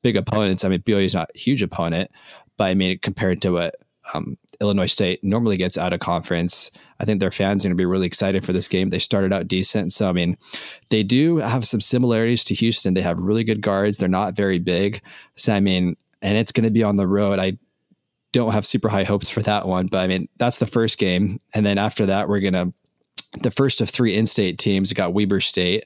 big 0.02 0.16
opponents. 0.16 0.64
I 0.64 0.68
mean, 0.68 0.80
BYU 0.80 1.04
is 1.04 1.14
not 1.14 1.30
a 1.34 1.38
huge 1.38 1.62
opponent, 1.62 2.10
but 2.56 2.68
I 2.68 2.74
mean, 2.74 2.98
compared 2.98 3.40
to 3.42 3.52
what 3.52 3.76
um, 4.12 4.36
Illinois 4.60 4.86
State 4.86 5.24
normally 5.24 5.56
gets 5.56 5.78
out 5.78 5.94
of 5.94 6.00
conference, 6.00 6.70
I 7.00 7.04
think 7.04 7.20
their 7.20 7.30
fans 7.30 7.64
are 7.64 7.68
going 7.68 7.76
to 7.76 7.80
be 7.80 7.86
really 7.86 8.06
excited 8.06 8.44
for 8.44 8.52
this 8.52 8.68
game. 8.68 8.90
They 8.90 8.98
started 8.98 9.32
out 9.32 9.48
decent, 9.48 9.92
so 9.92 10.08
I 10.08 10.12
mean, 10.12 10.36
they 10.90 11.02
do 11.02 11.38
have 11.38 11.64
some 11.64 11.80
similarities 11.80 12.44
to 12.44 12.54
Houston. 12.54 12.94
They 12.94 13.00
have 13.00 13.18
really 13.20 13.44
good 13.44 13.62
guards. 13.62 13.96
They're 13.96 14.08
not 14.08 14.36
very 14.36 14.58
big, 14.58 15.00
so 15.34 15.54
I 15.54 15.60
mean, 15.60 15.96
and 16.20 16.36
it's 16.36 16.52
going 16.52 16.64
to 16.64 16.70
be 16.70 16.82
on 16.82 16.96
the 16.96 17.06
road. 17.06 17.38
I 17.38 17.58
don't 18.40 18.52
have 18.52 18.66
super 18.66 18.88
high 18.88 19.04
hopes 19.04 19.28
for 19.28 19.40
that 19.42 19.66
one. 19.66 19.86
But 19.86 19.98
I 19.98 20.06
mean, 20.06 20.28
that's 20.36 20.58
the 20.58 20.66
first 20.66 20.98
game. 20.98 21.38
And 21.54 21.64
then 21.64 21.78
after 21.78 22.06
that, 22.06 22.28
we're 22.28 22.40
to, 22.52 22.72
the 23.42 23.50
first 23.50 23.80
of 23.80 23.90
three 23.90 24.16
in 24.16 24.26
state 24.26 24.58
teams 24.58 24.92
got 24.92 25.14
Weber 25.14 25.40
State. 25.40 25.84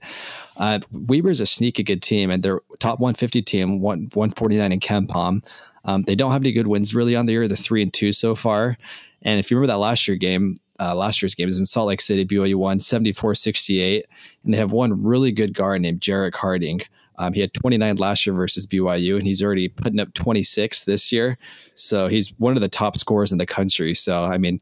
Uh, 0.56 0.80
is 1.30 1.40
a 1.40 1.46
sneaky 1.46 1.84
good 1.84 2.02
team, 2.02 2.30
and 2.30 2.42
they're 2.42 2.61
top 2.80 2.98
150 2.98 3.42
team, 3.42 3.80
one, 3.80 4.08
149 4.12 4.72
in 4.72 4.80
KenPom. 4.80 5.44
Um, 5.84 6.02
they 6.02 6.16
don't 6.16 6.32
have 6.32 6.42
any 6.42 6.52
good 6.52 6.66
wins 6.66 6.94
really 6.94 7.14
on 7.14 7.26
the 7.26 7.32
year. 7.32 7.46
They're 7.46 7.56
three 7.56 7.82
and 7.82 7.92
two 7.92 8.12
so 8.12 8.34
far. 8.34 8.76
And 9.22 9.38
if 9.38 9.50
you 9.50 9.56
remember 9.56 9.72
that 9.72 9.78
last 9.78 10.08
year 10.08 10.16
game, 10.16 10.56
uh, 10.80 10.94
last 10.94 11.22
year's 11.22 11.34
game 11.34 11.48
is 11.48 11.58
in 11.58 11.66
Salt 11.66 11.88
Lake 11.88 12.00
City. 12.00 12.24
BYU 12.24 12.56
won 12.56 12.80
74 12.80 13.34
68. 13.34 14.06
And 14.44 14.54
they 14.54 14.58
have 14.58 14.72
one 14.72 15.02
really 15.02 15.32
good 15.32 15.54
guard 15.54 15.80
named 15.82 16.00
Jerrick 16.00 16.34
Harding. 16.34 16.80
Um, 17.18 17.33
he 17.33 17.40
had 17.40 17.52
29 17.52 17.96
last 17.96 18.26
year 18.26 18.35
versus 18.35 18.66
BYU, 18.66 19.16
and 19.16 19.24
he's 19.24 19.42
already 19.42 19.68
putting 19.68 20.00
up 20.00 20.14
26 20.14 20.85
this 20.85 21.12
year. 21.12 21.37
So 21.74 22.07
he's 22.07 22.31
one 22.38 22.57
of 22.57 22.62
the 22.62 22.68
top 22.68 22.96
scorers 22.96 23.33
in 23.33 23.38
the 23.38 23.46
country. 23.46 23.94
So, 23.94 24.24
I 24.24 24.38
mean, 24.38 24.61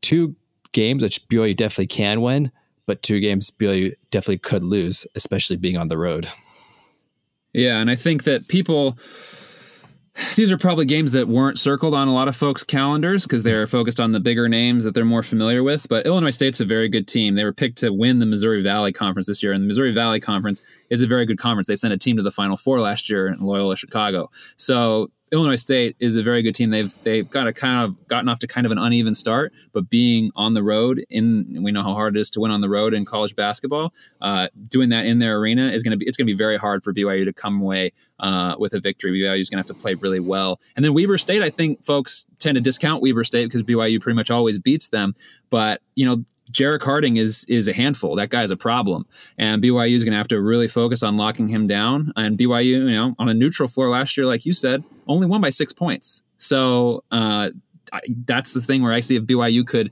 two 0.00 0.36
games 0.72 1.02
which 1.02 1.26
BYU 1.28 1.56
definitely 1.56 1.88
can 1.88 2.20
win, 2.20 2.52
but 2.86 3.02
two 3.02 3.20
games 3.20 3.50
BYU 3.50 3.94
definitely 4.10 4.38
could 4.38 4.62
lose, 4.62 5.06
especially 5.14 5.56
being 5.56 5.76
on 5.76 5.88
the 5.88 5.98
road. 5.98 6.28
Yeah, 7.52 7.78
and 7.78 7.90
I 7.90 7.94
think 7.94 8.24
that 8.24 8.48
people 8.48 8.98
these 10.34 10.50
are 10.50 10.58
probably 10.58 10.84
games 10.84 11.12
that 11.12 11.28
weren't 11.28 11.58
circled 11.58 11.94
on 11.94 12.08
a 12.08 12.12
lot 12.12 12.28
of 12.28 12.36
folks' 12.36 12.64
calendars 12.64 13.24
because 13.24 13.42
they're 13.42 13.64
mm-hmm. 13.64 13.76
focused 13.76 14.00
on 14.00 14.12
the 14.12 14.20
bigger 14.20 14.48
names 14.48 14.84
that 14.84 14.94
they're 14.94 15.04
more 15.04 15.22
familiar 15.22 15.62
with. 15.62 15.88
But 15.88 16.06
Illinois 16.06 16.30
State's 16.30 16.60
a 16.60 16.64
very 16.64 16.88
good 16.88 17.06
team. 17.06 17.34
They 17.34 17.44
were 17.44 17.52
picked 17.52 17.78
to 17.78 17.90
win 17.90 18.18
the 18.18 18.26
Missouri 18.26 18.62
Valley 18.62 18.92
Conference 18.92 19.26
this 19.26 19.42
year, 19.42 19.52
and 19.52 19.62
the 19.62 19.66
Missouri 19.66 19.92
Valley 19.92 20.20
Conference 20.20 20.62
is 20.90 21.02
a 21.02 21.06
very 21.06 21.26
good 21.26 21.38
conference. 21.38 21.66
They 21.66 21.76
sent 21.76 21.92
a 21.92 21.98
team 21.98 22.16
to 22.16 22.22
the 22.22 22.30
Final 22.30 22.56
Four 22.56 22.80
last 22.80 23.10
year 23.10 23.28
in 23.28 23.40
Loyola 23.40 23.76
Chicago. 23.76 24.30
So 24.56 25.10
Illinois 25.36 25.56
State 25.56 25.96
is 26.00 26.16
a 26.16 26.22
very 26.22 26.40
good 26.40 26.54
team. 26.54 26.70
They've 26.70 26.92
they've 27.02 27.28
got 27.28 27.46
a 27.46 27.52
kind 27.52 27.84
of 27.84 28.08
gotten 28.08 28.28
off 28.28 28.38
to 28.38 28.46
kind 28.46 28.64
of 28.64 28.72
an 28.72 28.78
uneven 28.78 29.14
start, 29.14 29.52
but 29.72 29.90
being 29.90 30.30
on 30.34 30.54
the 30.54 30.62
road 30.62 31.04
in 31.10 31.62
we 31.62 31.72
know 31.72 31.82
how 31.82 31.92
hard 31.92 32.16
it 32.16 32.20
is 32.20 32.30
to 32.30 32.40
win 32.40 32.50
on 32.50 32.62
the 32.62 32.70
road 32.70 32.94
in 32.94 33.04
college 33.04 33.36
basketball. 33.36 33.92
Uh, 34.22 34.48
doing 34.68 34.88
that 34.88 35.04
in 35.04 35.18
their 35.18 35.36
arena 35.36 35.66
is 35.66 35.82
going 35.82 35.90
to 35.90 35.98
be 35.98 36.06
it's 36.06 36.16
going 36.16 36.26
to 36.26 36.32
be 36.32 36.36
very 36.36 36.56
hard 36.56 36.82
for 36.82 36.94
BYU 36.94 37.26
to 37.26 37.34
come 37.34 37.60
away 37.60 37.92
uh, 38.18 38.56
with 38.58 38.72
a 38.72 38.80
victory. 38.80 39.12
BYU 39.12 39.38
is 39.38 39.50
going 39.50 39.62
to 39.62 39.68
have 39.68 39.76
to 39.76 39.80
play 39.80 39.92
really 39.92 40.20
well. 40.20 40.58
And 40.74 40.82
then 40.82 40.94
Weber 40.94 41.18
State, 41.18 41.42
I 41.42 41.50
think 41.50 41.84
folks 41.84 42.26
tend 42.38 42.54
to 42.54 42.62
discount 42.62 43.02
Weber 43.02 43.22
State 43.22 43.44
because 43.44 43.62
BYU 43.62 44.00
pretty 44.00 44.16
much 44.16 44.30
always 44.30 44.58
beats 44.58 44.88
them. 44.88 45.14
But 45.50 45.82
you 45.94 46.06
know 46.06 46.24
Jerrick 46.52 46.82
Harding 46.82 47.16
is 47.16 47.44
is 47.48 47.68
a 47.68 47.72
handful. 47.72 48.16
That 48.16 48.30
guy's 48.30 48.50
a 48.50 48.56
problem, 48.56 49.06
and 49.36 49.62
BYU 49.62 49.96
is 49.96 50.04
going 50.04 50.12
to 50.12 50.18
have 50.18 50.28
to 50.28 50.40
really 50.40 50.68
focus 50.68 51.02
on 51.02 51.16
locking 51.16 51.48
him 51.48 51.66
down. 51.66 52.12
And 52.16 52.38
BYU, 52.38 52.64
you 52.64 52.84
know, 52.84 53.14
on 53.18 53.28
a 53.28 53.34
neutral 53.34 53.68
floor 53.68 53.88
last 53.88 54.16
year, 54.16 54.26
like 54.26 54.46
you 54.46 54.52
said, 54.52 54.84
only 55.08 55.26
won 55.26 55.40
by 55.40 55.50
six 55.50 55.72
points. 55.72 56.22
So 56.38 57.04
uh, 57.10 57.50
I, 57.92 58.00
that's 58.26 58.54
the 58.54 58.60
thing 58.60 58.82
where 58.82 58.92
I 58.92 59.00
see 59.00 59.16
if 59.16 59.24
BYU 59.24 59.66
could. 59.66 59.90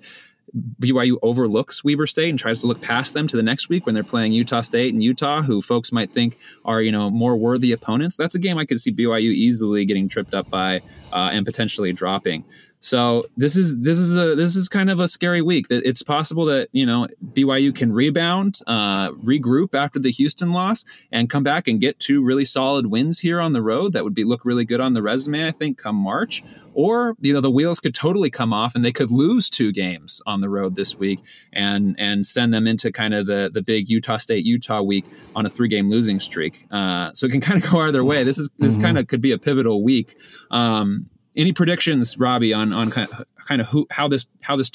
BYU 0.81 1.19
overlooks 1.21 1.83
Weber 1.83 2.07
State 2.07 2.31
and 2.31 2.39
tries 2.39 2.61
to 2.61 2.69
look 2.69 2.81
past 2.81 3.13
them 3.13 3.27
to 3.27 3.37
the 3.37 3.43
next 3.43 3.69
week 3.69 3.87
when 3.87 3.95
they're 3.97 4.05
playing 4.05 4.33
Utah 4.33 4.61
State 4.61 4.95
and 4.95 5.03
Utah, 5.03 5.43
who 5.43 5.61
folks 5.61 5.91
might 5.91 6.13
think 6.13 6.39
are 6.65 6.81
you 6.81 6.93
know 6.93 7.11
more 7.11 7.37
worthy 7.37 7.73
opponents. 7.73 8.15
That's 8.15 8.37
a 8.37 8.39
game 8.39 8.57
I 8.57 8.65
could 8.65 8.79
see 8.79 8.93
BYU 8.93 9.33
easily 9.33 9.85
getting 9.85 10.09
tripped 10.09 10.33
up 10.33 10.49
by 10.49 10.81
uh, 11.13 11.31
and 11.33 11.45
potentially 11.45 11.93
dropping. 11.93 12.45
So 12.85 13.23
this 13.35 13.57
is 13.57 13.79
this 13.79 13.99
is 13.99 14.15
a 14.15 14.35
this 14.35 14.57
is 14.57 14.69
kind 14.69 14.91
of 14.91 15.01
a 15.01 15.09
scary 15.09 15.41
week. 15.41 15.69
It's 15.71 16.03
possible 16.03 16.45
that 16.45 16.69
you 16.73 16.85
know 16.85 17.09
BYU 17.33 17.75
can 17.75 17.95
rebound, 17.95 18.61
uh, 18.67 19.13
regroup 19.13 19.75
after 19.75 19.99
the 19.99 20.11
Houston 20.11 20.53
loss, 20.53 20.85
and 21.11 21.31
come 21.31 21.43
back 21.43 21.67
and 21.67 21.81
get 21.81 21.99
two 21.99 22.23
really 22.23 22.45
solid 22.45 22.89
wins 22.89 23.21
here 23.21 23.41
on 23.41 23.55
the 23.55 23.63
road. 23.63 23.95
That 23.95 24.05
would 24.05 24.13
be 24.13 24.23
look 24.23 24.45
really 24.45 24.67
good 24.67 24.83
on 24.83 24.93
the 24.93 25.01
resume, 25.01 25.47
I 25.47 25.51
think, 25.51 25.79
come 25.79 25.97
March. 25.97 26.45
Or 26.75 27.17
you 27.23 27.33
know 27.33 27.41
the 27.41 27.51
wheels 27.51 27.81
could 27.81 27.95
totally 27.95 28.29
come 28.29 28.53
off, 28.53 28.75
and 28.75 28.85
they 28.85 28.93
could 28.93 29.11
lose 29.11 29.49
two 29.49 29.73
games 29.73 30.21
on 30.27 30.43
the 30.43 30.51
road 30.51 30.77
this 30.77 30.95
week, 30.95 31.21
and 31.55 31.97
and 31.99 32.27
send 32.27 32.53
them 32.53 32.67
into 32.67 32.93
kind 32.93 33.15
of 33.15 33.25
the 33.25 33.51
the 33.51 33.63
big 33.63 33.89
Utah 33.89 34.19
State 34.19 34.45
Utah 34.45 34.83
week 34.83 35.07
on 35.35 35.47
a 35.47 35.49
three 35.49 35.69
game 35.69 35.89
losing 35.89 36.21
streak. 36.21 36.67
Uh, 36.71 37.13
so 37.15 37.25
it 37.25 37.33
can 37.33 37.41
kind 37.41 37.65
of 37.65 37.71
go 37.71 37.81
either 37.81 38.05
way. 38.05 38.25
This 38.25 38.37
is 38.37 38.51
this 38.59 38.75
mm-hmm. 38.75 38.85
kind 38.85 38.99
of 38.99 39.07
could 39.07 39.23
be 39.23 39.33
a 39.33 39.39
pivotal 39.39 39.83
week. 39.83 40.15
Um, 40.51 41.09
any 41.37 41.53
predictions, 41.53 42.19
Robbie, 42.19 42.53
on 42.53 42.73
on 42.73 42.91
kind 42.91 43.09
of, 43.11 43.25
kind 43.47 43.61
of 43.61 43.69
who 43.69 43.87
how 43.91 44.09
this 44.09 44.29
how 44.43 44.57
this 44.57 44.71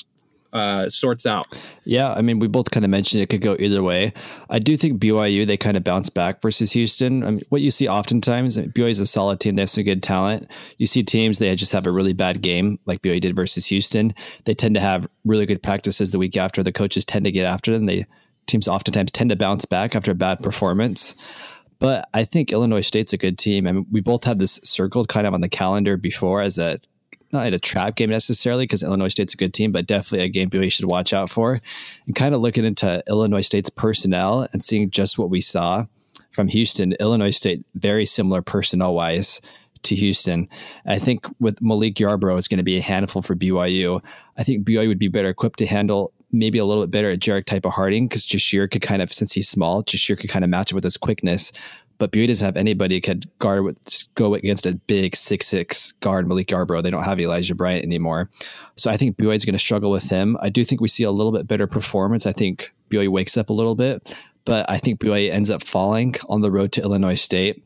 uh, 0.53 0.89
sorts 0.89 1.25
out. 1.25 1.47
Yeah, 1.85 2.11
I 2.11 2.21
mean, 2.21 2.39
we 2.39 2.47
both 2.47 2.71
kind 2.71 2.83
of 2.83 2.89
mentioned 2.89 3.21
it 3.21 3.29
could 3.29 3.41
go 3.41 3.55
either 3.59 3.83
way. 3.83 4.13
I 4.49 4.59
do 4.59 4.75
think 4.77 4.99
BYU 4.99 5.45
they 5.45 5.57
kind 5.57 5.77
of 5.77 5.83
bounce 5.83 6.09
back 6.09 6.41
versus 6.41 6.71
Houston. 6.71 7.23
I 7.23 7.31
mean, 7.31 7.41
what 7.49 7.61
you 7.61 7.71
see 7.71 7.87
oftentimes, 7.87 8.57
BYU 8.57 8.89
is 8.89 8.99
a 8.99 9.05
solid 9.05 9.39
team. 9.39 9.55
They 9.55 9.61
have 9.61 9.69
some 9.69 9.83
good 9.83 10.03
talent. 10.03 10.49
You 10.77 10.85
see 10.85 11.03
teams 11.03 11.39
they 11.39 11.55
just 11.55 11.71
have 11.73 11.87
a 11.87 11.91
really 11.91 12.13
bad 12.13 12.41
game, 12.41 12.79
like 12.85 13.01
BYU 13.01 13.21
did 13.21 13.35
versus 13.35 13.67
Houston. 13.67 14.13
They 14.45 14.53
tend 14.53 14.75
to 14.75 14.81
have 14.81 15.07
really 15.25 15.45
good 15.45 15.63
practices 15.63 16.11
the 16.11 16.19
week 16.19 16.37
after. 16.37 16.63
The 16.63 16.71
coaches 16.71 17.05
tend 17.05 17.25
to 17.25 17.31
get 17.31 17.45
after 17.45 17.71
them. 17.71 17.85
They 17.85 18.05
teams 18.47 18.67
oftentimes 18.67 19.11
tend 19.11 19.29
to 19.29 19.35
bounce 19.35 19.65
back 19.65 19.95
after 19.95 20.11
a 20.11 20.15
bad 20.15 20.39
performance. 20.39 21.15
But 21.79 22.09
I 22.13 22.25
think 22.25 22.51
Illinois 22.51 22.81
State's 22.81 23.13
a 23.13 23.17
good 23.17 23.37
team. 23.37 23.65
I 23.65 23.71
mean, 23.71 23.85
we 23.89 24.01
both 24.01 24.25
had 24.25 24.39
this 24.39 24.59
circled 24.63 25.07
kind 25.07 25.25
of 25.25 25.33
on 25.33 25.41
the 25.41 25.49
calendar 25.49 25.97
before 25.97 26.41
as 26.41 26.57
a 26.57 26.79
not 27.31 27.53
a 27.53 27.59
trap 27.59 27.95
game 27.95 28.09
necessarily 28.09 28.63
because 28.63 28.83
Illinois 28.83 29.07
State's 29.07 29.33
a 29.33 29.37
good 29.37 29.53
team, 29.53 29.71
but 29.71 29.85
definitely 29.85 30.25
a 30.25 30.29
game 30.29 30.49
we 30.51 30.69
should 30.69 30.85
watch 30.85 31.13
out 31.13 31.29
for. 31.29 31.61
And 32.05 32.15
kind 32.15 32.33
of 32.33 32.41
looking 32.41 32.65
into 32.65 33.03
Illinois 33.07 33.41
State's 33.41 33.69
personnel 33.69 34.47
and 34.51 34.63
seeing 34.63 34.89
just 34.89 35.17
what 35.17 35.29
we 35.29 35.41
saw 35.41 35.85
from 36.31 36.47
Houston, 36.47 36.93
Illinois 36.99 37.31
State, 37.31 37.63
very 37.75 38.05
similar 38.05 38.41
personnel 38.41 38.95
wise 38.95 39.41
to 39.83 39.95
Houston. 39.95 40.47
I 40.85 40.99
think 40.99 41.25
with 41.39 41.59
Milik 41.59 41.95
Yarbrough 41.95 42.37
is 42.37 42.47
going 42.47 42.57
to 42.57 42.63
be 42.63 42.77
a 42.77 42.81
handful 42.81 43.21
for 43.21 43.35
BYU. 43.35 44.03
I 44.37 44.43
think 44.43 44.65
BYU 44.65 44.87
would 44.87 44.99
be 44.99 45.07
better 45.07 45.29
equipped 45.29 45.59
to 45.59 45.65
handle 45.65 46.11
maybe 46.31 46.57
a 46.57 46.65
little 46.65 46.83
bit 46.83 46.91
better 46.91 47.11
at 47.11 47.19
Jerrick 47.19 47.45
type 47.45 47.65
of 47.65 47.73
Harding 47.73 48.07
because 48.07 48.25
Jahshire 48.25 48.67
could 48.67 48.81
kind 48.81 49.01
of, 49.01 49.11
since 49.11 49.33
he's 49.33 49.49
small, 49.49 49.83
Jahshire 49.83 50.15
could 50.15 50.29
kind 50.29 50.43
of 50.43 50.49
match 50.49 50.71
it 50.71 50.75
with 50.75 50.83
his 50.83 50.97
quickness. 50.97 51.51
But 51.97 52.13
BYU 52.13 52.27
doesn't 52.27 52.45
have 52.45 52.55
anybody 52.55 53.01
could 53.01 53.25
guard 53.39 53.65
with, 53.65 53.77
go 54.15 54.33
against 54.33 54.65
a 54.65 54.75
big 54.87 55.17
six 55.17 55.47
six 55.47 55.91
guard 55.91 56.27
Milik 56.27 56.45
Yarbrough. 56.45 56.81
They 56.81 56.91
don't 56.91 57.03
have 57.03 57.19
Elijah 57.19 57.55
Bryant 57.55 57.83
anymore, 57.83 58.29
so 58.75 58.89
I 58.89 58.95
think 58.95 59.17
BYU 59.17 59.35
is 59.35 59.43
going 59.43 59.53
to 59.53 59.59
struggle 59.59 59.91
with 59.91 60.09
him. 60.09 60.37
I 60.41 60.47
do 60.47 60.63
think 60.63 60.79
we 60.79 60.87
see 60.87 61.03
a 61.03 61.11
little 61.11 61.33
bit 61.33 61.45
better 61.45 61.67
performance. 61.67 62.25
I 62.25 62.31
think 62.31 62.73
BYU 62.89 63.09
wakes 63.09 63.35
up 63.35 63.49
a 63.49 63.53
little 63.53 63.75
bit, 63.75 64.17
but 64.49 64.67
I 64.67 64.79
think 64.79 64.99
BYU 64.99 65.29
ends 65.29 65.51
up 65.51 65.61
falling 65.61 66.15
on 66.27 66.41
the 66.41 66.49
road 66.49 66.71
to 66.71 66.81
Illinois 66.81 67.13
State. 67.13 67.63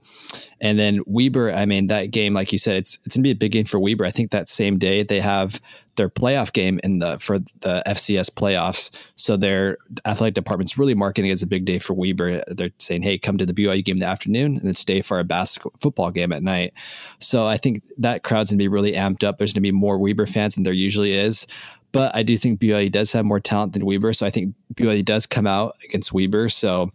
And 0.60 0.78
then 0.78 1.00
Weber, 1.06 1.50
I 1.54 1.66
mean, 1.66 1.88
that 1.88 2.12
game, 2.12 2.34
like 2.34 2.52
you 2.52 2.58
said, 2.58 2.76
it's 2.76 3.00
it's 3.06 3.16
gonna 3.16 3.24
be 3.24 3.32
a 3.32 3.36
big 3.36 3.54
game 3.54 3.64
for 3.64 3.80
Weber. 3.80 4.04
I 4.04 4.12
think 4.12 4.32
that 4.32 4.50
same 4.50 4.78
day 4.78 5.02
they 5.02 5.22
have 5.22 5.62
their 5.96 6.10
playoff 6.10 6.52
game 6.52 6.82
in 6.84 7.00
the 7.00 7.18
for 7.20 7.40
the 7.40 7.82
FCS 7.88 8.30
playoffs. 8.30 8.92
So 9.16 9.38
their 9.38 9.78
athletic 10.06 10.34
department's 10.34 10.78
really 10.78 10.94
marketing 10.94 11.32
it 11.32 11.34
as 11.34 11.42
a 11.42 11.48
big 11.48 11.64
day 11.64 11.80
for 11.80 11.94
Weber. 11.94 12.44
They're 12.48 12.72
saying, 12.80 13.04
"Hey, 13.04 13.18
come 13.18 13.38
to 13.38 13.46
the 13.46 13.54
BYU 13.54 13.82
game 13.82 13.96
in 13.96 14.02
the 14.02 14.06
afternoon, 14.06 14.58
and 14.58 14.62
then 14.62 14.74
stay 14.74 15.02
for 15.02 15.16
our 15.16 15.24
basketball 15.24 15.74
football 15.80 16.12
game 16.12 16.34
at 16.34 16.44
night." 16.44 16.74
So 17.20 17.48
I 17.48 17.56
think 17.56 17.82
that 17.98 18.24
crowd's 18.24 18.52
gonna 18.52 18.58
be 18.58 18.68
really 18.68 18.92
amped 18.92 19.24
up. 19.24 19.38
There's 19.38 19.54
gonna 19.54 19.62
be 19.62 19.72
more 19.72 19.98
Weber 19.98 20.26
fans 20.26 20.56
than 20.56 20.64
there 20.66 20.74
usually 20.74 21.14
is. 21.14 21.48
But 21.94 22.14
I 22.14 22.24
do 22.24 22.36
think 22.38 22.60
BYU 22.60 22.92
does 22.92 23.14
have 23.14 23.24
more 23.24 23.40
talent 23.40 23.72
than 23.74 23.86
Weber, 23.86 24.12
so 24.12 24.26
I 24.26 24.30
think 24.30 24.56
BYU 24.74 25.06
does 25.06 25.26
come 25.26 25.48
out 25.48 25.76
against 25.86 26.12
Weber. 26.12 26.50
So 26.50 26.90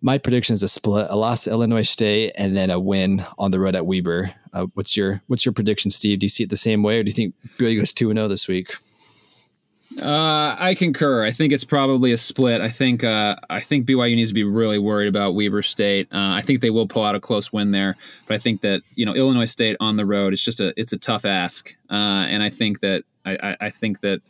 my 0.00 0.18
prediction 0.18 0.54
is 0.54 0.62
a 0.64 0.68
split: 0.68 1.06
a 1.08 1.16
loss 1.16 1.44
to 1.44 1.50
Illinois 1.50 1.88
State, 1.88 2.32
and 2.36 2.56
then 2.56 2.70
a 2.70 2.80
win 2.80 3.24
on 3.38 3.52
the 3.52 3.60
road 3.60 3.76
at 3.76 3.86
Weber. 3.86 4.32
Uh, 4.52 4.66
what's 4.74 4.96
your 4.96 5.22
What's 5.28 5.46
your 5.46 5.52
prediction, 5.52 5.90
Steve? 5.92 6.18
Do 6.18 6.24
you 6.24 6.30
see 6.30 6.42
it 6.42 6.50
the 6.50 6.56
same 6.56 6.82
way, 6.82 6.98
or 6.98 7.04
do 7.04 7.10
you 7.10 7.14
think 7.14 7.34
BYU 7.58 7.78
goes 7.78 7.92
two 7.92 8.10
and 8.10 8.16
zero 8.16 8.24
oh 8.24 8.28
this 8.28 8.48
week? 8.48 8.74
Uh, 10.00 10.56
I 10.58 10.74
concur. 10.76 11.24
I 11.24 11.30
think 11.32 11.52
it's 11.52 11.64
probably 11.64 12.12
a 12.12 12.16
split. 12.16 12.60
I 12.60 12.68
think 12.68 13.04
uh, 13.04 13.36
I 13.50 13.60
think 13.60 13.86
BYU 13.86 14.16
needs 14.16 14.30
to 14.30 14.34
be 14.34 14.44
really 14.44 14.78
worried 14.78 15.08
about 15.08 15.34
Weber 15.34 15.62
State. 15.62 16.08
Uh, 16.12 16.32
I 16.34 16.40
think 16.40 16.60
they 16.60 16.70
will 16.70 16.86
pull 16.86 17.04
out 17.04 17.14
a 17.14 17.20
close 17.20 17.52
win 17.52 17.72
there, 17.72 17.96
but 18.26 18.34
I 18.34 18.38
think 18.38 18.62
that 18.62 18.82
you 18.94 19.04
know 19.04 19.14
Illinois 19.14 19.44
State 19.44 19.76
on 19.80 19.96
the 19.96 20.06
road 20.06 20.32
it's 20.32 20.44
just 20.44 20.60
a 20.60 20.72
it's 20.76 20.92
a 20.92 20.98
tough 20.98 21.24
ask, 21.24 21.76
uh, 21.90 21.94
and 22.28 22.42
I 22.42 22.50
think 22.50 22.80
that 22.80 23.04
I, 23.24 23.32
I, 23.42 23.56
I 23.66 23.70
think 23.70 24.00
that 24.00 24.20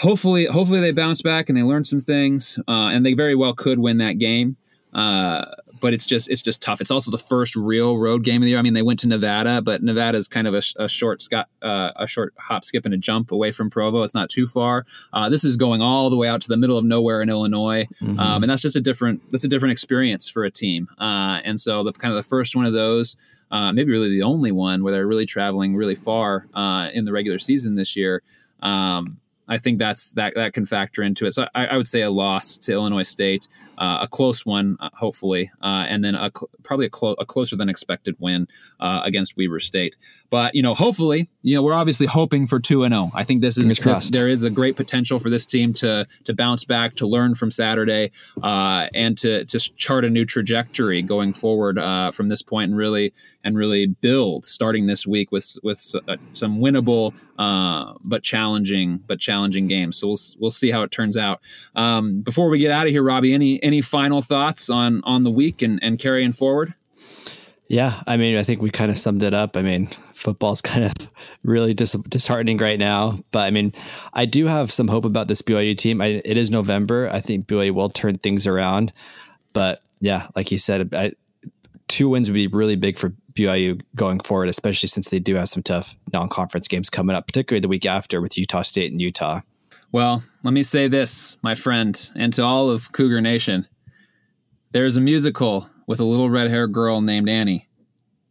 hopefully 0.00 0.46
hopefully 0.46 0.80
they 0.80 0.92
bounce 0.92 1.22
back 1.22 1.48
and 1.48 1.56
they 1.56 1.62
learn 1.62 1.84
some 1.84 2.00
things 2.00 2.58
uh, 2.68 2.90
and 2.92 3.04
they 3.04 3.14
very 3.14 3.34
well 3.34 3.54
could 3.54 3.78
win 3.78 3.98
that 3.98 4.18
game 4.18 4.56
uh, 4.92 5.44
but 5.80 5.92
it's 5.92 6.06
just 6.06 6.30
it's 6.30 6.42
just 6.42 6.62
tough. 6.62 6.80
It's 6.80 6.90
also 6.90 7.10
the 7.10 7.18
first 7.18 7.56
real 7.56 7.98
road 7.98 8.24
game 8.24 8.42
of 8.42 8.44
the 8.44 8.50
year. 8.50 8.58
I 8.58 8.62
mean 8.62 8.74
they 8.74 8.82
went 8.82 8.98
to 9.00 9.08
nevada 9.08 9.62
but 9.62 9.82
nevada 9.82 10.18
is 10.18 10.28
kind 10.28 10.46
of 10.46 10.54
a, 10.54 10.62
a 10.76 10.88
short 10.88 11.22
scot, 11.22 11.48
uh, 11.62 11.92
a 11.96 12.06
short 12.06 12.34
hop 12.38 12.64
skip 12.64 12.84
and 12.84 12.94
a 12.94 12.96
jump 12.96 13.32
away 13.32 13.50
from 13.50 13.70
provo. 13.70 14.02
It's 14.02 14.14
not 14.14 14.28
too 14.30 14.46
far. 14.46 14.84
Uh, 15.12 15.28
this 15.28 15.44
is 15.44 15.56
going 15.56 15.82
all 15.82 16.10
the 16.10 16.16
way 16.16 16.28
out 16.28 16.40
to 16.42 16.48
the 16.48 16.56
middle 16.56 16.78
of 16.78 16.84
nowhere 16.84 17.22
in 17.22 17.28
illinois. 17.28 17.86
Mm-hmm. 18.00 18.18
um, 18.18 18.42
and 18.42 18.50
that's 18.50 18.62
just 18.62 18.76
a 18.76 18.80
different 18.80 19.30
that's 19.30 19.44
a 19.44 19.48
different 19.48 19.72
experience 19.72 20.28
for 20.28 20.44
a 20.44 20.50
team. 20.50 20.88
Uh, 20.98 21.40
and 21.44 21.60
so 21.60 21.82
the 21.84 21.92
kind 21.92 22.12
of 22.12 22.16
the 22.16 22.28
first 22.28 22.56
one 22.56 22.64
of 22.64 22.72
those 22.72 23.16
uh, 23.50 23.72
maybe 23.72 23.90
really 23.90 24.08
the 24.08 24.22
only 24.22 24.52
one 24.52 24.84
where 24.84 24.92
they're 24.92 25.06
really 25.06 25.26
traveling 25.26 25.74
really 25.74 25.96
far 25.96 26.46
in 26.92 27.04
the 27.04 27.12
regular 27.12 27.38
season 27.38 27.74
this 27.74 27.96
year. 27.96 28.22
Um, 28.62 29.20
I 29.50 29.58
think 29.58 29.78
that's 29.78 30.12
that 30.12 30.34
that 30.36 30.52
can 30.52 30.64
factor 30.64 31.02
into 31.02 31.26
it. 31.26 31.32
So 31.32 31.48
I, 31.54 31.66
I 31.66 31.76
would 31.76 31.88
say 31.88 32.02
a 32.02 32.10
loss 32.10 32.56
to 32.58 32.72
Illinois 32.72 33.02
State, 33.02 33.48
uh, 33.69 33.69
a 33.80 34.08
close 34.08 34.44
one, 34.44 34.76
uh, 34.78 34.90
hopefully, 34.92 35.50
uh, 35.62 35.86
and 35.88 36.04
then 36.04 36.14
a, 36.14 36.30
probably 36.62 36.86
a, 36.86 36.90
clo- 36.90 37.16
a, 37.18 37.24
closer 37.24 37.56
than 37.56 37.68
expected 37.68 38.14
win 38.18 38.46
uh, 38.78 39.00
against 39.04 39.36
Weber 39.36 39.58
State. 39.58 39.96
But 40.28 40.54
you 40.54 40.62
know, 40.62 40.74
hopefully, 40.74 41.28
you 41.42 41.56
know, 41.56 41.62
we're 41.62 41.74
obviously 41.74 42.06
hoping 42.06 42.46
for 42.46 42.60
two 42.60 42.84
and 42.84 42.92
zero. 42.92 43.10
Oh. 43.12 43.16
I 43.16 43.24
think 43.24 43.40
this 43.40 43.58
is 43.58 43.78
this, 43.78 44.10
there 44.10 44.28
is 44.28 44.44
a 44.44 44.50
great 44.50 44.76
potential 44.76 45.18
for 45.18 45.30
this 45.30 45.46
team 45.46 45.72
to 45.74 46.06
to 46.24 46.34
bounce 46.34 46.64
back, 46.64 46.94
to 46.96 47.06
learn 47.06 47.34
from 47.34 47.50
Saturday, 47.50 48.12
uh, 48.42 48.86
and 48.94 49.16
to 49.18 49.44
to 49.46 49.58
chart 49.58 50.04
a 50.04 50.10
new 50.10 50.24
trajectory 50.24 51.02
going 51.02 51.32
forward 51.32 51.78
uh, 51.78 52.10
from 52.10 52.28
this 52.28 52.42
point, 52.42 52.70
and 52.70 52.78
really 52.78 53.12
and 53.42 53.56
really 53.56 53.86
build 53.86 54.44
starting 54.44 54.86
this 54.86 55.06
week 55.06 55.32
with 55.32 55.56
with 55.62 55.78
some 55.78 56.58
winnable 56.60 57.14
but 58.04 58.22
challenging 58.22 58.98
but 59.06 59.18
challenging 59.18 59.66
games. 59.66 59.96
So 59.96 60.08
we'll 60.08 60.18
we'll 60.38 60.50
see 60.50 60.70
how 60.70 60.82
it 60.82 60.90
turns 60.90 61.16
out. 61.16 61.40
Um, 61.74 62.20
before 62.20 62.50
we 62.50 62.58
get 62.58 62.70
out 62.70 62.86
of 62.86 62.90
here, 62.90 63.02
Robbie, 63.02 63.34
any 63.34 63.62
any 63.70 63.80
final 63.80 64.20
thoughts 64.20 64.68
on 64.68 65.00
on 65.04 65.22
the 65.22 65.30
week 65.30 65.62
and, 65.62 65.78
and 65.82 65.98
carrying 65.98 66.32
forward? 66.32 66.74
Yeah, 67.68 68.02
I 68.04 68.16
mean, 68.16 68.36
I 68.36 68.42
think 68.42 68.60
we 68.60 68.70
kind 68.70 68.90
of 68.90 68.98
summed 68.98 69.22
it 69.22 69.32
up. 69.32 69.56
I 69.56 69.62
mean, 69.62 69.86
football's 69.86 70.60
kind 70.72 70.84
of 70.84 70.92
really 71.44 71.72
dis- 71.72 71.92
disheartening 72.08 72.58
right 72.58 72.78
now, 72.78 73.20
but 73.30 73.46
I 73.46 73.50
mean, 73.50 73.72
I 74.12 74.24
do 74.24 74.46
have 74.46 74.72
some 74.72 74.88
hope 74.88 75.04
about 75.04 75.28
this 75.28 75.40
BYU 75.40 75.76
team. 75.76 76.00
I, 76.00 76.20
it 76.24 76.36
is 76.36 76.50
November. 76.50 77.08
I 77.12 77.20
think 77.20 77.46
BYU 77.46 77.70
will 77.70 77.88
turn 77.88 78.16
things 78.16 78.44
around, 78.44 78.92
but 79.52 79.80
yeah, 80.00 80.26
like 80.34 80.50
you 80.50 80.58
said, 80.58 80.92
I, 80.92 81.12
two 81.86 82.08
wins 82.08 82.28
would 82.28 82.34
be 82.34 82.48
really 82.48 82.74
big 82.74 82.98
for 82.98 83.10
BYU 83.34 83.80
going 83.94 84.18
forward, 84.18 84.48
especially 84.48 84.88
since 84.88 85.08
they 85.10 85.20
do 85.20 85.36
have 85.36 85.48
some 85.48 85.62
tough 85.62 85.96
non-conference 86.12 86.66
games 86.66 86.90
coming 86.90 87.14
up, 87.14 87.28
particularly 87.28 87.60
the 87.60 87.68
week 87.68 87.86
after 87.86 88.20
with 88.20 88.36
Utah 88.36 88.62
State 88.62 88.90
and 88.90 89.00
Utah. 89.00 89.42
Well, 89.92 90.22
let 90.44 90.54
me 90.54 90.62
say 90.62 90.86
this, 90.86 91.36
my 91.42 91.56
friend, 91.56 92.10
and 92.14 92.32
to 92.34 92.44
all 92.44 92.70
of 92.70 92.92
Cougar 92.92 93.20
Nation. 93.20 93.66
There's 94.70 94.96
a 94.96 95.00
musical 95.00 95.68
with 95.88 95.98
a 95.98 96.04
little 96.04 96.30
red 96.30 96.48
haired 96.48 96.72
girl 96.72 97.00
named 97.00 97.28
Annie. 97.28 97.68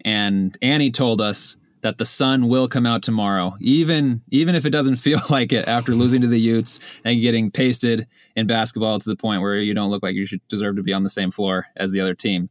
And 0.05 0.57
Annie 0.61 0.89
told 0.89 1.19
us 1.19 1.57
that 1.81 1.97
the 1.97 2.05
sun 2.05 2.47
will 2.47 2.69
come 2.69 2.85
out 2.85 3.03
tomorrow, 3.03 3.57
even 3.59 4.21
even 4.29 4.55
if 4.55 4.65
it 4.65 4.69
doesn't 4.69 4.95
feel 5.07 5.19
like 5.29 5.51
it 5.51 5.67
after 5.67 5.91
losing 5.91 6.21
to 6.21 6.27
the 6.27 6.39
Utes 6.39 6.79
and 7.03 7.19
getting 7.19 7.51
pasted 7.51 8.05
in 8.37 8.47
basketball 8.47 8.97
to 8.97 9.09
the 9.09 9.17
point 9.17 9.41
where 9.41 9.57
you 9.57 9.73
don't 9.73 9.89
look 9.89 10.03
like 10.03 10.15
you 10.15 10.25
should 10.25 10.45
deserve 10.47 10.77
to 10.77 10.83
be 10.83 10.93
on 10.93 11.03
the 11.03 11.09
same 11.09 11.29
floor 11.29 11.65
as 11.75 11.91
the 11.91 11.99
other 11.99 12.15
team. 12.15 12.49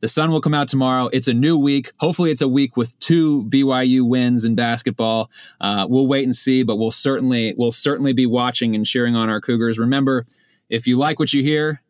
The 0.00 0.08
sun 0.08 0.30
will 0.30 0.40
come 0.40 0.54
out 0.54 0.68
tomorrow. 0.68 1.08
It's 1.12 1.28
a 1.28 1.34
new 1.34 1.58
week. 1.58 1.90
Hopefully, 1.98 2.30
it's 2.30 2.42
a 2.42 2.48
week 2.48 2.76
with 2.76 2.98
two 2.98 3.44
BYU 3.44 4.06
wins 4.06 4.44
in 4.44 4.54
basketball. 4.54 5.30
Uh, 5.60 5.86
we'll 5.88 6.06
wait 6.06 6.24
and 6.24 6.36
see, 6.36 6.62
but 6.62 6.76
we'll 6.76 6.90
certainly 6.90 7.54
we'll 7.56 7.72
certainly 7.72 8.12
be 8.12 8.26
watching 8.26 8.74
and 8.74 8.84
cheering 8.84 9.16
on 9.16 9.30
our 9.30 9.40
Cougars. 9.40 9.78
Remember, 9.78 10.24
if 10.68 10.86
you 10.86 10.98
like 10.98 11.18
what 11.18 11.32
you 11.32 11.42
hear, 11.42 11.82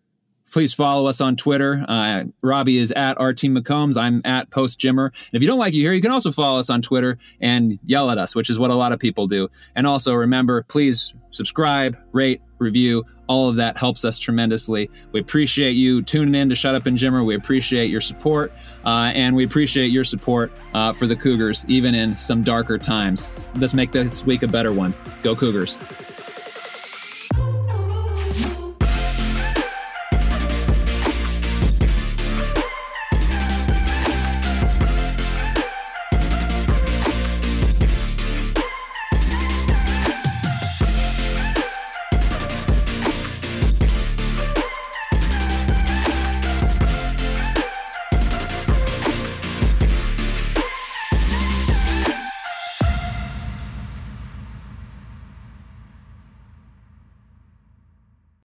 please 0.55 0.73
follow 0.73 1.07
us 1.09 1.21
on 1.21 1.35
Twitter. 1.35 1.85
Uh, 1.89 2.23
Robbie 2.41 2.79
is 2.79 2.93
at 2.93 3.21
RT 3.21 3.41
McCombs. 3.51 3.99
I'm 3.99 4.21
at 4.25 4.51
Post 4.51 4.79
Jimmer. 4.81 5.07
And 5.07 5.31
if 5.33 5.43
you 5.43 5.49
don't 5.49 5.59
like 5.59 5.75
you 5.75 5.83
here, 5.83 5.93
you 5.93 6.01
can 6.01 6.13
also 6.13 6.31
follow 6.31 6.61
us 6.61 6.71
on 6.71 6.81
Twitter 6.81 7.19
and 7.41 7.81
yell 7.85 8.09
at 8.09 8.19
us, 8.19 8.37
which 8.37 8.49
is 8.49 8.57
what 8.57 8.71
a 8.71 8.75
lot 8.77 8.93
of 8.93 9.01
people 9.01 9.27
do. 9.27 9.49
And 9.75 9.85
also 9.85 10.15
remember, 10.15 10.63
please 10.63 11.13
subscribe, 11.33 11.99
rate, 12.13 12.41
review. 12.65 13.05
All 13.29 13.49
of 13.49 13.57
that 13.57 13.77
helps 13.77 14.05
us 14.05 14.19
tremendously. 14.19 14.91
We 15.13 15.21
appreciate 15.21 15.77
you 15.77 16.03
tuning 16.03 16.35
in 16.35 16.49
to 16.49 16.55
Shut 16.55 16.75
Up 16.75 16.87
and 16.87 16.99
Jimmer. 16.99 17.25
We 17.25 17.37
appreciate 17.37 17.91
your 17.91 18.01
support, 18.01 18.53
uh, 18.85 19.13
and 19.15 19.37
we 19.37 19.45
appreciate 19.45 19.93
your 19.93 20.05
support 20.05 20.51
uh, 20.75 20.93
for 20.93 21.07
the 21.07 21.17
Cougars, 21.17 21.65
even 21.69 21.95
in 21.95 22.17
some 22.17 22.43
darker 22.43 22.79
times. 22.79 23.45
Let's 23.57 23.75
make 23.75 23.93
this 23.93 24.27
week 24.27 24.43
a 24.43 24.49
better 24.49 24.73
one. 24.73 24.93
Go 25.23 25.37
Cougars. 25.37 25.79